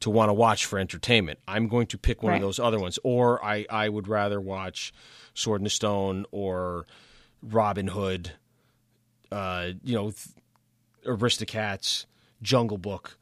to 0.00 0.10
want 0.10 0.28
to 0.28 0.32
watch 0.32 0.64
for 0.64 0.78
entertainment. 0.78 1.40
I'm 1.46 1.68
going 1.68 1.88
to 1.88 1.98
pick 1.98 2.22
one 2.22 2.34
of 2.34 2.40
those 2.40 2.58
other 2.58 2.78
ones, 2.78 2.98
or 3.02 3.44
I 3.44 3.66
I 3.68 3.88
would 3.88 4.08
rather 4.08 4.40
watch 4.40 4.92
Sword 5.34 5.60
in 5.60 5.64
the 5.64 5.70
Stone 5.70 6.24
or 6.30 6.86
Robin 7.42 7.88
Hood, 7.88 8.32
uh, 9.30 9.68
you 9.84 9.94
know, 9.94 10.12
Aristocats, 11.04 12.06
Jungle 12.42 12.78
Book. 12.78 13.18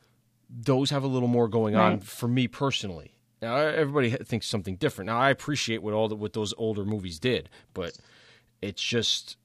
Those 0.49 0.91
have 0.91 1.03
a 1.03 1.09
little 1.09 1.29
more 1.29 1.49
going 1.49 1.75
on 1.77 2.01
for 2.01 2.29
me 2.29 2.47
personally. 2.49 3.13
Now 3.43 3.57
everybody 3.57 4.11
thinks 4.11 4.47
something 4.47 4.77
different. 4.77 5.07
Now 5.07 5.19
I 5.19 5.31
appreciate 5.31 5.83
what 5.83 5.93
all 5.93 6.09
the, 6.09 6.17
what 6.17 6.33
those 6.33 6.55
older 6.57 6.85
movies 6.85 7.19
did, 7.19 7.49
but 7.75 7.97
it's 8.63 8.83
just 8.83 9.37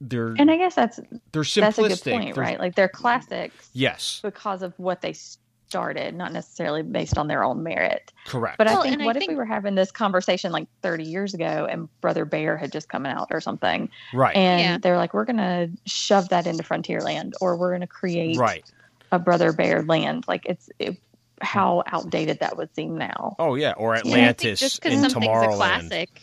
they're 0.00 0.34
And 0.38 0.50
I 0.50 0.56
guess 0.56 0.74
that's 0.74 0.96
they're 1.32 1.42
that's 1.44 1.56
a 1.56 1.60
good 1.82 1.92
simplistic. 1.92 2.12
point, 2.12 2.34
They're- 2.34 2.44
right? 2.44 2.58
Like 2.58 2.74
they're 2.74 2.88
classics 2.88 3.68
Yes, 3.72 4.20
because 4.22 4.62
of 4.62 4.72
what 4.78 5.00
they 5.02 5.12
started, 5.12 6.14
not 6.14 6.32
necessarily 6.32 6.82
based 6.82 7.18
on 7.18 7.28
their 7.28 7.44
own 7.44 7.62
merit. 7.62 8.12
correct. 8.26 8.58
But 8.58 8.68
Well, 8.68 8.78
I 8.80 8.82
think 8.84 8.94
and 8.94 9.02
I 9.02 9.04
what 9.06 9.16
if 9.16 9.20
think- 9.20 9.30
we 9.30 9.36
were 9.36 9.44
having 9.44 9.74
this 9.74 9.90
conversation 9.92 10.50
like 10.50 10.66
30 10.82 11.04
years 11.04 11.34
ago 11.34 11.66
and 11.70 11.88
Brother 12.00 12.24
Bear 12.24 12.56
had 12.56 12.72
just 12.72 12.88
come 12.88 13.04
out 13.06 13.28
or 13.30 13.40
something, 13.40 13.88
right, 14.14 14.34
and 14.34 14.60
Yeah. 14.60 14.78
they're 14.78 14.96
like, 14.96 15.12
we're 15.14 15.24
going 15.26 15.36
to 15.36 15.70
shove 15.84 16.30
that 16.30 16.46
into 16.46 16.62
Frontierland 16.64 17.32
or 17.40 17.56
we're 17.56 17.70
going 17.70 17.82
to 17.82 17.86
create 17.86 18.36
right. 18.38 18.64
A 19.12 19.18
Brother 19.18 19.52
Bear 19.52 19.82
land. 19.82 20.24
Like 20.28 20.46
it's 20.46 20.68
it, 20.78 20.96
how 21.40 21.82
outdated 21.86 22.40
that 22.40 22.56
would 22.56 22.74
seem 22.74 22.98
now. 22.98 23.36
Oh 23.38 23.54
yeah, 23.54 23.72
or 23.76 23.94
Yeah, 23.94 23.98
I 24.00 24.02
think 24.02 24.14
Atlantis 24.16 24.60
just 24.60 24.82
because 24.82 24.96
in 24.96 25.10
something's 25.10 25.24
a 25.26 25.28
Tomorrowland. 25.30 25.56
classic. 25.56 26.22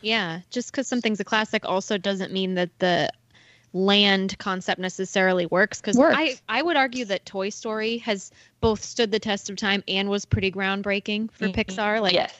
Yeah, 0.00 0.40
just 0.50 0.70
because 0.70 0.86
something's 0.86 1.20
a 1.20 1.24
classic 1.24 1.64
also 1.64 1.96
doesn't 1.98 2.32
mean 2.32 2.54
that 2.54 2.70
the 2.78 3.10
land 3.72 4.38
concept 4.38 4.80
necessarily 4.80 5.46
works. 5.46 5.80
Because 5.80 5.98
I, 5.98 6.38
I 6.48 6.62
would 6.62 6.76
argue 6.76 7.06
that 7.06 7.26
Toy 7.26 7.48
Story 7.48 7.98
has 7.98 8.30
both 8.60 8.82
stood 8.82 9.10
the 9.10 9.18
test 9.18 9.50
of 9.50 9.56
time 9.56 9.82
and 9.88 10.08
was 10.08 10.24
pretty 10.24 10.52
groundbreaking 10.52 11.30
for 11.32 11.48
Mhm. 11.48 11.54
Pixar. 11.54 12.00
Like, 12.00 12.12
yes. 12.12 12.32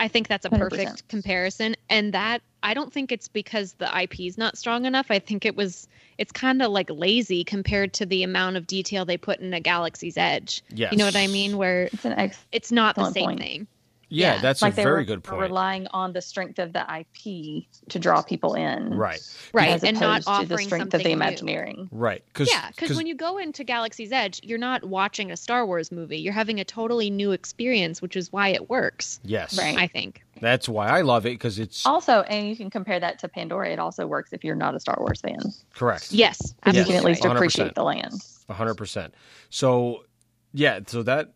I 0.00 0.08
think 0.08 0.26
that's 0.28 0.46
a 0.46 0.50
100%. 0.50 0.58
perfect 0.58 1.08
comparison. 1.08 1.76
And 1.88 2.14
that 2.14 2.40
I 2.62 2.74
don't 2.74 2.92
think 2.92 3.12
it's 3.12 3.28
because 3.28 3.74
the 3.74 4.02
IP 4.02 4.20
is 4.20 4.38
not 4.38 4.56
strong 4.58 4.86
enough. 4.86 5.10
I 5.10 5.18
think 5.18 5.44
it 5.44 5.54
was 5.54 5.86
it's 6.18 6.32
kind 6.32 6.62
of 6.62 6.72
like 6.72 6.90
lazy 6.90 7.44
compared 7.44 7.92
to 7.94 8.06
the 8.06 8.22
amount 8.22 8.56
of 8.56 8.66
detail 8.66 9.04
they 9.04 9.16
put 9.18 9.40
in 9.40 9.52
a 9.54 9.60
Galaxy's 9.60 10.16
Edge. 10.16 10.62
Yes, 10.70 10.92
You 10.92 10.98
know 10.98 11.04
what 11.04 11.16
I 11.16 11.26
mean? 11.26 11.56
Where 11.58 11.84
It's 11.92 12.04
an 12.04 12.12
ex 12.12 12.38
it's 12.50 12.72
not 12.72 12.96
the 12.96 13.10
same 13.10 13.26
point. 13.26 13.40
thing. 13.40 13.66
Yeah, 14.12 14.34
Yeah. 14.34 14.40
that's 14.42 14.60
like 14.60 14.72
a 14.72 14.76
they 14.76 14.82
very 14.82 14.96
were 14.96 15.04
good 15.04 15.22
point. 15.24 15.40
relying 15.40 15.86
on 15.92 16.12
the 16.12 16.20
strength 16.20 16.58
of 16.58 16.72
the 16.72 16.80
IP 16.92 17.66
to 17.90 17.98
draw 17.98 18.22
people 18.22 18.54
in. 18.54 18.92
Right, 18.92 19.20
Right. 19.54 19.70
As 19.70 19.84
and 19.84 19.98
not 20.00 20.22
opposed 20.22 20.26
to 20.26 20.30
offering 20.32 20.48
the 20.48 20.58
strength 20.58 20.94
of 20.94 21.02
the 21.02 21.08
new. 21.08 21.14
Imagineering. 21.14 21.88
right. 21.92 22.22
Cause, 22.34 22.50
Yeah, 22.50 22.70
because 22.70 22.96
when 22.96 23.06
you 23.06 23.14
go 23.14 23.38
into 23.38 23.62
Galaxy's 23.64 24.10
Edge, 24.12 24.40
you're 24.42 24.58
not 24.58 24.84
watching 24.84 25.30
a 25.30 25.36
Star 25.36 25.64
Wars 25.64 25.92
movie. 25.92 26.18
You're 26.18 26.32
having 26.32 26.58
a 26.60 26.64
totally 26.64 27.08
new 27.08 27.30
experience, 27.32 28.02
which 28.02 28.16
is 28.16 28.32
why 28.32 28.48
it 28.48 28.68
works. 28.68 29.20
yes, 29.22 29.56
Right. 29.56 29.78
I 29.78 29.86
think. 29.86 30.22
that's 30.40 30.68
why 30.68 30.88
I 30.88 31.02
love 31.02 31.24
it 31.26 31.30
because 31.30 31.58
it's 31.58 31.84
Also, 31.86 32.22
and 32.22 32.48
you 32.48 32.56
can 32.56 32.68
compare 32.70 32.98
that 32.98 33.18
to 33.20 33.28
Pandora. 33.28 33.70
It 33.70 33.78
also 33.78 34.06
works 34.06 34.32
if 34.32 34.42
you're 34.42 34.56
not 34.56 34.74
a 34.74 34.80
Star 34.80 34.96
Wars 34.98 35.20
fan. 35.20 35.38
correct. 35.74 36.10
Yes, 36.12 36.52
Because 36.54 36.76
you 36.76 36.84
can 36.84 36.96
at 36.96 37.04
least 37.04 37.22
100%. 37.22 37.36
appreciate 37.36 37.74
the 37.76 37.84
land. 37.84 38.14
Hundred 38.50 38.74
percent. 38.74 39.14
So, 39.50 40.04
yeah, 40.52 40.80
so 40.86 41.04
that 41.04 41.32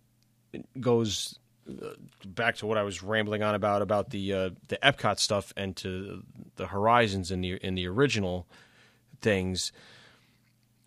goes 0.81 1.39
back 2.25 2.57
to 2.57 2.67
what 2.67 2.79
I 2.79 2.83
was 2.83 3.03
rambling 3.03 3.43
on 3.43 3.55
about 3.55 3.83
about 3.83 4.11
the 4.11 4.33
uh, 4.33 4.51
the 4.69 4.79
Epcot 4.83 5.19
stuff 5.19 5.53
and 5.57 5.77
to 5.77 6.23
the 6.57 6.67
Horizons 6.67 7.31
in 7.31 7.41
the 7.41 7.53
in 7.55 7.75
the 7.75 7.87
original 7.89 8.47
things. 9.21 9.73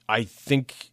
I 0.09 0.23
think 0.23 0.91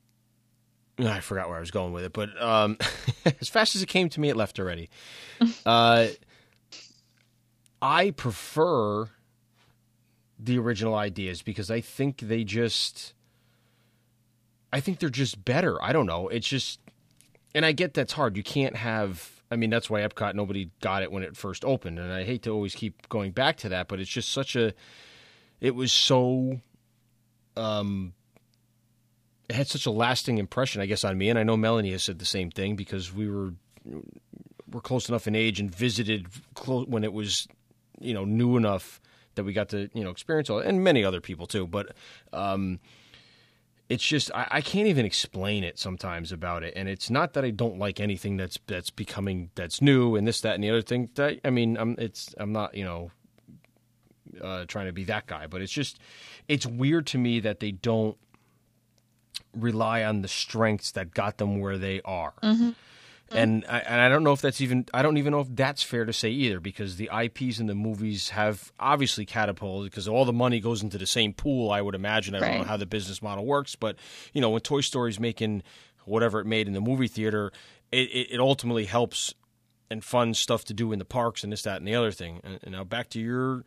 I 0.98 1.20
forgot 1.20 1.48
where 1.48 1.56
I 1.56 1.60
was 1.60 1.70
going 1.70 1.92
with 1.92 2.04
it, 2.04 2.12
but 2.12 2.40
um, 2.40 2.78
as 3.40 3.48
fast 3.48 3.76
as 3.76 3.82
it 3.82 3.86
came 3.86 4.08
to 4.10 4.20
me, 4.20 4.28
it 4.28 4.36
left 4.36 4.58
already. 4.58 4.90
uh, 5.66 6.08
I 7.80 8.10
prefer 8.12 9.10
the 10.38 10.58
original 10.58 10.94
ideas 10.94 11.42
because 11.42 11.70
I 11.70 11.80
think 11.80 12.18
they 12.18 12.44
just 12.44 13.14
I 14.74 14.80
think 14.80 14.98
they're 14.98 15.08
just 15.08 15.44
better. 15.44 15.80
I 15.80 15.92
don't 15.92 16.06
know. 16.06 16.26
It's 16.26 16.48
just, 16.48 16.80
and 17.54 17.64
I 17.64 17.70
get 17.70 17.94
that's 17.94 18.14
hard. 18.14 18.36
You 18.36 18.42
can't 18.42 18.74
have. 18.74 19.33
I 19.50 19.56
mean, 19.56 19.70
that's 19.70 19.88
why 19.90 20.00
Epcot 20.00 20.34
nobody 20.34 20.70
got 20.80 21.02
it 21.02 21.12
when 21.12 21.22
it 21.22 21.36
first 21.36 21.64
opened, 21.64 21.98
and 21.98 22.12
I 22.12 22.24
hate 22.24 22.42
to 22.42 22.50
always 22.50 22.74
keep 22.74 23.08
going 23.08 23.32
back 23.32 23.56
to 23.58 23.68
that, 23.70 23.88
but 23.88 24.00
it's 24.00 24.10
just 24.10 24.30
such 24.30 24.56
a. 24.56 24.72
It 25.60 25.74
was 25.74 25.92
so. 25.92 26.60
Um. 27.56 28.14
It 29.48 29.56
had 29.56 29.68
such 29.68 29.84
a 29.84 29.90
lasting 29.90 30.38
impression, 30.38 30.80
I 30.80 30.86
guess, 30.86 31.04
on 31.04 31.18
me, 31.18 31.28
and 31.28 31.38
I 31.38 31.42
know 31.42 31.56
Melanie 31.56 31.92
has 31.92 32.02
said 32.02 32.18
the 32.18 32.24
same 32.24 32.50
thing 32.50 32.76
because 32.76 33.12
we 33.12 33.28
were 33.28 33.52
we're 34.70 34.80
close 34.80 35.08
enough 35.08 35.26
in 35.26 35.34
age 35.34 35.60
and 35.60 35.72
visited 35.72 36.26
close 36.54 36.86
when 36.86 37.04
it 37.04 37.12
was, 37.12 37.46
you 38.00 38.14
know, 38.14 38.24
new 38.24 38.56
enough 38.56 39.00
that 39.34 39.44
we 39.44 39.52
got 39.52 39.68
to 39.68 39.90
you 39.92 40.02
know 40.02 40.10
experience 40.10 40.48
all, 40.48 40.60
and 40.60 40.82
many 40.82 41.04
other 41.04 41.20
people 41.20 41.46
too, 41.46 41.66
but. 41.66 41.94
um 42.32 42.80
it's 43.88 44.04
just 44.04 44.30
I, 44.34 44.46
I 44.50 44.60
can't 44.60 44.88
even 44.88 45.04
explain 45.04 45.64
it 45.64 45.78
sometimes 45.78 46.32
about 46.32 46.62
it. 46.62 46.72
And 46.76 46.88
it's 46.88 47.10
not 47.10 47.34
that 47.34 47.44
i 47.44 47.50
don't 47.50 47.78
like 47.78 48.00
anything 48.00 48.36
that's 48.36 48.58
that's 48.66 48.90
becoming 48.90 49.50
that's 49.54 49.82
new 49.82 50.16
and 50.16 50.26
this 50.26 50.40
that 50.42 50.54
and 50.54 50.64
the 50.64 50.70
other 50.70 50.82
thing. 50.82 51.10
That 51.14 51.40
i 51.44 51.50
mean 51.50 51.76
i'm 51.76 51.96
it's 51.98 52.34
i'm 52.38 52.52
not 52.52 52.74
you 52.74 52.84
know 52.84 53.10
uh, 54.42 54.64
trying 54.66 54.86
to 54.86 54.92
be 54.92 55.04
that 55.04 55.26
guy 55.26 55.46
but 55.46 55.60
it's 55.62 55.70
just 55.72 55.98
it's 56.48 56.66
weird 56.66 57.06
to 57.06 57.18
me 57.18 57.38
that 57.40 57.60
they 57.60 57.70
don't 57.70 58.16
rely 59.54 60.02
on 60.02 60.22
the 60.22 60.28
strengths 60.28 60.90
that 60.92 61.14
got 61.14 61.38
them 61.38 61.60
where 61.60 61.78
they 61.78 62.00
are 62.04 62.32
and 63.34 63.64
I, 63.68 63.78
and 63.80 64.00
I 64.00 64.08
don't 64.08 64.24
know 64.24 64.32
if 64.32 64.40
that's 64.40 64.60
even 64.60 64.86
I 64.94 65.02
don't 65.02 65.16
even 65.16 65.32
know 65.32 65.40
if 65.40 65.48
that's 65.50 65.82
fair 65.82 66.04
to 66.04 66.12
say 66.12 66.30
either 66.30 66.60
because 66.60 66.96
the 66.96 67.10
IPs 67.12 67.58
in 67.58 67.66
the 67.66 67.74
movies 67.74 68.30
have 68.30 68.72
obviously 68.78 69.26
catapulted 69.26 69.90
because 69.90 70.08
all 70.08 70.24
the 70.24 70.32
money 70.32 70.60
goes 70.60 70.82
into 70.82 70.98
the 70.98 71.06
same 71.06 71.32
pool. 71.32 71.70
I 71.70 71.80
would 71.80 71.94
imagine. 71.94 72.34
I 72.34 72.40
don't 72.40 72.58
know 72.58 72.64
how 72.64 72.76
the 72.76 72.86
business 72.86 73.20
model 73.22 73.44
works, 73.44 73.76
but 73.76 73.96
you 74.32 74.40
know 74.40 74.50
when 74.50 74.60
Toy 74.60 74.80
Story's 74.80 75.20
making 75.20 75.62
whatever 76.04 76.40
it 76.40 76.46
made 76.46 76.66
in 76.66 76.74
the 76.74 76.80
movie 76.80 77.08
theater, 77.08 77.50
it, 77.90 78.08
it, 78.10 78.34
it 78.34 78.40
ultimately 78.40 78.84
helps 78.84 79.34
and 79.90 80.04
funds 80.04 80.38
stuff 80.38 80.64
to 80.64 80.74
do 80.74 80.92
in 80.92 80.98
the 80.98 81.04
parks 81.04 81.44
and 81.44 81.52
this 81.52 81.62
that 81.62 81.78
and 81.78 81.88
the 81.88 81.94
other 81.94 82.10
thing. 82.10 82.40
And, 82.44 82.58
and 82.62 82.72
now 82.72 82.84
back 82.84 83.10
to 83.10 83.20
your 83.20 83.64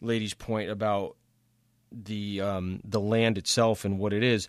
lady's 0.00 0.34
point 0.34 0.70
about 0.70 1.16
the 1.92 2.40
um, 2.40 2.80
the 2.84 3.00
land 3.00 3.38
itself 3.38 3.84
and 3.84 3.98
what 3.98 4.12
it 4.12 4.22
is 4.22 4.48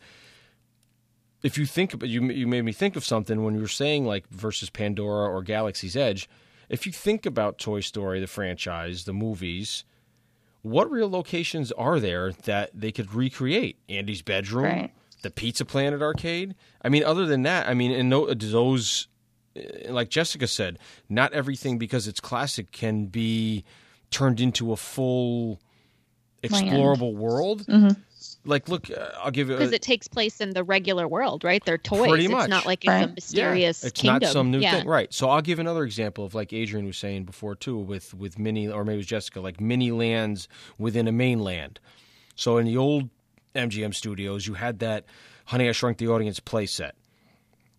if 1.43 1.57
you 1.57 1.65
think 1.65 1.93
about 1.93 2.09
you, 2.09 2.23
you 2.31 2.47
made 2.47 2.63
me 2.63 2.71
think 2.71 2.95
of 2.95 3.03
something 3.05 3.43
when 3.43 3.55
you 3.55 3.61
were 3.61 3.67
saying 3.67 4.05
like 4.05 4.27
versus 4.29 4.69
Pandora 4.69 5.29
or 5.29 5.41
Galaxy's 5.41 5.95
Edge. 5.95 6.29
If 6.69 6.85
you 6.85 6.91
think 6.91 7.25
about 7.25 7.57
Toy 7.57 7.81
Story, 7.81 8.19
the 8.19 8.27
franchise, 8.27 9.03
the 9.05 9.13
movies, 9.13 9.83
what 10.61 10.89
real 10.91 11.09
locations 11.09 11.71
are 11.73 11.99
there 11.99 12.31
that 12.45 12.69
they 12.73 12.91
could 12.91 13.13
recreate? 13.13 13.77
Andy's 13.89 14.21
bedroom, 14.21 14.63
Right. 14.65 14.91
the 15.23 15.31
Pizza 15.31 15.65
Planet 15.65 16.01
arcade. 16.01 16.55
I 16.81 16.89
mean, 16.89 17.03
other 17.03 17.25
than 17.25 17.41
that, 17.43 17.67
I 17.67 17.73
mean, 17.73 17.91
and 17.91 18.09
no, 18.09 18.33
those 18.33 19.07
uh, 19.57 19.91
like 19.91 20.09
Jessica 20.09 20.47
said, 20.47 20.79
not 21.09 21.33
everything 21.33 21.77
because 21.77 22.07
it's 22.07 22.19
classic 22.21 22.71
can 22.71 23.07
be 23.07 23.65
turned 24.11 24.39
into 24.39 24.71
a 24.71 24.77
full 24.77 25.59
explorable 26.43 27.13
world. 27.15 27.65
Mhm. 27.67 27.97
Like, 28.43 28.67
look, 28.69 28.89
uh, 28.89 29.09
I'll 29.21 29.29
give 29.31 29.49
you. 29.49 29.55
because 29.55 29.71
it 29.71 29.83
takes 29.83 30.07
place 30.07 30.41
in 30.41 30.51
the 30.51 30.63
regular 30.63 31.07
world, 31.07 31.43
right? 31.43 31.63
They're 31.63 31.77
toys. 31.77 32.07
Pretty 32.09 32.25
it's 32.25 32.31
much. 32.31 32.49
not 32.49 32.65
like 32.65 32.83
Right. 32.87 33.03
it's 33.03 33.11
a 33.11 33.13
mysterious 33.13 33.83
yeah, 33.83 33.87
it's 33.89 34.01
kingdom. 34.01 34.19
not 34.23 34.31
some 34.33 34.49
new 34.51 34.59
yeah. 34.59 34.79
thing, 34.79 34.87
right? 34.87 35.13
So 35.13 35.29
I'll 35.29 35.41
give 35.43 35.59
another 35.59 35.83
example 35.83 36.25
of 36.25 36.33
like 36.33 36.49
Adrianne 36.49 36.87
was 36.87 36.97
saying 36.97 37.25
before 37.25 37.53
too, 37.55 37.77
with 37.77 38.13
with 38.15 38.39
mini 38.39 38.67
or 38.67 38.83
maybe 38.83 38.95
it 38.95 38.97
was 38.97 39.05
Jessica, 39.05 39.41
like 39.41 39.61
mini 39.61 39.91
lands 39.91 40.47
within 40.79 41.07
a 41.07 41.11
mainland. 41.11 41.79
So 42.35 42.57
in 42.57 42.65
the 42.65 42.77
old 42.77 43.09
MGM 43.53 43.93
studios, 43.93 44.47
you 44.47 44.55
had 44.55 44.79
that 44.79 45.05
Honey 45.45 45.69
I 45.69 45.71
Shrunk 45.73 45.97
the 45.99 46.07
Audience 46.07 46.39
play 46.39 46.65
set. 46.65 46.95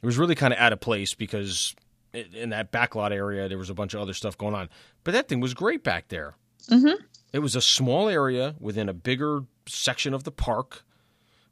It 0.02 0.06
was 0.06 0.18
really 0.18 0.34
kind 0.36 0.52
of 0.52 0.60
out 0.60 0.72
of 0.72 0.80
place 0.80 1.14
because 1.14 1.74
in 2.12 2.50
that 2.50 2.70
backlot 2.70 3.10
area 3.10 3.48
there 3.48 3.58
was 3.58 3.70
a 3.70 3.74
bunch 3.74 3.94
of 3.94 4.00
other 4.00 4.14
stuff 4.14 4.36
going 4.38 4.54
on, 4.54 4.68
but 5.02 5.12
that 5.12 5.28
thing 5.28 5.40
was 5.40 5.54
great 5.54 5.82
back 5.82 6.08
there. 6.08 6.34
Mhm. 6.68 6.96
It 7.32 7.38
was 7.40 7.56
a 7.56 7.62
small 7.62 8.08
area 8.08 8.54
within 8.60 8.88
a 8.88 8.92
bigger 8.92 9.42
section 9.68 10.14
of 10.14 10.24
the 10.24 10.30
park, 10.32 10.84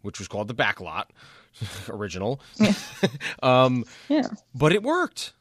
which 0.02 0.18
was 0.18 0.28
called 0.28 0.48
the 0.48 0.54
backlot, 0.54 1.04
original. 1.88 2.40
um, 3.42 3.84
Yeah. 4.08 4.28
but 4.54 4.72
it 4.72 4.82
worked. 4.82 5.32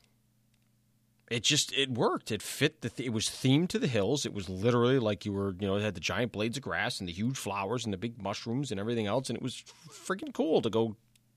It 1.30 1.44
just 1.44 1.72
it 1.78 1.92
worked. 1.92 2.32
It 2.32 2.42
fit 2.42 2.82
the. 2.82 2.90
Th- 2.90 3.06
it 3.08 3.12
was 3.14 3.26
themed 3.28 3.68
to 3.70 3.78
the 3.80 3.86
hills. 3.88 4.26
It 4.26 4.34
was 4.34 4.50
literally 4.50 4.98
like 4.98 5.26
you 5.26 5.32
were, 5.34 5.54
you 5.60 5.68
know, 5.68 5.76
it 5.76 5.84
had 5.84 5.94
the 5.94 6.00
giant 6.02 6.32
blades 6.32 6.58
of 6.58 6.64
grass 6.64 7.00
and 7.00 7.08
the 7.08 7.14
huge 7.14 7.38
flowers 7.38 7.86
and 7.86 7.94
the 7.94 7.98
big 7.98 8.20
mushrooms 8.20 8.72
and 8.72 8.80
everything 8.80 9.06
else, 9.06 9.30
and 9.30 9.38
it 9.38 9.44
was 9.44 9.64
freaking 9.92 10.34
cool 10.34 10.60
to 10.64 10.72
go 10.72 10.96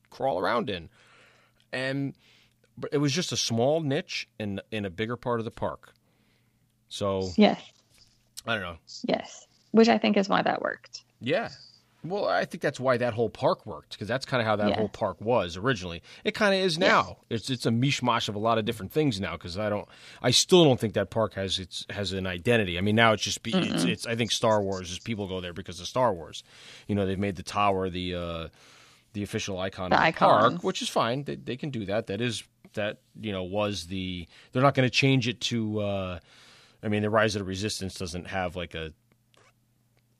crawl 0.08 0.38
around 0.38 0.70
in. 0.70 0.88
And 1.74 2.14
but 2.78 2.88
it 2.90 2.98
was 2.98 3.12
just 3.12 3.32
a 3.32 3.36
small 3.36 3.80
niche 3.82 4.26
in 4.38 4.62
in 4.70 4.86
a 4.86 4.90
bigger 4.90 5.16
part 5.16 5.40
of 5.40 5.44
the 5.44 5.50
park. 5.50 5.92
So 6.88 7.28
Yes. 7.36 7.60
I 8.46 8.54
don't 8.54 8.62
know. 8.62 8.78
Yes. 9.06 9.46
Which 9.72 9.88
I 9.90 9.98
think 9.98 10.16
is 10.16 10.26
why 10.26 10.40
that 10.40 10.62
worked. 10.62 11.02
Yeah. 11.22 11.48
Well, 12.04 12.26
I 12.26 12.44
think 12.46 12.62
that's 12.62 12.80
why 12.80 12.96
that 12.96 13.14
whole 13.14 13.30
park 13.30 13.64
worked 13.64 13.92
because 13.92 14.08
that's 14.08 14.26
kind 14.26 14.40
of 14.40 14.46
how 14.46 14.56
that 14.56 14.70
Yeah. 14.70 14.76
whole 14.76 14.88
park 14.88 15.20
was 15.20 15.56
originally. 15.56 16.02
It 16.24 16.34
kind 16.34 16.52
of 16.52 16.60
is 16.60 16.76
now. 16.76 17.18
It's 17.30 17.48
it's 17.48 17.64
a 17.64 17.70
mishmash 17.70 18.28
of 18.28 18.34
a 18.34 18.40
lot 18.40 18.58
of 18.58 18.64
different 18.64 18.90
things 18.90 19.20
now 19.20 19.32
because 19.34 19.56
I 19.56 19.68
don't, 19.68 19.86
I 20.20 20.32
still 20.32 20.64
don't 20.64 20.80
think 20.80 20.94
that 20.94 21.10
park 21.10 21.34
has 21.34 21.60
its 21.60 21.86
has 21.90 22.12
an 22.12 22.26
identity. 22.26 22.76
I 22.76 22.80
mean, 22.80 22.96
now 22.96 23.12
it's 23.12 23.22
just 23.22 23.44
be, 23.44 23.52
it's, 23.54 23.84
it's 23.84 24.04
I 24.04 24.16
think 24.16 24.32
Star 24.32 24.60
Wars 24.60 24.90
is 24.90 24.98
people 24.98 25.28
go 25.28 25.40
there 25.40 25.52
because 25.52 25.78
of 25.78 25.86
Star 25.86 26.12
Wars. 26.12 26.42
You 26.88 26.96
know, 26.96 27.06
they've 27.06 27.16
made 27.16 27.36
the 27.36 27.44
tower 27.44 27.88
the 27.88 28.16
uh, 28.16 28.48
the 29.12 29.22
official 29.22 29.60
icon 29.60 29.90
The 29.90 29.96
of 29.96 30.00
the 30.02 30.06
icon. 30.06 30.50
park, 30.54 30.64
which 30.64 30.82
is 30.82 30.88
fine. 30.88 31.22
They, 31.22 31.36
they 31.36 31.56
can 31.56 31.70
do 31.70 31.84
that. 31.84 32.08
That 32.08 32.20
is 32.20 32.42
that 32.74 32.98
you 33.20 33.30
know 33.30 33.44
was 33.44 33.86
the. 33.86 34.26
They're 34.50 34.62
not 34.62 34.74
going 34.74 34.86
to 34.88 34.94
change 34.94 35.28
it 35.28 35.40
to. 35.42 35.78
Uh, 35.80 36.18
I 36.82 36.88
mean, 36.88 37.02
the 37.02 37.10
Rise 37.10 37.36
of 37.36 37.40
the 37.40 37.44
Resistance 37.44 37.94
doesn't 37.94 38.26
have 38.26 38.56
like 38.56 38.74
a 38.74 38.92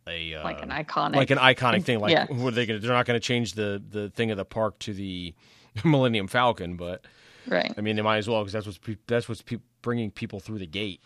a 0.07 0.35
uh, 0.35 0.45
Like 0.45 0.63
an 0.63 0.71
iconic. 0.71 1.15
like 1.17 1.31
an 1.31 1.39
iconic 1.39 1.85
thing. 1.85 2.01
Like, 2.01 2.13
Yeah. 2.13 2.27
are 2.31 2.51
they 2.51 2.67
gonna? 2.67 2.79
They're 2.81 2.93
not 2.93 3.07
going 3.07 3.21
to 3.21 3.25
change 3.25 3.53
the 3.55 3.83
the 3.91 4.11
thing 4.11 4.31
of 4.31 4.37
the 4.37 4.45
park 4.45 4.79
to 4.81 4.93
the 4.95 5.35
Millennium 5.85 6.27
Falcon, 6.29 6.77
but 6.77 7.05
right. 7.47 7.73
I 7.77 7.81
mean, 7.81 7.97
they 7.97 8.03
might 8.03 8.19
as 8.19 8.29
well 8.29 8.41
because 8.43 8.53
that's 8.53 8.67
what's 8.67 8.79
pe- 8.79 8.97
that's 9.07 9.29
what's 9.29 9.43
pe- 9.43 9.59
bringing 9.81 10.11
people 10.11 10.41
through 10.41 10.59
the 10.59 10.67
gate. 10.67 11.01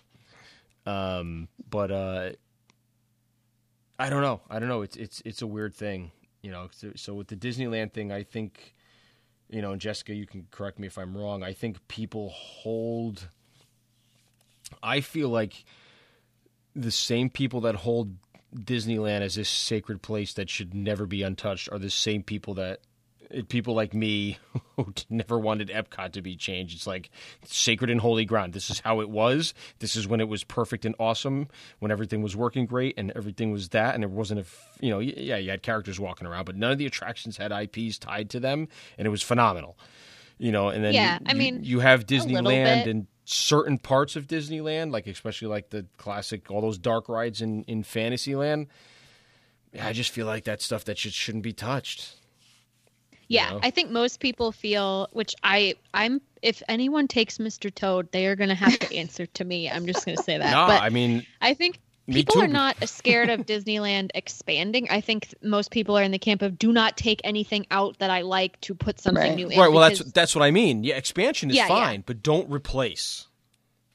Um, 0.86 1.48
but 1.68 1.90
uh, 1.90 2.30
I 3.98 4.10
don't 4.10 4.22
know. 4.22 4.40
I 4.50 4.58
don't 4.58 4.68
know. 4.68 4.82
It's 4.82 4.96
it's 4.96 5.22
it's 5.24 5.42
a 5.42 5.46
weird 5.46 5.74
thing, 5.74 6.12
you 6.42 6.50
know. 6.50 6.68
So, 6.72 6.92
so 6.96 7.14
with 7.14 7.28
the 7.28 7.36
Disneyland 7.36 7.92
thing, 7.92 8.12
I 8.12 8.22
think, 8.22 8.74
you 9.48 9.62
know, 9.62 9.72
and 9.72 9.80
Jessica, 9.80 10.14
you 10.14 10.26
can 10.26 10.46
correct 10.50 10.78
me 10.78 10.86
if 10.86 10.98
I'm 10.98 11.16
wrong. 11.16 11.42
I 11.42 11.52
think 11.52 11.86
people 11.88 12.30
hold. 12.30 13.28
I 14.82 15.00
feel 15.00 15.28
like 15.28 15.64
the 16.74 16.90
same 16.90 17.30
people 17.30 17.60
that 17.62 17.74
hold 17.76 18.16
Disneyland 18.64 19.20
as 19.20 19.34
this 19.34 19.48
sacred 19.48 20.02
place 20.02 20.34
that 20.34 20.50
should 20.50 20.74
never 20.74 21.06
be 21.06 21.22
untouched 21.22 21.68
are 21.70 21.78
the 21.78 21.90
same 21.90 22.22
people 22.22 22.54
that 22.54 22.80
eh, 23.30 23.42
people 23.48 23.74
like 23.74 23.94
me 23.94 24.38
who 24.76 24.92
never 25.10 25.38
wanted 25.38 25.68
Epcot 25.68 26.12
to 26.12 26.22
be 26.22 26.36
changed. 26.36 26.76
It's 26.76 26.86
like 26.86 27.10
sacred 27.44 27.90
and 27.90 28.00
holy 28.00 28.24
ground. 28.24 28.52
This 28.52 28.70
is 28.70 28.80
how 28.80 29.00
it 29.00 29.10
was. 29.10 29.54
This 29.78 29.96
is 29.96 30.08
when 30.08 30.20
it 30.20 30.28
was 30.28 30.44
perfect 30.44 30.84
and 30.84 30.94
awesome, 30.98 31.48
when 31.78 31.90
everything 31.90 32.22
was 32.22 32.36
working 32.36 32.66
great 32.66 32.94
and 32.96 33.12
everything 33.12 33.52
was 33.52 33.70
that, 33.70 33.94
and 33.94 34.02
it 34.02 34.10
wasn't 34.10 34.40
a 34.40 34.44
you 34.80 34.90
know 34.90 34.98
yeah 34.98 35.36
you 35.36 35.50
had 35.50 35.62
characters 35.62 36.00
walking 36.00 36.26
around, 36.26 36.44
but 36.46 36.56
none 36.56 36.72
of 36.72 36.78
the 36.78 36.86
attractions 36.86 37.36
had 37.36 37.52
IPs 37.52 37.98
tied 37.98 38.30
to 38.30 38.40
them, 38.40 38.68
and 38.98 39.06
it 39.06 39.10
was 39.10 39.22
phenomenal. 39.22 39.76
You 40.38 40.52
know, 40.52 40.68
and 40.68 40.84
then 40.84 40.92
Yeah, 40.94 41.18
you, 41.20 41.26
I 41.26 41.32
you- 41.32 41.38
mean, 41.38 41.64
you 41.64 41.80
have 41.80 42.06
Disneyland 42.06 42.88
and 42.88 43.06
certain 43.24 43.78
parts 43.78 44.16
of 44.16 44.26
Disneyland, 44.26 44.92
like 44.92 45.06
especially 45.06 45.48
like 45.48 45.70
the 45.70 45.86
classic 45.96 46.50
all 46.50 46.60
those 46.60 46.78
dark 46.78 47.08
rides 47.08 47.40
in 47.40 47.64
in 47.64 47.82
Fantasyland. 47.82 48.66
I 49.80 49.92
just 49.92 50.10
feel 50.10 50.26
like 50.26 50.44
that 50.44 50.62
stuff 50.62 50.84
that 50.84 50.96
just 50.96 51.16
shouldn't 51.16 51.44
be 51.44 51.52
touched. 51.52 52.16
Yeah, 53.28 53.50
know? 53.50 53.60
I 53.62 53.70
think 53.70 53.90
most 53.90 54.20
people 54.20 54.52
feel, 54.52 55.08
which 55.12 55.34
I, 55.42 55.74
I'm. 55.92 56.20
If 56.42 56.62
anyone 56.68 57.08
takes 57.08 57.38
Mr. 57.38 57.74
Toad, 57.74 58.12
they 58.12 58.26
are 58.26 58.36
going 58.36 58.50
to 58.50 58.54
have 58.54 58.78
to 58.78 58.96
answer 58.96 59.26
to 59.26 59.44
me. 59.44 59.68
I'm 59.68 59.84
just 59.86 60.06
going 60.06 60.16
to 60.16 60.22
say 60.22 60.38
that. 60.38 60.50
no, 60.52 60.66
but 60.68 60.80
I 60.80 60.90
mean 60.90 61.26
I 61.40 61.54
think 61.54 61.80
people 62.14 62.34
too. 62.34 62.40
are 62.40 62.48
not 62.48 62.76
scared 62.88 63.30
of 63.30 63.40
Disneyland 63.46 64.10
expanding. 64.14 64.88
I 64.90 65.00
think 65.00 65.34
most 65.42 65.70
people 65.70 65.98
are 65.98 66.02
in 66.02 66.12
the 66.12 66.18
camp 66.18 66.42
of 66.42 66.58
do 66.58 66.72
not 66.72 66.96
take 66.96 67.20
anything 67.24 67.66
out 67.70 67.98
that 67.98 68.10
I 68.10 68.22
like 68.22 68.60
to 68.62 68.74
put 68.74 69.00
something 69.00 69.22
Right. 69.22 69.34
new 69.36 69.48
in. 69.48 69.58
right. 69.58 69.70
Well, 69.70 69.80
that's 69.80 69.98
because- 69.98 70.12
that's 70.12 70.34
what 70.34 70.42
I 70.42 70.50
mean. 70.50 70.84
Yeah, 70.84 70.96
expansion 70.96 71.50
is 71.50 71.56
Yeah, 71.56 71.62
yeah. 71.62 71.68
fine, 71.68 72.04
but 72.06 72.22
don't 72.22 72.48
replace. 72.50 73.26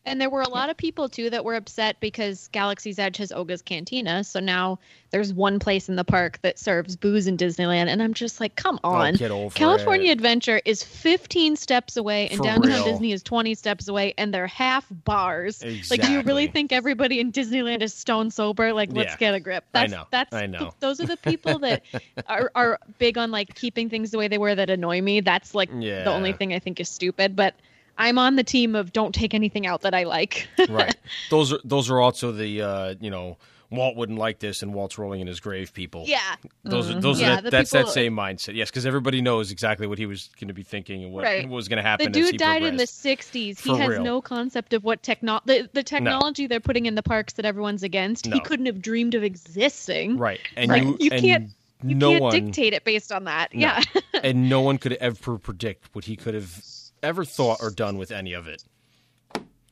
And 0.04 0.20
there 0.20 0.32
were 0.32 0.42
a 0.42 0.50
lot 0.50 0.72
of 0.72 0.78
people 0.78 1.08
too 1.10 1.30
that 1.30 1.46
were 1.46 1.54
upset 1.54 2.00
because 2.00 2.50
Galaxy's 2.52 2.98
Edge 2.98 3.18
has 3.18 3.32
Oga's 3.32 3.62
Cantina. 3.62 4.24
So 4.24 4.40
now 4.40 4.80
there's 5.12 5.32
one 5.32 5.60
place 5.60 5.90
in 5.90 5.96
the 5.96 6.04
park 6.04 6.40
that 6.42 6.58
serves 6.58 6.96
booze 6.96 7.28
in 7.28 7.38
Disneyland. 7.38 7.88
And 7.88 8.02
I'm 8.02 8.16
just 8.16 8.40
like, 8.40 8.56
come 8.56 8.80
oh, 8.84 8.90
on. 8.94 9.14
Oh, 9.14 9.18
get 9.18 9.30
over 9.30 9.54
California 9.54 10.10
it. 10.10 10.14
Adventure 10.14 10.60
is 10.66 10.82
15 10.82 11.56
steps 11.56 11.98
away 11.98 12.30
and 12.30 12.38
For 12.38 12.44
downtown 12.46 12.72
real. 12.72 12.84
Disney 12.84 13.12
is 13.12 13.22
20 13.22 13.54
steps 13.54 13.88
away 13.88 14.16
and 14.18 14.34
they're 14.34 14.48
half 14.48 14.88
bars. 14.90 15.64
Like, 15.92 16.02
do 16.02 16.12
you 16.12 16.22
really 16.22 16.48
think 16.48 16.72
everybody 16.72 17.20
in 17.20 17.32
Disneyland 17.32 17.82
is 17.84 17.94
stone 17.94 18.32
sober? 18.32 18.74
Like, 18.74 18.92
let's 18.94 19.12
Yeah. 19.12 19.18
get 19.18 19.36
a 19.36 19.40
grip. 19.40 19.66
I 19.76 19.82
That's, 19.82 19.92
know. 19.92 20.08
That's 20.10 20.34
I 20.34 20.48
know. 20.48 20.74
those 20.80 21.00
are 21.00 21.06
the 21.06 21.18
people 21.18 21.60
that 21.60 21.84
are, 22.28 22.52
are 22.56 22.80
big 22.98 23.20
on 23.20 23.30
like 23.30 23.54
keeping 23.54 23.88
things 23.88 24.10
the 24.10 24.18
way 24.18 24.28
they 24.28 24.40
were 24.40 24.56
that 24.56 24.72
annoy 24.72 25.00
me. 25.02 25.22
That's 25.22 25.54
like 25.54 25.70
Yeah. 25.78 26.06
the 26.06 26.12
only 26.12 26.34
thing 26.34 26.56
I 26.56 26.60
think 26.60 26.80
is 26.80 26.90
stupid. 26.90 27.36
But 27.36 27.54
I'm 27.98 28.18
on 28.18 28.36
the 28.36 28.44
team 28.44 28.76
of 28.76 28.94
don't 28.94 29.14
take 29.14 29.34
anything 29.34 29.66
out 29.68 29.82
that 29.82 29.94
I 29.94 30.04
like. 30.04 30.48
right. 30.70 30.96
Those 31.30 31.54
are 31.54 31.60
those 31.64 31.90
are 31.90 32.00
also 32.00 32.32
the 32.32 32.62
uh, 32.62 32.96
you 33.00 33.10
know 33.12 33.38
Walt 33.70 33.96
wouldn't 33.96 34.18
like 34.20 34.40
this 34.40 34.64
and 34.64 34.74
Walt's 34.74 34.98
rolling 34.98 35.22
in 35.22 35.28
his 35.28 35.40
grave 35.40 35.74
people. 35.74 36.04
yeah. 36.06 36.36
Those 36.66 36.90
are 36.90 37.00
those 37.00 37.22
Yeah, 37.22 37.38
are 37.38 37.42
that, 37.42 37.52
that's 37.52 37.72
people- 37.72 37.86
that 37.88 37.94
same 37.94 38.14
mindset. 38.16 38.54
Yes, 38.56 38.70
because 38.70 38.86
everybody 38.86 39.22
knows 39.22 39.50
exactly 39.52 39.88
what 39.88 39.98
he 39.98 40.06
was 40.06 40.30
going 40.40 40.50
to 40.50 40.54
be 40.54 40.64
thinking 40.64 41.04
and 41.06 41.14
what 41.14 41.24
Right. 41.24 41.48
was 41.48 41.70
going 41.70 41.78
to 41.78 41.82
The 41.84 41.88
happen. 41.88 42.08
as 42.08 42.12
dude 42.14 42.32
he 42.32 42.38
died 42.38 42.64
in 42.64 42.76
the 42.76 42.86
progressed. 42.88 43.04
60s. 43.34 43.34
He 43.34 43.54
For 43.70 43.78
has 43.78 43.88
real. 43.90 44.04
no 44.04 44.22
concept 44.22 44.74
of 44.74 44.84
what 44.84 45.04
techno 45.04 45.40
the, 45.46 45.70
the 45.72 45.84
technology 45.84 46.48
they're 46.48 46.60
putting 46.60 46.86
in 46.86 46.96
the 46.96 47.04
parks 47.04 47.34
that 47.34 47.46
everyone's 47.46 47.82
against. 47.84 48.26
No. 48.28 48.34
He 48.34 48.42
couldn't 48.42 48.66
have 48.66 48.82
dreamed 48.82 49.16
of 49.16 49.24
existing. 49.24 50.18
right, 50.18 50.42
and 50.58 50.70
Right. 50.70 50.84
you 50.84 50.98
You 51.00 51.10
and 51.14 51.22
can't- 51.22 51.50
You 51.84 51.96
no 51.96 52.12
can't 52.12 52.22
one 52.24 52.32
dictate 52.34 52.74
it 52.74 52.84
based 52.84 53.12
on 53.14 53.24
that. 53.24 53.54
No. 53.56 53.62
Yeah. 53.62 53.84
and 54.22 54.50
no 54.50 54.60
one 54.62 54.78
could 54.80 54.94
ever 54.94 55.38
predict 55.38 55.96
what 55.96 56.06
he 56.06 56.16
could 56.18 56.34
have 56.34 56.62
ever 57.04 57.26
thought 57.26 57.60
or 57.62 57.72
done 57.72 57.98
with 57.98 58.12
any 58.12 58.34
of 58.34 58.48
it. 58.48 58.64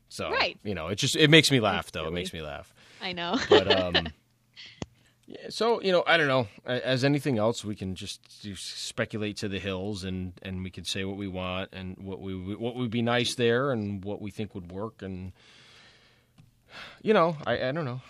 So 0.10 0.32
Right. 0.32 0.58
you 0.64 0.74
know, 0.76 0.88
it 0.88 0.96
just 0.96 1.16
it 1.16 1.30
makes 1.30 1.52
me 1.52 1.60
laugh 1.60 1.92
though. 1.92 2.08
It 2.08 2.14
makes 2.14 2.34
me 2.34 2.42
laugh. 2.42 2.74
I 3.02 3.14
know. 3.14 3.38
But 3.50 3.72
um, 3.72 4.08
yeah, 5.28 5.38
so 5.50 5.82
you 5.82 5.92
know, 5.92 6.04
I 6.08 6.18
don't 6.18 6.28
know. 6.28 6.48
As 6.66 7.04
anything 7.06 7.38
else, 7.38 7.64
we 7.64 7.76
can 7.76 7.94
just 7.96 8.20
speculate 8.56 9.38
to 9.38 9.48
the 9.48 9.60
hills, 9.60 10.04
and 10.04 10.34
and 10.42 10.64
we 10.64 10.70
can 10.72 10.84
say 10.86 11.04
what 11.06 11.16
we 11.18 11.28
want, 11.28 11.70
and 11.74 11.96
what 12.00 12.20
we 12.20 12.56
what 12.56 12.76
would 12.76 12.90
be 12.90 13.02
nice 13.04 13.36
there, 13.36 13.72
and 13.72 14.04
what 14.04 14.22
we 14.22 14.32
think 14.32 14.56
would 14.56 14.72
work, 14.72 15.02
and 15.04 15.32
you 17.04 17.14
know, 17.14 17.38
I 17.46 17.68
I 17.68 17.72
don't 17.72 17.86
know. 17.86 18.02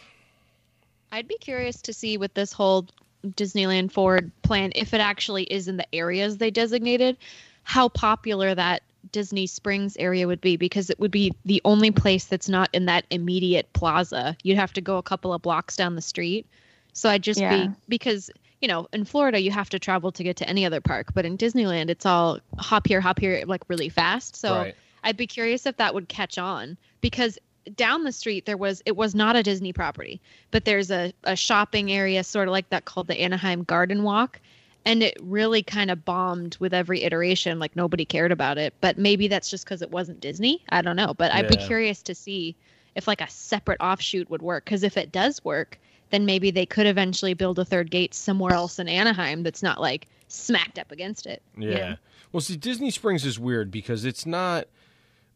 I'd 1.12 1.28
be 1.28 1.38
curious 1.38 1.82
to 1.84 1.94
see 1.94 2.18
with 2.18 2.34
this 2.36 2.54
whole 2.54 2.88
Disneyland 3.26 3.92
Forward 3.92 4.32
plan, 4.44 4.72
if 4.76 4.94
it 4.94 5.02
actually 5.02 5.44
is 5.44 5.68
in 5.68 5.76
the 5.78 5.88
areas 5.94 6.38
they 6.38 6.52
designated, 6.52 7.18
how 7.64 7.90
popular 7.90 8.54
that 8.56 8.82
Disney 9.12 9.48
Springs 9.48 9.96
area 9.98 10.28
would 10.28 10.42
be 10.42 10.58
because 10.58 10.90
it 10.90 11.00
would 11.00 11.12
be 11.12 11.34
the 11.46 11.62
only 11.66 11.92
place 11.92 12.26
that's 12.26 12.50
not 12.50 12.70
in 12.74 12.86
that 12.86 13.06
immediate 13.10 13.72
plaza. 13.74 14.36
You'd 14.44 14.58
have 14.58 14.74
to 14.74 14.82
go 14.82 14.98
a 14.98 15.04
couple 15.04 15.34
of 15.34 15.42
blocks 15.42 15.76
down 15.76 15.96
the 15.96 16.02
street. 16.02 16.46
So 16.94 17.10
I'd 17.10 17.24
just 17.24 17.40
Yeah. 17.40 17.68
be 17.68 17.72
because 17.88 18.30
you 18.62 18.68
know 18.68 18.88
in 18.92 19.06
Florida 19.06 19.40
you 19.40 19.52
have 19.52 19.70
to 19.70 19.80
travel 19.80 20.12
to 20.12 20.24
get 20.24 20.36
to 20.38 20.50
any 20.50 20.66
other 20.66 20.82
park, 20.82 21.14
but 21.14 21.26
in 21.26 21.38
Disneyland 21.38 21.90
it's 21.90 22.06
all 22.06 22.40
hop 22.58 22.88
here, 22.88 23.00
hop 23.00 23.20
here, 23.20 23.44
like 23.46 23.62
really 23.70 23.90
fast. 23.90 24.36
So 24.36 24.54
Right. 24.54 24.76
I'd 25.04 25.18
be 25.18 25.28
curious 25.28 25.66
if 25.66 25.78
that 25.78 25.94
would 25.94 26.10
catch 26.10 26.38
on 26.38 26.78
because 27.00 27.38
down 27.76 28.04
the 28.04 28.12
street 28.12 28.46
there 28.46 28.58
was 28.58 28.82
it 28.86 28.96
was 28.98 29.16
not 29.16 29.36
a 29.38 29.44
Disney 29.44 29.72
property, 29.72 30.20
but 30.52 30.66
there's 30.66 30.92
a, 30.92 31.14
a 31.24 31.36
shopping 31.36 31.92
area 31.92 32.24
sort 32.24 32.48
of 32.48 32.52
like 32.52 32.70
that 32.70 32.84
called 32.86 33.08
the 33.08 33.20
Anaheim 33.22 33.64
Garden 33.64 34.04
Walk. 34.04 34.42
And 34.86 35.04
it 35.04 35.18
really 35.22 35.62
kind 35.62 35.92
of 35.92 36.06
bombed 36.06 36.58
with 36.60 36.74
every 36.74 37.04
iteration. 37.04 37.60
Like 37.60 37.76
nobody 37.76 38.06
cared 38.06 38.32
about 38.32 38.58
it, 38.58 38.74
but 38.82 38.98
maybe 38.98 39.28
that's 39.28 39.50
just 39.50 39.66
because 39.66 39.82
it 39.82 39.92
wasn't 39.92 40.20
Disney. 40.20 40.64
I 40.70 40.82
don't 40.82 40.96
know, 40.96 41.14
but 41.14 41.34
I'd 41.34 41.48
be 41.48 41.58
curious 41.58 42.02
to 42.04 42.16
see 42.16 42.56
if 42.96 43.08
like 43.08 43.22
a 43.22 43.30
separate 43.30 43.80
offshoot 43.82 44.30
would 44.30 44.42
work. 44.42 44.66
Because 44.66 44.84
if 44.84 44.98
it 44.98 45.12
does 45.12 45.44
work, 45.44 45.80
then 46.10 46.26
maybe 46.26 46.52
they 46.52 46.66
could 46.66 46.86
eventually 46.86 47.34
build 47.34 47.60
a 47.60 47.66
third 47.66 47.92
gate 47.92 48.14
somewhere 48.14 48.54
else 48.54 48.80
in 48.80 48.88
Anaheim 48.88 49.44
that's 49.44 49.62
not 49.62 49.80
like 49.80 50.08
smacked 50.28 50.80
up 50.80 50.92
against 50.92 51.26
it. 51.26 51.42
you 51.58 51.72
Yeah. 51.72 51.96
Well, 52.32 52.42
see, 52.42 52.58
Disney 52.58 52.92
Springs 52.92 53.26
is 53.26 53.40
weird 53.40 53.72
because 53.72 54.06
it's 54.06 54.26
not, 54.26 54.68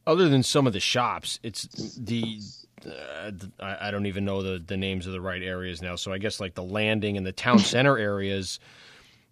other 0.05 0.29
than 0.29 0.43
some 0.43 0.67
of 0.67 0.73
the 0.73 0.79
shops, 0.79 1.39
it's 1.43 1.95
the. 1.95 2.39
Uh, 2.85 3.31
I 3.59 3.87
I 3.87 3.91
don't 3.91 4.07
even 4.07 4.25
know 4.25 4.43
the, 4.43 4.59
the 4.59 4.75
names 4.75 5.07
of 5.07 5.13
the 5.13 5.21
right 5.21 5.41
areas 5.41 5.81
now. 5.81 5.95
So 5.95 6.11
I 6.11 6.17
guess 6.17 6.39
like 6.39 6.53
the 6.53 6.63
landing 6.63 7.17
and 7.17 7.25
the 7.25 7.31
town 7.31 7.59
center 7.73 7.97
areas, 7.97 8.59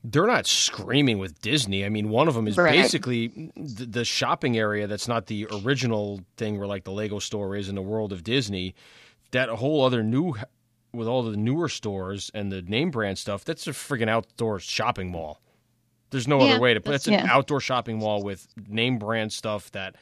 they're 0.04 0.28
not 0.28 0.48
screaming 0.48 1.20
with 1.20 1.40
Disney. 1.42 1.86
I 1.86 1.90
mean, 1.90 2.10
one 2.10 2.28
of 2.28 2.34
them 2.34 2.48
is 2.48 2.58
Right. 2.58 2.72
basically 2.72 3.28
the, 3.56 3.86
the 3.86 4.06
shopping 4.06 4.58
area 4.58 4.88
that's 4.88 5.08
not 5.08 5.28
the 5.28 5.48
original 5.64 6.22
thing 6.38 6.58
where 6.58 6.68
like 6.68 6.84
the 6.86 6.92
Lego 6.92 7.20
store 7.20 7.56
is 7.56 7.70
in 7.70 7.76
the 7.76 7.82
world 7.82 8.12
of 8.12 8.24
Disney. 8.24 8.74
That 9.32 9.50
whole 9.50 9.84
other 9.86 10.02
new, 10.04 10.36
with 10.92 11.08
all 11.08 11.24
the 11.24 11.38
newer 11.38 11.70
stores 11.70 12.32
and 12.34 12.52
the 12.52 12.62
name 12.64 12.90
brand 12.92 13.18
stuff, 13.20 13.46
that's 13.46 13.68
a 13.68 13.72
freaking 13.72 14.10
outdoor 14.10 14.60
shopping 14.60 15.12
mall. 15.12 15.40
There's 16.10 16.28
no 16.28 16.44
Yeah, 16.44 16.54
other 16.54 16.60
way 16.62 16.74
to 16.74 16.82
put 16.82 16.90
it. 16.90 16.92
that's- 16.92 17.08
It's 17.08 17.22
an 17.22 17.28
Yeah. 17.28 17.34
outdoor 17.36 17.62
shopping 17.62 18.00
mall 18.00 18.24
with 18.24 18.48
name 18.68 18.98
brand 18.98 19.32
stuff 19.32 19.72
that, 19.72 19.96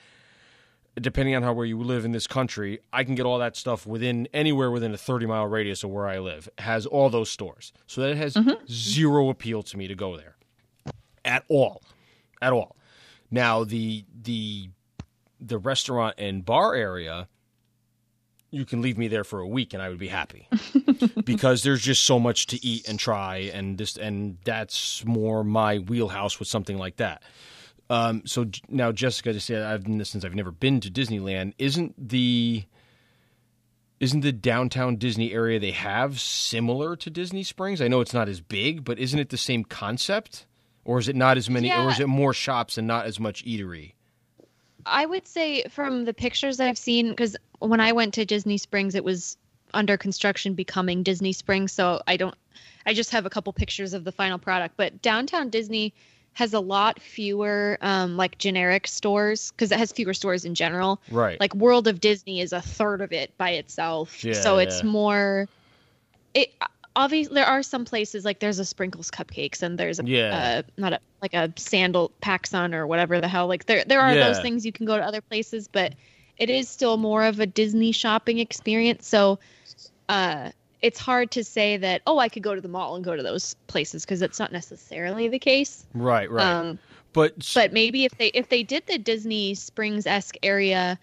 depending 1.01 1.35
on 1.35 1.43
how 1.43 1.53
where 1.53 1.65
you 1.65 1.77
live 1.79 2.05
in 2.05 2.11
this 2.11 2.27
country, 2.27 2.79
I 2.91 3.03
can 3.03 3.15
get 3.15 3.25
all 3.25 3.39
that 3.39 3.55
stuff 3.55 3.85
within 3.85 4.27
anywhere 4.33 4.71
within 4.71 4.93
a 4.93 4.97
30 4.97 5.25
mile 5.25 5.47
radius 5.47 5.83
of 5.83 5.89
where 5.89 6.07
I 6.07 6.19
live. 6.19 6.49
It 6.57 6.61
has 6.61 6.85
all 6.85 7.09
those 7.09 7.29
stores. 7.29 7.73
So 7.87 8.01
that 8.01 8.17
has 8.17 8.33
mm-hmm. 8.33 8.65
zero 8.69 9.29
appeal 9.29 9.63
to 9.63 9.77
me 9.77 9.87
to 9.87 9.95
go 9.95 10.17
there 10.17 10.35
at 11.25 11.43
all. 11.49 11.83
At 12.41 12.53
all. 12.53 12.75
Now 13.31 13.63
the 13.63 14.05
the 14.21 14.69
the 15.39 15.57
restaurant 15.57 16.15
and 16.17 16.43
bar 16.43 16.75
area 16.75 17.27
you 18.51 18.65
can 18.65 18.81
leave 18.81 18.97
me 18.97 19.07
there 19.07 19.23
for 19.23 19.39
a 19.39 19.47
week 19.47 19.73
and 19.73 19.81
I 19.81 19.89
would 19.89 19.99
be 19.99 20.07
happy. 20.07 20.47
because 21.23 21.63
there's 21.63 21.81
just 21.81 22.05
so 22.05 22.19
much 22.19 22.47
to 22.47 22.65
eat 22.65 22.87
and 22.89 22.99
try 22.99 23.51
and 23.53 23.77
this 23.77 23.97
and 23.97 24.37
that's 24.43 25.05
more 25.05 25.43
my 25.43 25.77
wheelhouse 25.77 26.39
with 26.39 26.47
something 26.47 26.77
like 26.77 26.97
that. 26.97 27.21
Um, 27.89 28.21
so 28.25 28.45
now 28.67 28.91
Jessica 28.91 29.33
just 29.33 29.47
said 29.47 29.63
I've 29.63 29.83
been 29.83 30.03
since 30.05 30.23
I've 30.23 30.35
never 30.35 30.51
been 30.51 30.79
to 30.81 30.91
Disneyland. 30.91 31.53
Isn't 31.57 32.09
the 32.09 32.65
isn't 33.99 34.21
the 34.21 34.31
downtown 34.31 34.95
Disney 34.95 35.33
area 35.33 35.59
they 35.59 35.71
have 35.71 36.19
similar 36.19 36.95
to 36.97 37.09
Disney 37.09 37.43
Springs? 37.43 37.81
I 37.81 37.87
know 37.87 37.99
it's 37.99 38.13
not 38.13 38.29
as 38.29 38.39
big, 38.39 38.83
but 38.83 38.97
isn't 38.99 39.19
it 39.19 39.29
the 39.29 39.37
same 39.37 39.63
concept? 39.63 40.45
Or 40.85 40.99
is 40.99 41.09
it 41.09 41.15
not 41.15 41.37
as 41.37 41.49
many 41.49 41.71
or 41.71 41.89
is 41.89 41.99
it 41.99 42.07
more 42.07 42.33
shops 42.33 42.77
and 42.77 42.87
not 42.87 43.05
as 43.05 43.19
much 43.19 43.43
eatery? 43.45 43.93
I 44.85 45.05
would 45.05 45.27
say 45.27 45.63
from 45.69 46.05
the 46.05 46.13
pictures 46.13 46.59
I've 46.59 46.77
seen, 46.77 47.09
because 47.09 47.35
when 47.59 47.79
I 47.79 47.91
went 47.91 48.13
to 48.15 48.25
Disney 48.25 48.57
Springs, 48.57 48.95
it 48.95 49.03
was 49.03 49.37
under 49.73 49.97
construction, 49.97 50.53
becoming 50.53 51.03
Disney 51.03 51.33
Springs. 51.33 51.73
So 51.73 52.01
I 52.07 52.17
don't, 52.17 52.35
I 52.85 52.93
just 52.93 53.11
have 53.11 53.25
a 53.25 53.29
couple 53.29 53.51
pictures 53.53 53.93
of 53.93 54.03
the 54.03 54.11
final 54.11 54.39
product. 54.39 54.75
But 54.77 55.01
downtown 55.01 55.49
Disney 55.49 55.93
has 56.39 56.53
a 56.53 56.59
lot 56.61 57.01
fewer 57.01 57.77
um, 57.81 58.15
like 58.15 58.37
generic 58.37 58.87
stores 58.87 59.51
because 59.51 59.73
it 59.73 59.77
has 59.77 59.91
fewer 59.91 60.13
stores 60.13 60.45
in 60.45 60.55
general. 60.55 61.01
Right. 61.11 61.37
Like 61.37 61.53
World 61.53 61.85
of 61.89 61.99
Disney 61.99 62.39
is 62.39 62.53
a 62.53 62.61
third 62.61 63.01
of 63.01 63.11
it 63.11 63.37
by 63.37 63.51
itself. 63.51 64.23
Yeah, 64.23 64.33
so 64.33 64.57
it's 64.57 64.81
yeah. 64.81 64.89
more. 64.89 65.49
It 66.33 66.53
obviously 66.95 67.35
there 67.35 67.45
are 67.45 67.61
some 67.61 67.83
places 67.83 68.23
like 68.23 68.39
there's 68.39 68.57
a 68.57 68.63
sprinkles 68.63 69.11
cupcakes 69.11 69.61
and 69.61 69.77
there's 69.77 69.99
a 69.99 70.05
Yeah. 70.05 70.61
uh, 70.63 70.71
not 70.77 70.93
a 70.93 70.99
like 71.21 71.33
a 71.33 71.51
sandal 71.57 72.13
PacSun 72.21 72.73
or 72.73 72.87
whatever 72.87 73.19
the 73.19 73.27
hell. 73.27 73.47
Like 73.47 73.65
there 73.65 73.83
there 73.85 73.99
are 73.99 74.15
those 74.15 74.39
things 74.39 74.65
you 74.65 74.71
can 74.71 74.85
go 74.85 74.95
to 74.95 75.03
other 75.03 75.21
places, 75.21 75.67
but 75.67 75.93
it 76.37 76.49
is 76.49 76.69
still 76.69 76.95
more 76.95 77.25
of 77.25 77.41
a 77.41 77.45
Disney 77.47 77.91
shopping 77.91 78.39
experience. 78.39 79.05
So 79.05 79.39
uh 80.07 80.51
it's 80.81 80.99
hard 80.99 81.31
to 81.31 81.43
say 81.43 81.77
that 81.77 82.01
oh 82.07 82.19
I 82.19 82.29
could 82.29 82.43
go 82.43 82.55
to 82.55 82.61
the 82.61 82.67
mall 82.67 82.95
and 82.95 83.03
go 83.03 83.15
to 83.15 83.23
those 83.23 83.55
places 83.67 84.05
because 84.05 84.21
it's 84.21 84.39
not 84.39 84.51
necessarily 84.51 85.27
the 85.27 85.39
case. 85.39 85.85
right, 85.93 86.29
right. 86.29 86.45
Um 86.45 86.79
but 87.13 87.51
but 87.53 87.73
maybe 87.73 88.05
if 88.05 88.17
they 88.17 88.27
if 88.27 88.49
they 88.49 88.63
did 88.63 88.85
the 88.87 88.97
Disney 88.97 89.55
Springs 89.55 90.05
esque 90.05 90.37
area, 90.43 90.99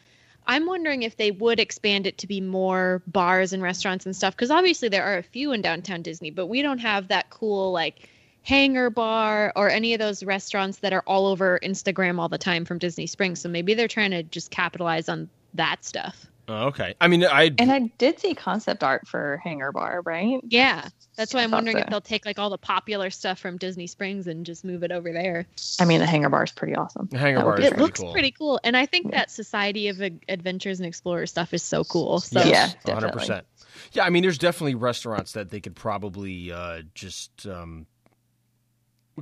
I'm 0.46 0.66
wondering 0.66 1.02
if 1.02 1.16
they 1.16 1.30
would 1.30 1.58
expand 1.58 2.06
it 2.06 2.18
to 2.18 2.26
be 2.26 2.40
more 2.40 3.02
bars 3.06 3.52
and 3.52 3.62
restaurants 3.62 4.06
and 4.06 4.14
stuff. 4.14 4.34
Because 4.34 4.50
obviously 4.50 4.88
there 4.88 5.04
are 5.04 5.18
a 5.18 5.22
few 5.22 5.52
in 5.52 5.62
downtown 5.62 6.02
Disney, 6.02 6.30
but 6.30 6.46
we 6.46 6.62
don't 6.62 6.78
have 6.78 7.08
that 7.08 7.30
cool 7.30 7.72
like 7.72 8.08
hangar 8.42 8.90
bar 8.90 9.52
or 9.56 9.68
any 9.68 9.92
of 9.92 9.98
those 9.98 10.22
restaurants 10.22 10.78
that 10.78 10.92
are 10.92 11.02
all 11.06 11.26
over 11.26 11.58
Instagram 11.64 12.20
all 12.20 12.28
the 12.28 12.38
time 12.38 12.64
from 12.64 12.78
Disney 12.78 13.06
Springs. 13.06 13.40
So 13.40 13.48
maybe 13.48 13.74
they're 13.74 13.88
trying 13.88 14.12
to 14.12 14.22
just 14.22 14.52
capitalize 14.52 15.08
on 15.08 15.28
that 15.54 15.84
stuff. 15.84 16.26
Oh, 16.48 16.66
okay. 16.66 16.94
I 17.00 17.08
mean, 17.08 17.24
I 17.24 17.50
And 17.58 17.72
I 17.72 17.90
did 17.98 18.18
see 18.20 18.34
concept 18.34 18.82
art 18.82 19.06
for 19.06 19.40
Hangar 19.42 19.72
Bar, 19.72 20.02
right? 20.04 20.40
Yeah, 20.44 20.88
that's 21.16 21.32
why 21.34 21.40
I 21.40 21.44
I'm 21.44 21.50
thought 21.50 21.56
wondering 21.58 21.78
if 21.78 21.86
they'll 21.88 22.00
take 22.00 22.26
like 22.26 22.38
all 22.38 22.50
the 22.50 22.58
popular 22.58 23.10
stuff 23.10 23.38
from 23.38 23.56
Disney 23.56 23.86
Springs 23.86 24.26
and 24.26 24.44
just 24.46 24.64
move 24.64 24.82
it 24.82 24.92
over 24.92 25.12
there. 25.12 25.46
I 25.80 25.84
mean, 25.84 26.00
the 26.00 26.06
Hangar 26.06 26.28
Bar 26.28 26.44
is 26.44 26.52
pretty 26.52 26.74
awesome. 26.74 27.08
the 27.10 27.18
hangar 27.18 27.38
that 27.38 27.46
would 27.46 27.50
bar 27.52 27.56
be 27.58 27.62
is 27.62 27.68
it 27.68 27.70
pretty 27.74 27.82
looks 27.82 28.00
cool. 28.00 28.12
pretty 28.12 28.30
cool, 28.32 28.60
and 28.64 28.76
I 28.76 28.86
think 28.86 29.10
that 29.12 29.30
Society 29.30 29.88
of 29.88 30.00
Ad- 30.02 30.20
Adventures 30.28 30.80
and 30.80 30.86
Explorers 30.86 31.30
stuff 31.30 31.52
is 31.54 31.62
so 31.62 31.84
cool. 31.84 32.20
So 32.20 32.42
Yeah, 32.42 32.70
100. 32.84 33.12
percent 33.12 33.46
Yeah, 33.92 34.04
I 34.04 34.10
mean, 34.10 34.22
there's 34.22 34.38
definitely 34.38 34.74
restaurants 34.74 35.32
that 35.32 35.50
they 35.50 35.60
could 35.60 35.74
probably 35.76 36.52
uh, 36.52 36.82
just 36.94 37.46
um, 37.46 37.86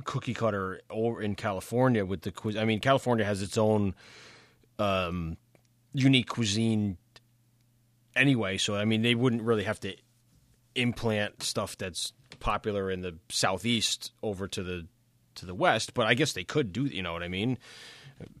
cookie 0.03 0.33
cutter 0.33 0.81
or 0.89 1.21
in 1.21 1.35
California 1.35 2.05
with 2.05 2.21
the 2.21 2.31
cuisine. 2.31 2.61
I 2.61 2.65
mean, 2.65 2.79
California 2.79 3.25
has 3.25 3.41
its 3.41 3.57
own 3.57 3.95
um, 4.79 5.37
unique 5.93 6.27
cuisine 6.27 6.97
anyway, 8.15 8.57
so 8.57 8.75
I 8.75 8.85
mean, 8.85 9.01
they 9.01 9.15
wouldn't 9.15 9.43
really 9.43 9.63
have 9.63 9.79
to 9.81 9.95
implant 10.75 11.41
stuff 11.41 11.77
that's 11.77 12.11
popular 12.39 12.91
in 12.91 13.01
the 13.01 13.17
southeast 13.29 14.11
over 14.21 14.47
to 14.47 14.63
the 14.63 14.87
to 15.35 15.45
the 15.45 15.55
west. 15.55 15.93
But 15.93 16.07
I 16.07 16.13
guess 16.13 16.33
they 16.33 16.43
could 16.43 16.71
do. 16.73 16.85
You 16.85 17.03
know 17.03 17.13
what 17.13 17.23
I 17.23 17.27
mean? 17.27 17.57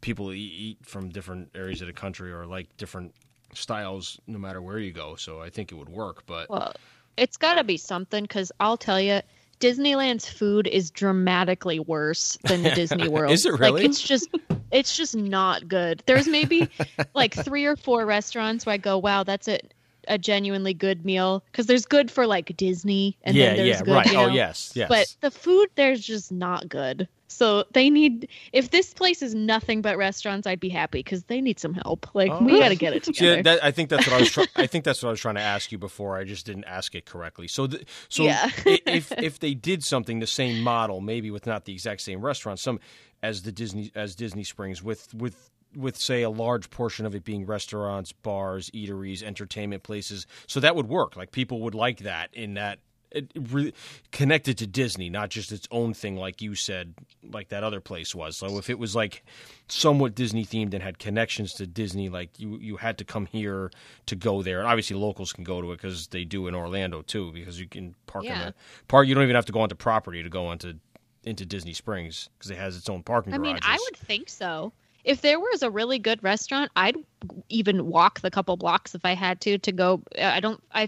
People 0.01 0.31
eat 0.31 0.77
from 0.83 1.09
different 1.09 1.49
areas 1.53 1.81
of 1.81 1.87
the 1.87 1.93
country 1.93 2.31
or 2.31 2.45
like 2.45 2.75
different 2.77 3.13
styles 3.53 4.19
no 4.27 4.37
matter 4.37 4.61
where 4.61 4.79
you 4.79 4.91
go. 4.91 5.15
So 5.15 5.41
I 5.41 5.49
think 5.49 5.71
it 5.71 5.75
would 5.75 5.89
work. 5.89 6.25
But 6.25 6.49
Well, 6.49 6.73
it's 7.17 7.37
got 7.37 7.55
to 7.55 7.63
be 7.63 7.77
something 7.77 8.23
because 8.23 8.51
I'll 8.59 8.77
tell 8.77 8.99
you, 8.99 9.21
Disneyland's 9.59 10.29
food 10.29 10.67
is 10.67 10.91
dramatically 10.91 11.79
worse 11.79 12.37
than 12.43 12.63
the 12.63 12.71
Disney 12.71 13.07
World. 13.09 13.31
Is 13.31 13.45
it 13.45 13.53
really? 13.53 13.81
Like 13.81 13.89
it's 13.89 14.01
just, 14.01 14.29
it's 14.71 14.95
just 14.95 15.15
not 15.15 15.67
good. 15.67 16.03
There's 16.05 16.27
maybe 16.27 16.69
like 17.13 17.33
three 17.33 17.65
or 17.65 17.75
four 17.75 18.05
restaurants 18.05 18.65
where 18.65 18.73
I 18.73 18.77
go, 18.77 18.97
wow, 18.97 19.23
that's 19.23 19.47
a 19.47 19.59
a 20.07 20.17
genuinely 20.17 20.73
good 20.73 21.05
meal 21.05 21.43
because 21.51 21.65
there's 21.65 21.85
good 21.85 22.11
for 22.11 22.27
like 22.27 22.55
Disney 22.57 23.17
and 23.23 23.35
yeah, 23.35 23.47
then 23.47 23.57
there's 23.57 23.69
yeah, 23.69 23.81
good. 23.83 23.93
right. 23.93 24.11
you 24.11 24.17
Oh 24.17 24.27
yes, 24.27 24.71
yes. 24.75 24.87
But 24.87 25.15
the 25.21 25.31
food 25.31 25.69
there's 25.75 26.01
just 26.01 26.31
not 26.31 26.69
good. 26.69 27.07
So 27.27 27.65
they 27.73 27.89
need 27.89 28.27
if 28.53 28.69
this 28.71 28.93
place 28.93 29.21
is 29.21 29.33
nothing 29.33 29.81
but 29.81 29.97
restaurants, 29.97 30.45
I'd 30.45 30.59
be 30.59 30.69
happy 30.69 30.99
because 30.99 31.23
they 31.23 31.41
need 31.41 31.59
some 31.59 31.73
help. 31.73 32.07
Like 32.13 32.31
Oh. 32.31 32.43
we 32.43 32.59
got 32.59 32.69
to 32.69 32.75
get 32.75 32.93
it 32.93 33.05
See, 33.05 33.13
together. 33.13 33.43
that, 33.43 33.63
I 33.63 33.71
think 33.71 33.89
that's 33.89 34.05
what 34.07 34.15
I 34.15 34.19
was. 34.19 34.31
Try- 34.31 34.45
I 34.55 34.67
think 34.67 34.85
that's 34.85 35.01
what 35.01 35.09
I 35.09 35.11
was 35.11 35.19
trying 35.19 35.35
to 35.35 35.41
ask 35.41 35.71
you 35.71 35.77
before. 35.77 36.17
I 36.17 36.23
just 36.23 36.45
didn't 36.45 36.65
ask 36.65 36.93
it 36.93 37.05
correctly. 37.05 37.47
So, 37.47 37.67
the, 37.67 37.83
so 38.09 38.23
Yeah. 38.23 38.49
if 38.65 39.11
if 39.13 39.39
they 39.39 39.53
did 39.55 39.83
something 39.83 40.19
the 40.19 40.27
same 40.27 40.61
model, 40.61 41.01
maybe 41.01 41.31
with 41.31 41.45
not 41.47 41.65
the 41.65 41.73
exact 41.73 42.01
same 42.01 42.21
restaurant, 42.23 42.59
some 42.59 42.79
as 43.23 43.41
the 43.41 43.51
Disney 43.51 43.91
as 43.95 44.15
Disney 44.15 44.43
Springs, 44.43 44.83
with 44.83 45.13
with 45.13 45.49
with 45.75 45.97
say 45.97 46.21
a 46.21 46.29
large 46.29 46.69
portion 46.69 47.05
of 47.05 47.15
it 47.15 47.25
being 47.25 47.45
restaurants, 47.45 48.11
bars, 48.13 48.69
eateries, 48.69 49.21
entertainment 49.23 49.83
places, 49.83 50.25
so 50.47 50.59
that 50.59 50.75
would 50.75 50.87
work. 50.87 51.17
Like 51.17 51.31
people 51.31 51.59
would 51.61 51.75
like 51.75 51.99
that 51.99 52.29
in 52.33 52.53
that. 52.53 52.79
Re- 53.51 53.73
connected 54.11 54.57
to 54.59 54.67
Disney, 54.67 55.09
not 55.09 55.29
just 55.29 55.51
its 55.51 55.67
own 55.71 55.93
thing, 55.93 56.15
like 56.17 56.41
you 56.41 56.55
said, 56.55 56.93
like 57.23 57.49
that 57.49 57.63
other 57.63 57.79
place 57.81 58.13
was. 58.13 58.37
So 58.37 58.57
if 58.57 58.69
it 58.69 58.77
was 58.79 58.95
like 58.95 59.23
somewhat 59.67 60.15
Disney 60.15 60.45
themed 60.45 60.73
and 60.73 60.83
had 60.83 60.99
connections 60.99 61.53
to 61.55 61.67
Disney, 61.67 62.09
like 62.09 62.39
you 62.39 62.57
you 62.59 62.77
had 62.77 62.97
to 62.97 63.05
come 63.05 63.25
here 63.25 63.71
to 64.07 64.15
go 64.15 64.41
there. 64.41 64.59
And 64.59 64.67
obviously, 64.67 64.95
locals 64.97 65.33
can 65.33 65.43
go 65.43 65.61
to 65.61 65.71
it 65.71 65.81
because 65.81 66.07
they 66.07 66.23
do 66.25 66.47
in 66.47 66.55
Orlando 66.55 67.01
too, 67.01 67.31
because 67.31 67.59
you 67.59 67.67
can 67.67 67.95
park 68.07 68.25
in 68.25 68.31
Yeah. 68.31 68.45
the 68.45 68.53
park. 68.87 69.07
You 69.07 69.15
don't 69.15 69.23
even 69.23 69.35
have 69.35 69.45
to 69.45 69.53
go 69.53 69.61
onto 69.61 69.75
property 69.75 70.21
to 70.23 70.29
go 70.29 70.47
onto 70.47 70.73
into 71.23 71.45
Disney 71.45 71.73
Springs 71.73 72.29
because 72.37 72.51
it 72.51 72.57
has 72.57 72.77
its 72.77 72.87
own 72.89 73.01
parking. 73.03 73.33
I 73.33 73.37
mean, 73.37 73.57
I 73.61 73.77
would 73.89 73.97
think 73.97 74.29
so. 74.29 74.73
If 75.03 75.21
there 75.21 75.39
was 75.39 75.61
a 75.61 75.69
really 75.69 75.99
good 75.99 76.23
restaurant, 76.23 76.71
I'd 76.75 76.95
even 77.49 77.85
walk 77.85 78.21
the 78.21 78.31
couple 78.31 78.57
blocks 78.57 78.95
if 78.95 79.05
I 79.05 79.13
had 79.13 79.39
to 79.41 79.57
to 79.59 79.71
go. 79.71 80.01
Uh, 80.17 80.23
I 80.23 80.39
don't. 80.39 80.61
I 80.73 80.87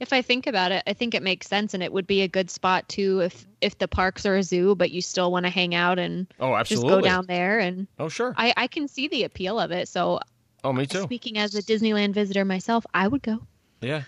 if 0.00 0.12
I 0.12 0.22
think 0.22 0.46
about 0.46 0.72
it, 0.72 0.82
I 0.86 0.92
think 0.92 1.14
it 1.14 1.22
makes 1.22 1.46
sense, 1.46 1.74
and 1.74 1.82
it 1.82 1.92
would 1.92 2.06
be 2.06 2.22
a 2.22 2.28
good 2.28 2.50
spot 2.50 2.88
too 2.88 3.20
if 3.20 3.46
if 3.60 3.78
the 3.78 3.88
parks 3.88 4.26
are 4.26 4.36
a 4.36 4.42
zoo, 4.42 4.74
but 4.74 4.90
you 4.90 5.00
still 5.00 5.32
want 5.32 5.44
to 5.46 5.50
hang 5.50 5.74
out 5.74 5.98
and 5.98 6.26
Oh, 6.38 6.56
just 6.58 6.72
absolutely. 6.72 6.90
go 6.96 7.00
down 7.00 7.26
there. 7.26 7.58
And 7.58 7.86
Oh, 7.98 8.08
sure. 8.08 8.34
I 8.36 8.52
I 8.56 8.66
can 8.66 8.88
see 8.88 9.08
the 9.08 9.24
appeal 9.24 9.58
of 9.58 9.70
it. 9.70 9.88
So 9.88 10.20
oh, 10.64 10.72
me 10.72 10.86
too. 10.86 11.02
speaking 11.02 11.38
as 11.38 11.54
a 11.54 11.62
Disneyland 11.62 12.12
visitor 12.14 12.44
myself, 12.44 12.84
I 12.92 13.08
would 13.08 13.22
go. 13.22 13.46
Yeah. 13.80 14.02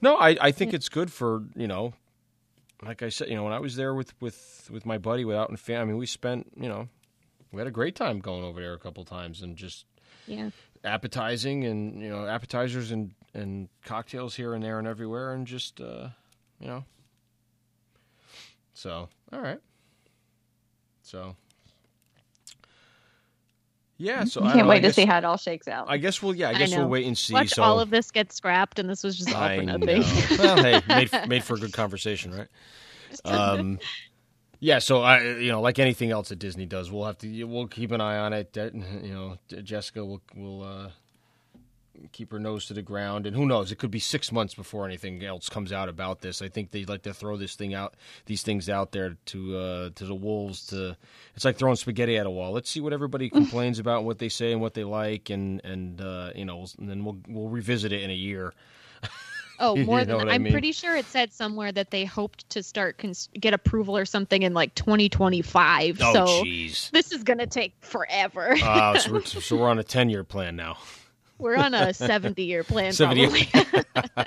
No, 0.00 0.16
I, 0.16 0.36
I 0.40 0.50
think 0.52 0.74
it's 0.74 0.88
good 0.90 1.10
for, 1.10 1.44
you 1.56 1.66
know, 1.66 1.94
like 2.84 3.02
I 3.02 3.08
said, 3.08 3.28
you 3.28 3.34
know, 3.36 3.44
when 3.44 3.52
I 3.54 3.58
was 3.60 3.76
there 3.76 3.94
with 3.94 4.12
with 4.20 4.68
with 4.72 4.84
my 4.84 4.98
buddy 4.98 5.24
without 5.24 5.48
and 5.48 5.58
fam, 5.58 5.80
I 5.80 5.84
mean, 5.84 5.96
we 5.96 6.06
spent, 6.06 6.50
you 6.56 6.68
know, 6.68 6.88
we 7.52 7.58
had 7.60 7.66
a 7.66 7.70
great 7.70 7.94
time 7.96 8.18
going 8.20 8.44
over 8.44 8.60
there 8.60 8.74
a 8.74 8.78
couple 8.78 9.04
times 9.04 9.40
and 9.42 9.56
just 9.56 9.86
Yeah. 10.26 10.50
appetizing 10.82 11.64
and 11.64 12.02
you 12.02 12.10
know 12.10 12.26
appetizers 12.26 12.90
and 12.90 13.12
and 13.34 13.68
cocktails 13.84 14.36
here 14.36 14.54
and 14.54 14.62
there 14.62 14.78
and 14.78 14.86
everywhere 14.88 15.32
and 15.34 15.46
just 15.46 15.80
uh, 15.80 16.08
you 16.60 16.66
know. 16.68 16.84
So 18.74 19.08
all 19.32 19.40
right. 19.40 19.60
So 21.02 21.36
yeah, 23.96 24.24
so 24.24 24.40
I 24.40 24.44
I 24.44 24.46
don't 24.48 24.54
can't 24.56 24.66
know, 24.66 24.70
I 24.72 24.74
wait 24.74 24.80
to 24.80 24.88
guess- 24.88 24.96
see 24.96 25.04
how 25.06 25.18
it 25.18 25.24
all 25.24 25.36
shakes 25.36 25.68
out. 25.68 25.86
I 25.88 25.98
guess 25.98 26.20
we'll 26.22 26.34
yeah. 26.34 26.48
I 26.48 26.52
I 26.52 26.54
guess 26.58 26.74
we'll 26.74 26.88
wait 26.88 27.06
and 27.06 27.16
see. 27.16 27.32
Watch 27.34 27.50
so 27.50 27.62
all 27.62 27.78
of 27.78 27.90
this 27.90 28.10
get 28.10 28.32
scrapped, 28.32 28.78
and 28.78 28.88
this 28.88 29.04
was 29.04 29.16
just 29.16 29.34
all 29.34 29.42
I 29.42 29.58
for 29.58 29.62
know. 29.62 29.76
nothing. 29.76 30.02
well, 30.38 30.56
hey, 30.56 30.82
made 30.88 31.10
made 31.28 31.44
for 31.44 31.54
a 31.54 31.58
good 31.58 31.72
conversation, 31.72 32.34
right? 32.34 32.48
Um, 33.24 33.78
yeah. 34.58 34.80
So 34.80 35.02
I, 35.02 35.22
you 35.22 35.52
know, 35.52 35.60
like 35.60 35.78
anything 35.78 36.10
else 36.10 36.30
that 36.30 36.40
Disney 36.40 36.66
does, 36.66 36.90
we'll 36.90 37.04
have 37.04 37.16
to 37.18 37.44
we'll 37.44 37.68
keep 37.68 37.92
an 37.92 38.00
eye 38.00 38.18
on 38.18 38.32
it. 38.32 38.56
You 38.56 39.12
know, 39.14 39.38
Jessica 39.62 40.04
will 40.04 40.20
will 40.34 40.64
uh, 40.64 40.90
keep 42.12 42.32
her 42.32 42.38
nose 42.38 42.66
to 42.66 42.74
the 42.74 42.82
ground, 42.82 43.26
and 43.26 43.34
who 43.36 43.46
knows? 43.46 43.70
It 43.72 43.76
could 43.78 43.90
be 43.90 43.98
six 43.98 44.30
months 44.32 44.54
before 44.54 44.84
anything 44.86 45.24
else 45.24 45.48
comes 45.48 45.72
out 45.72 45.88
about 45.88 46.20
this. 46.20 46.42
I 46.42 46.48
think 46.48 46.70
they'd 46.70 46.88
like 46.88 47.02
to 47.02 47.14
throw 47.14 47.36
this 47.36 47.54
thing 47.54 47.74
out, 47.74 47.94
these 48.26 48.42
things 48.42 48.68
out 48.68 48.92
there 48.92 49.16
to 49.26 49.56
uh, 49.56 49.90
to 49.94 50.04
the 50.04 50.14
wolves. 50.14 50.66
To 50.68 50.96
it's 51.34 51.44
like 51.44 51.56
throwing 51.56 51.76
spaghetti 51.76 52.16
at 52.18 52.26
a 52.26 52.30
wall. 52.30 52.52
Let's 52.52 52.70
see 52.70 52.80
what 52.80 52.92
everybody 52.92 53.30
complains 53.30 53.78
about, 53.78 54.04
what 54.04 54.18
they 54.18 54.28
say, 54.28 54.52
and 54.52 54.60
what 54.60 54.74
they 54.74 54.84
like, 54.84 55.30
and 55.30 55.60
and 55.64 56.00
uh, 56.00 56.30
you 56.34 56.44
know, 56.44 56.66
and 56.78 56.88
then 56.88 57.04
we'll 57.04 57.18
we'll 57.28 57.48
revisit 57.48 57.92
it 57.92 58.02
in 58.02 58.10
a 58.10 58.14
year. 58.14 58.52
Oh, 59.60 59.76
You 59.76 59.84
more 59.84 60.00
know 60.00 60.04
than 60.04 60.16
what 60.16 60.24
that. 60.24 60.30
I 60.32 60.34
I'm 60.34 60.42
mean? 60.42 60.52
pretty 60.52 60.72
sure 60.72 60.96
it 60.96 61.04
said 61.06 61.32
somewhere 61.32 61.70
that 61.70 61.92
they 61.92 62.04
hoped 62.04 62.50
to 62.50 62.60
start 62.60 62.98
cons- 62.98 63.28
get 63.38 63.54
approval 63.54 63.96
or 63.96 64.04
something 64.04 64.42
in 64.42 64.52
like 64.52 64.74
2025. 64.74 65.98
Oh, 66.02 66.12
so 66.12 66.26
jeez. 66.44 66.90
this 66.90 67.12
is 67.12 67.22
gonna 67.22 67.46
take 67.46 67.72
forever. 67.80 68.56
Uh, 68.60 68.98
so, 68.98 69.12
we're, 69.12 69.22
so 69.24 69.56
we're 69.56 69.68
on 69.68 69.78
a 69.78 69.84
10 69.84 70.10
year 70.10 70.24
plan 70.24 70.56
now. 70.56 70.76
We're 71.38 71.56
on 71.56 71.74
a 71.74 71.92
70 71.92 72.42
year 72.44 72.62
plan 72.64 72.92
70 72.92 73.46
probably. 73.46 74.24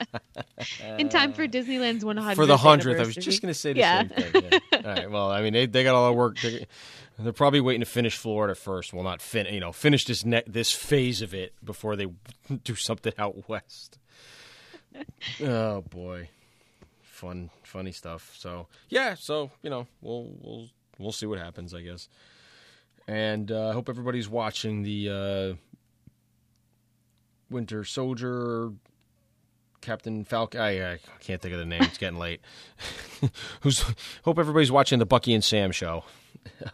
in 0.98 1.10
time 1.10 1.34
for 1.34 1.48
Disneyland's 1.48 2.04
100th 2.04 2.36
For 2.36 2.46
the 2.46 2.58
100th. 2.58 3.00
I 3.00 3.06
was 3.06 3.16
just 3.16 3.42
going 3.42 3.54
to 3.54 3.58
say 3.60 3.74
the 3.74 3.80
Yeah. 3.80 4.02
same 4.08 4.10
thing. 4.10 4.44
Yeah. 4.52 4.60
All 4.78 4.82
right. 4.84 5.12
Well, 5.12 5.32
I 5.32 5.42
mean, 5.42 5.54
they, 5.54 5.66
they 5.66 5.84
got 5.84 5.96
a 5.96 6.00
lot 6.00 6.10
of 6.10 6.16
work. 6.16 6.40
They, 6.42 6.66
they're 7.20 7.34
probably 7.34 7.62
waiting 7.62 7.80
to 7.82 7.86
finish 7.86 8.16
Florida 8.18 8.54
first. 8.56 8.94
Well, 8.94 9.04
not 9.04 9.22
fin- 9.22 9.52
you 9.54 9.60
know, 9.60 9.72
finish 9.72 10.06
this 10.06 10.24
ne- 10.26 10.44
this 10.46 10.72
phase 10.72 11.22
of 11.22 11.34
it 11.34 11.54
before 11.64 11.96
they 11.96 12.08
do 12.64 12.76
something 12.76 13.14
out 13.18 13.48
west. 13.50 13.98
oh 15.44 15.82
boy, 15.82 16.30
fun, 17.02 17.50
funny 17.64 17.92
stuff. 17.92 18.34
So 18.38 18.68
yeah, 18.90 19.16
so 19.16 19.50
you 19.64 19.70
know, 19.70 19.88
we'll 20.02 20.28
we'll 20.42 20.68
we'll 21.00 21.12
see 21.12 21.26
what 21.26 21.40
happens, 21.40 21.74
I 21.74 21.82
guess. 21.82 22.08
And 23.08 23.52
uh, 23.52 23.70
I 23.70 23.74
hope 23.74 23.90
everybody's 23.90 24.28
watching 24.30 24.84
the 24.84 25.10
uh, 25.10 25.56
Winter 27.50 27.84
Soldier, 27.84 28.72
Captain 29.82 30.24
Falcon. 30.24 30.60
I, 30.60 30.94
I 30.94 31.00
can't 31.22 31.42
think 31.42 31.54
of 31.54 31.60
the 31.60 31.66
name. 31.66 31.84
It's 31.84 31.98
getting 31.98 32.20
late. 32.20 32.42
Who's? 33.62 33.84
Hope 34.24 34.40
everybody's 34.40 34.72
watching 34.72 35.00
the 35.00 35.06
Bucky 35.06 35.34
and 35.34 35.44
Sam 35.44 35.72
show. 35.72 36.04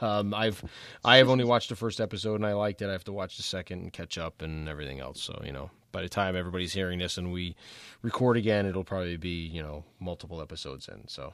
Um, 0.02 0.36
I've 0.36 0.64
I 1.04 1.18
have 1.18 1.30
only 1.30 1.44
watched 1.44 1.70
the 1.70 1.76
first 1.76 2.00
episode 2.00 2.36
and 2.36 2.46
I 2.46 2.54
liked 2.54 2.84
it. 2.84 2.90
I 2.90 2.92
have 2.92 3.06
to 3.06 3.12
watch 3.12 3.38
the 3.38 3.44
second 3.44 3.82
and 3.82 3.92
catch 3.92 4.20
up 4.20 4.44
and 4.44 4.70
everything 4.70 5.00
else. 5.00 5.20
So 5.20 5.42
you 5.44 5.52
know, 5.52 5.72
by 5.92 6.04
the 6.04 6.10
time 6.10 6.36
everybody's 6.36 6.74
hearing 6.74 7.00
this 7.00 7.18
and 7.18 7.34
we 7.34 7.56
record 8.04 8.38
again, 8.38 8.68
it'll 8.68 8.84
probably 8.84 9.18
be 9.18 9.48
you 9.48 9.64
know 9.64 9.84
multiple 10.00 10.42
episodes 10.42 10.88
in. 10.88 11.08
So, 11.08 11.34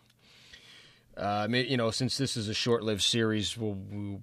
uh, 1.17 1.47
you 1.51 1.75
know, 1.75 1.91
since 1.91 2.17
this 2.17 2.37
is 2.37 2.47
a 2.47 2.53
short-lived 2.53 3.01
series, 3.01 3.57
we'll, 3.57 3.77
we'll 3.91 4.21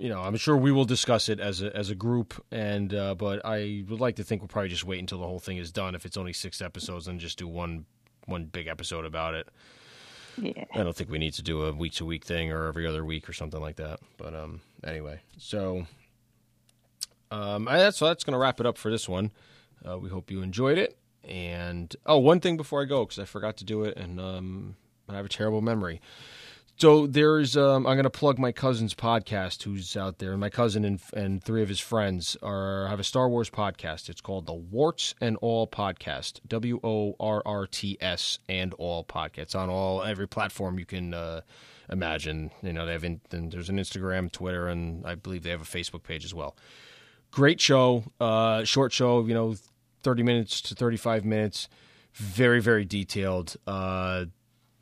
you 0.00 0.08
know, 0.08 0.22
I'm 0.22 0.36
sure 0.36 0.56
we 0.56 0.72
will 0.72 0.86
discuss 0.86 1.28
it 1.28 1.38
as 1.40 1.60
a 1.60 1.76
as 1.76 1.90
a 1.90 1.94
group, 1.94 2.42
and 2.50 2.92
uh, 2.94 3.14
but 3.14 3.44
I 3.44 3.84
would 3.86 4.00
like 4.00 4.16
to 4.16 4.24
think 4.24 4.40
we'll 4.40 4.48
probably 4.48 4.70
just 4.70 4.84
wait 4.84 4.98
until 4.98 5.18
the 5.18 5.26
whole 5.26 5.38
thing 5.38 5.58
is 5.58 5.70
done. 5.70 5.94
If 5.94 6.06
it's 6.06 6.16
only 6.16 6.32
six 6.32 6.62
episodes, 6.62 7.06
and 7.06 7.20
just 7.20 7.38
do 7.38 7.46
one 7.46 7.84
one 8.24 8.46
big 8.46 8.66
episode 8.66 9.04
about 9.04 9.34
it. 9.34 9.48
yeah. 10.38 10.64
I 10.74 10.82
don't 10.82 10.96
think 10.96 11.10
we 11.10 11.18
need 11.18 11.34
to 11.34 11.42
do 11.42 11.64
a 11.64 11.72
week 11.72 11.92
to 11.94 12.06
week 12.06 12.24
thing 12.24 12.50
or 12.50 12.66
every 12.66 12.86
other 12.86 13.04
week 13.04 13.28
or 13.28 13.34
something 13.34 13.60
like 13.60 13.76
that. 13.76 14.00
But 14.16 14.34
um, 14.34 14.62
anyway, 14.82 15.20
so 15.36 15.86
um, 17.30 17.68
I, 17.68 17.76
that's 17.76 17.98
so 17.98 18.06
that's 18.06 18.24
going 18.24 18.32
to 18.32 18.38
wrap 18.38 18.58
it 18.58 18.64
up 18.64 18.78
for 18.78 18.90
this 18.90 19.06
one. 19.06 19.32
Uh, 19.86 19.98
we 19.98 20.08
hope 20.08 20.30
you 20.30 20.40
enjoyed 20.40 20.78
it. 20.78 20.96
And 21.24 21.94
oh, 22.06 22.16
one 22.16 22.40
thing 22.40 22.56
before 22.56 22.80
I 22.80 22.86
go 22.86 23.04
because 23.04 23.18
I 23.18 23.26
forgot 23.26 23.58
to 23.58 23.64
do 23.64 23.84
it, 23.84 23.98
and 23.98 24.18
um, 24.18 24.76
I 25.10 25.16
have 25.16 25.26
a 25.26 25.28
terrible 25.28 25.60
memory. 25.60 26.00
So 26.80 27.06
there's, 27.06 27.58
um, 27.58 27.86
I'm 27.86 27.96
going 27.96 28.04
to 28.04 28.10
plug 28.10 28.38
my 28.38 28.52
cousin's 28.52 28.94
podcast, 28.94 29.64
who's 29.64 29.98
out 29.98 30.16
there. 30.16 30.34
My 30.38 30.48
cousin 30.48 30.86
and, 30.86 30.98
and 31.12 31.44
three 31.44 31.62
of 31.62 31.68
his 31.68 31.78
friends 31.78 32.38
are 32.42 32.86
have 32.86 32.98
a 32.98 33.04
Star 33.04 33.28
Wars 33.28 33.50
podcast. 33.50 34.08
It's 34.08 34.22
called 34.22 34.46
the 34.46 34.54
Warts 34.54 35.14
and 35.20 35.36
All 35.42 35.66
Podcast. 35.66 36.40
W 36.48 36.80
O 36.82 37.16
R 37.20 37.42
R 37.44 37.66
T 37.66 37.98
S 38.00 38.38
and 38.48 38.72
All 38.78 39.04
Podcast. 39.04 39.38
It's 39.40 39.54
on 39.54 39.68
all 39.68 40.02
every 40.02 40.26
platform 40.26 40.78
you 40.78 40.86
can 40.86 41.12
uh, 41.12 41.42
imagine. 41.90 42.50
You 42.62 42.72
know, 42.72 42.86
they 42.86 42.92
have 42.92 43.04
in, 43.04 43.20
there's 43.28 43.68
an 43.68 43.76
Instagram, 43.76 44.32
Twitter, 44.32 44.66
and 44.66 45.04
I 45.06 45.16
believe 45.16 45.42
they 45.42 45.50
have 45.50 45.60
a 45.60 45.64
Facebook 45.66 46.02
page 46.02 46.24
as 46.24 46.32
well. 46.32 46.56
Great 47.30 47.60
show, 47.60 48.04
uh, 48.20 48.64
short 48.64 48.94
show. 48.94 49.26
You 49.26 49.34
know, 49.34 49.54
30 50.02 50.22
minutes 50.22 50.62
to 50.62 50.74
35 50.74 51.26
minutes. 51.26 51.68
Very 52.14 52.62
very 52.62 52.86
detailed. 52.86 53.56
Uh, 53.66 54.24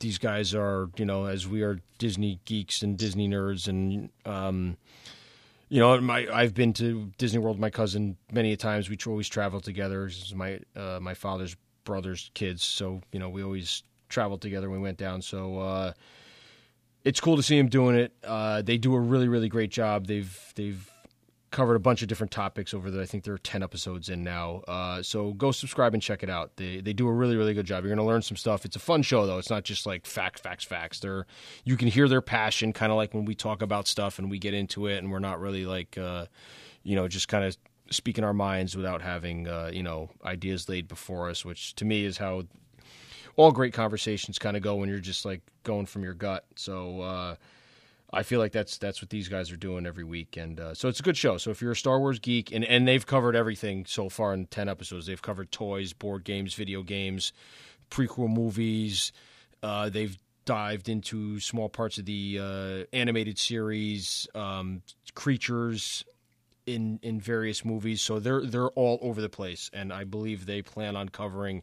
these 0.00 0.18
guys 0.18 0.54
are, 0.54 0.90
you 0.96 1.04
know, 1.04 1.26
as 1.26 1.46
we 1.46 1.62
are 1.62 1.80
Disney 1.98 2.40
geeks 2.44 2.82
and 2.82 2.96
Disney 2.96 3.28
nerds, 3.28 3.68
and 3.68 4.10
um, 4.24 4.76
you 5.68 5.80
know, 5.80 6.00
my 6.00 6.26
I've 6.32 6.54
been 6.54 6.72
to 6.74 7.10
Disney 7.18 7.38
World. 7.38 7.56
with 7.56 7.60
My 7.60 7.70
cousin 7.70 8.16
many 8.32 8.56
times. 8.56 8.88
We 8.88 8.96
always 9.06 9.28
travel 9.28 9.60
together. 9.60 10.04
This 10.06 10.22
is 10.22 10.34
my 10.34 10.60
uh, 10.76 10.98
my 11.00 11.14
father's 11.14 11.56
brother's 11.84 12.30
kids, 12.34 12.62
so 12.62 13.00
you 13.12 13.18
know, 13.18 13.28
we 13.28 13.42
always 13.42 13.82
traveled 14.08 14.40
together. 14.40 14.68
when 14.70 14.80
We 14.80 14.84
went 14.84 14.98
down, 14.98 15.22
so 15.22 15.58
uh, 15.58 15.92
it's 17.04 17.20
cool 17.20 17.36
to 17.36 17.42
see 17.42 17.56
them 17.56 17.68
doing 17.68 17.96
it. 17.96 18.12
Uh, 18.24 18.62
they 18.62 18.78
do 18.78 18.94
a 18.94 19.00
really 19.00 19.28
really 19.28 19.48
great 19.48 19.70
job. 19.70 20.06
They've 20.06 20.52
they've 20.54 20.90
covered 21.50 21.76
a 21.76 21.80
bunch 21.80 22.02
of 22.02 22.08
different 22.08 22.30
topics 22.30 22.74
over 22.74 22.90
the 22.90 23.00
I 23.00 23.06
think 23.06 23.24
there 23.24 23.34
are 23.34 23.38
10 23.38 23.62
episodes 23.62 24.08
in 24.08 24.22
now. 24.22 24.62
Uh, 24.68 25.02
so 25.02 25.32
go 25.32 25.50
subscribe 25.50 25.94
and 25.94 26.02
check 26.02 26.22
it 26.22 26.30
out. 26.30 26.56
They 26.56 26.80
they 26.80 26.92
do 26.92 27.08
a 27.08 27.12
really 27.12 27.36
really 27.36 27.54
good 27.54 27.66
job. 27.66 27.84
You're 27.84 27.94
going 27.94 28.04
to 28.04 28.10
learn 28.10 28.22
some 28.22 28.36
stuff. 28.36 28.64
It's 28.64 28.76
a 28.76 28.80
fun 28.80 29.02
show 29.02 29.26
though. 29.26 29.38
It's 29.38 29.50
not 29.50 29.64
just 29.64 29.86
like 29.86 30.06
facts 30.06 30.40
facts 30.40 30.64
facts. 30.64 31.00
They're 31.00 31.26
you 31.64 31.76
can 31.76 31.88
hear 31.88 32.08
their 32.08 32.20
passion 32.20 32.72
kind 32.72 32.92
of 32.92 32.96
like 32.96 33.14
when 33.14 33.24
we 33.24 33.34
talk 33.34 33.62
about 33.62 33.88
stuff 33.88 34.18
and 34.18 34.30
we 34.30 34.38
get 34.38 34.54
into 34.54 34.86
it 34.86 34.98
and 34.98 35.10
we're 35.10 35.18
not 35.18 35.40
really 35.40 35.64
like 35.64 35.96
uh, 35.96 36.26
you 36.82 36.96
know 36.96 37.08
just 37.08 37.28
kind 37.28 37.44
of 37.44 37.56
speaking 37.90 38.24
our 38.24 38.34
minds 38.34 38.76
without 38.76 39.00
having 39.00 39.48
uh, 39.48 39.70
you 39.72 39.82
know 39.82 40.10
ideas 40.24 40.68
laid 40.68 40.88
before 40.88 41.28
us, 41.28 41.44
which 41.44 41.74
to 41.76 41.84
me 41.84 42.04
is 42.04 42.18
how 42.18 42.42
all 43.36 43.52
great 43.52 43.72
conversations 43.72 44.38
kind 44.38 44.56
of 44.56 44.62
go 44.62 44.74
when 44.74 44.88
you're 44.88 44.98
just 44.98 45.24
like 45.24 45.40
going 45.62 45.86
from 45.86 46.02
your 46.02 46.14
gut. 46.14 46.44
So 46.56 47.00
uh, 47.00 47.36
I 48.10 48.22
feel 48.22 48.40
like 48.40 48.52
that's 48.52 48.78
that's 48.78 49.02
what 49.02 49.10
these 49.10 49.28
guys 49.28 49.52
are 49.52 49.56
doing 49.56 49.86
every 49.86 50.04
week, 50.04 50.36
and 50.36 50.58
uh, 50.58 50.74
so 50.74 50.88
it's 50.88 51.00
a 51.00 51.02
good 51.02 51.16
show. 51.16 51.36
So 51.36 51.50
if 51.50 51.60
you're 51.60 51.72
a 51.72 51.76
Star 51.76 51.98
Wars 51.98 52.18
geek, 52.18 52.52
and 52.52 52.64
and 52.64 52.88
they've 52.88 53.04
covered 53.04 53.36
everything 53.36 53.84
so 53.86 54.08
far 54.08 54.32
in 54.32 54.46
ten 54.46 54.68
episodes, 54.68 55.06
they've 55.06 55.20
covered 55.20 55.52
toys, 55.52 55.92
board 55.92 56.24
games, 56.24 56.54
video 56.54 56.82
games, 56.82 57.32
prequel 57.90 58.30
movies. 58.30 59.12
Uh, 59.62 59.90
they've 59.90 60.16
dived 60.46 60.88
into 60.88 61.38
small 61.40 61.68
parts 61.68 61.98
of 61.98 62.06
the 62.06 62.38
uh, 62.40 62.96
animated 62.96 63.38
series, 63.38 64.26
um, 64.34 64.80
creatures 65.14 66.02
in 66.64 66.98
in 67.02 67.20
various 67.20 67.62
movies. 67.62 68.00
So 68.00 68.18
they're 68.18 68.40
they're 68.46 68.70
all 68.70 68.98
over 69.02 69.20
the 69.20 69.28
place, 69.28 69.70
and 69.74 69.92
I 69.92 70.04
believe 70.04 70.46
they 70.46 70.62
plan 70.62 70.96
on 70.96 71.10
covering 71.10 71.62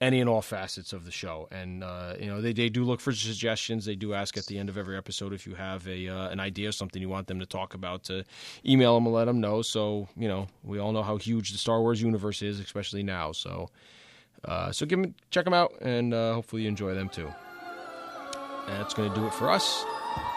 any 0.00 0.20
and 0.20 0.28
all 0.28 0.42
facets 0.42 0.92
of 0.92 1.04
the 1.04 1.10
show. 1.10 1.48
And 1.50 1.82
uh, 1.82 2.14
you 2.20 2.26
know, 2.26 2.40
they, 2.40 2.52
they 2.52 2.68
do 2.68 2.84
look 2.84 3.00
for 3.00 3.12
suggestions. 3.12 3.84
They 3.84 3.96
do 3.96 4.14
ask 4.14 4.36
at 4.36 4.46
the 4.46 4.58
end 4.58 4.68
of 4.68 4.76
every 4.76 4.96
episode 4.96 5.32
if 5.32 5.46
you 5.46 5.54
have 5.54 5.86
a 5.88 6.08
uh, 6.08 6.28
an 6.28 6.40
idea, 6.40 6.68
or 6.68 6.72
something 6.72 7.00
you 7.00 7.08
want 7.08 7.26
them 7.26 7.40
to 7.40 7.46
talk 7.46 7.74
about, 7.74 8.04
to 8.04 8.24
email 8.66 8.94
them 8.94 9.06
and 9.06 9.14
let 9.14 9.26
them 9.26 9.40
know. 9.40 9.62
So 9.62 10.08
you 10.16 10.28
know, 10.28 10.48
we 10.62 10.78
all 10.78 10.92
know 10.92 11.02
how 11.02 11.16
huge 11.16 11.52
the 11.52 11.58
Star 11.58 11.80
Wars 11.80 12.02
universe 12.02 12.42
is, 12.42 12.60
especially 12.60 13.02
now. 13.02 13.32
So 13.32 13.70
uh, 14.44 14.72
so 14.72 14.84
them 14.84 15.14
check 15.30 15.44
them 15.44 15.54
out, 15.54 15.72
and 15.80 16.12
uh, 16.12 16.34
hopefully 16.34 16.62
you 16.62 16.68
enjoy 16.68 16.94
them 16.94 17.08
too. 17.08 17.32
And 18.66 18.80
that's 18.80 18.94
going 18.94 19.12
to 19.12 19.14
do 19.14 19.26
it 19.26 19.34
for 19.34 19.50
us. 19.50 19.84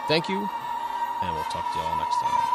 Thank 0.06 0.28
you, 0.28 0.36
and 0.36 1.34
we'll 1.34 1.44
talk 1.44 1.72
to 1.72 1.78
y'all 1.78 1.98
next 1.98 2.16
time. 2.16 2.47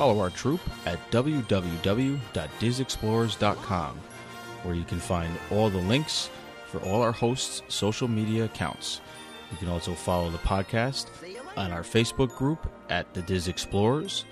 Follow 0.00 0.20
our 0.20 0.30
troop 0.30 0.60
at 0.86 0.98
www.disexplorers.com, 1.10 4.00
where 4.62 4.74
you 4.74 4.84
can 4.84 4.98
find 4.98 5.38
all 5.50 5.68
the 5.68 5.76
links 5.76 6.30
for 6.68 6.78
all 6.78 7.02
our 7.02 7.12
hosts' 7.12 7.60
social 7.68 8.08
media 8.08 8.46
accounts. 8.46 9.02
You 9.50 9.58
can 9.58 9.68
also 9.68 9.92
follow 9.92 10.30
the 10.30 10.38
podcast 10.38 11.08
on 11.54 11.70
our 11.70 11.82
Facebook 11.82 12.34
group 12.34 12.66
at 12.88 13.12
the 13.12 13.20
Dis 13.20 13.46
Explorers 13.46 14.24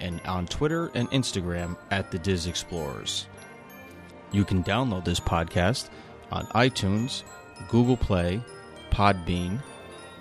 and 0.00 0.20
on 0.22 0.48
Twitter 0.48 0.90
and 0.96 1.08
Instagram 1.12 1.76
at 1.92 2.10
the 2.10 2.18
Dis 2.18 2.48
Explorers. 2.48 3.28
You 4.32 4.44
can 4.44 4.64
download 4.64 5.04
this 5.04 5.20
podcast 5.20 5.90
on 6.32 6.46
iTunes, 6.46 7.22
Google 7.68 7.96
Play, 7.96 8.42
Podbean, 8.90 9.62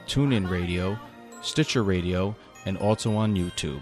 TuneIn 0.05 0.47
Radio, 0.47 0.99
Stitcher 1.41 1.81
Radio, 1.81 2.35
and 2.67 2.77
also 2.77 3.15
on 3.15 3.35
YouTube. 3.35 3.81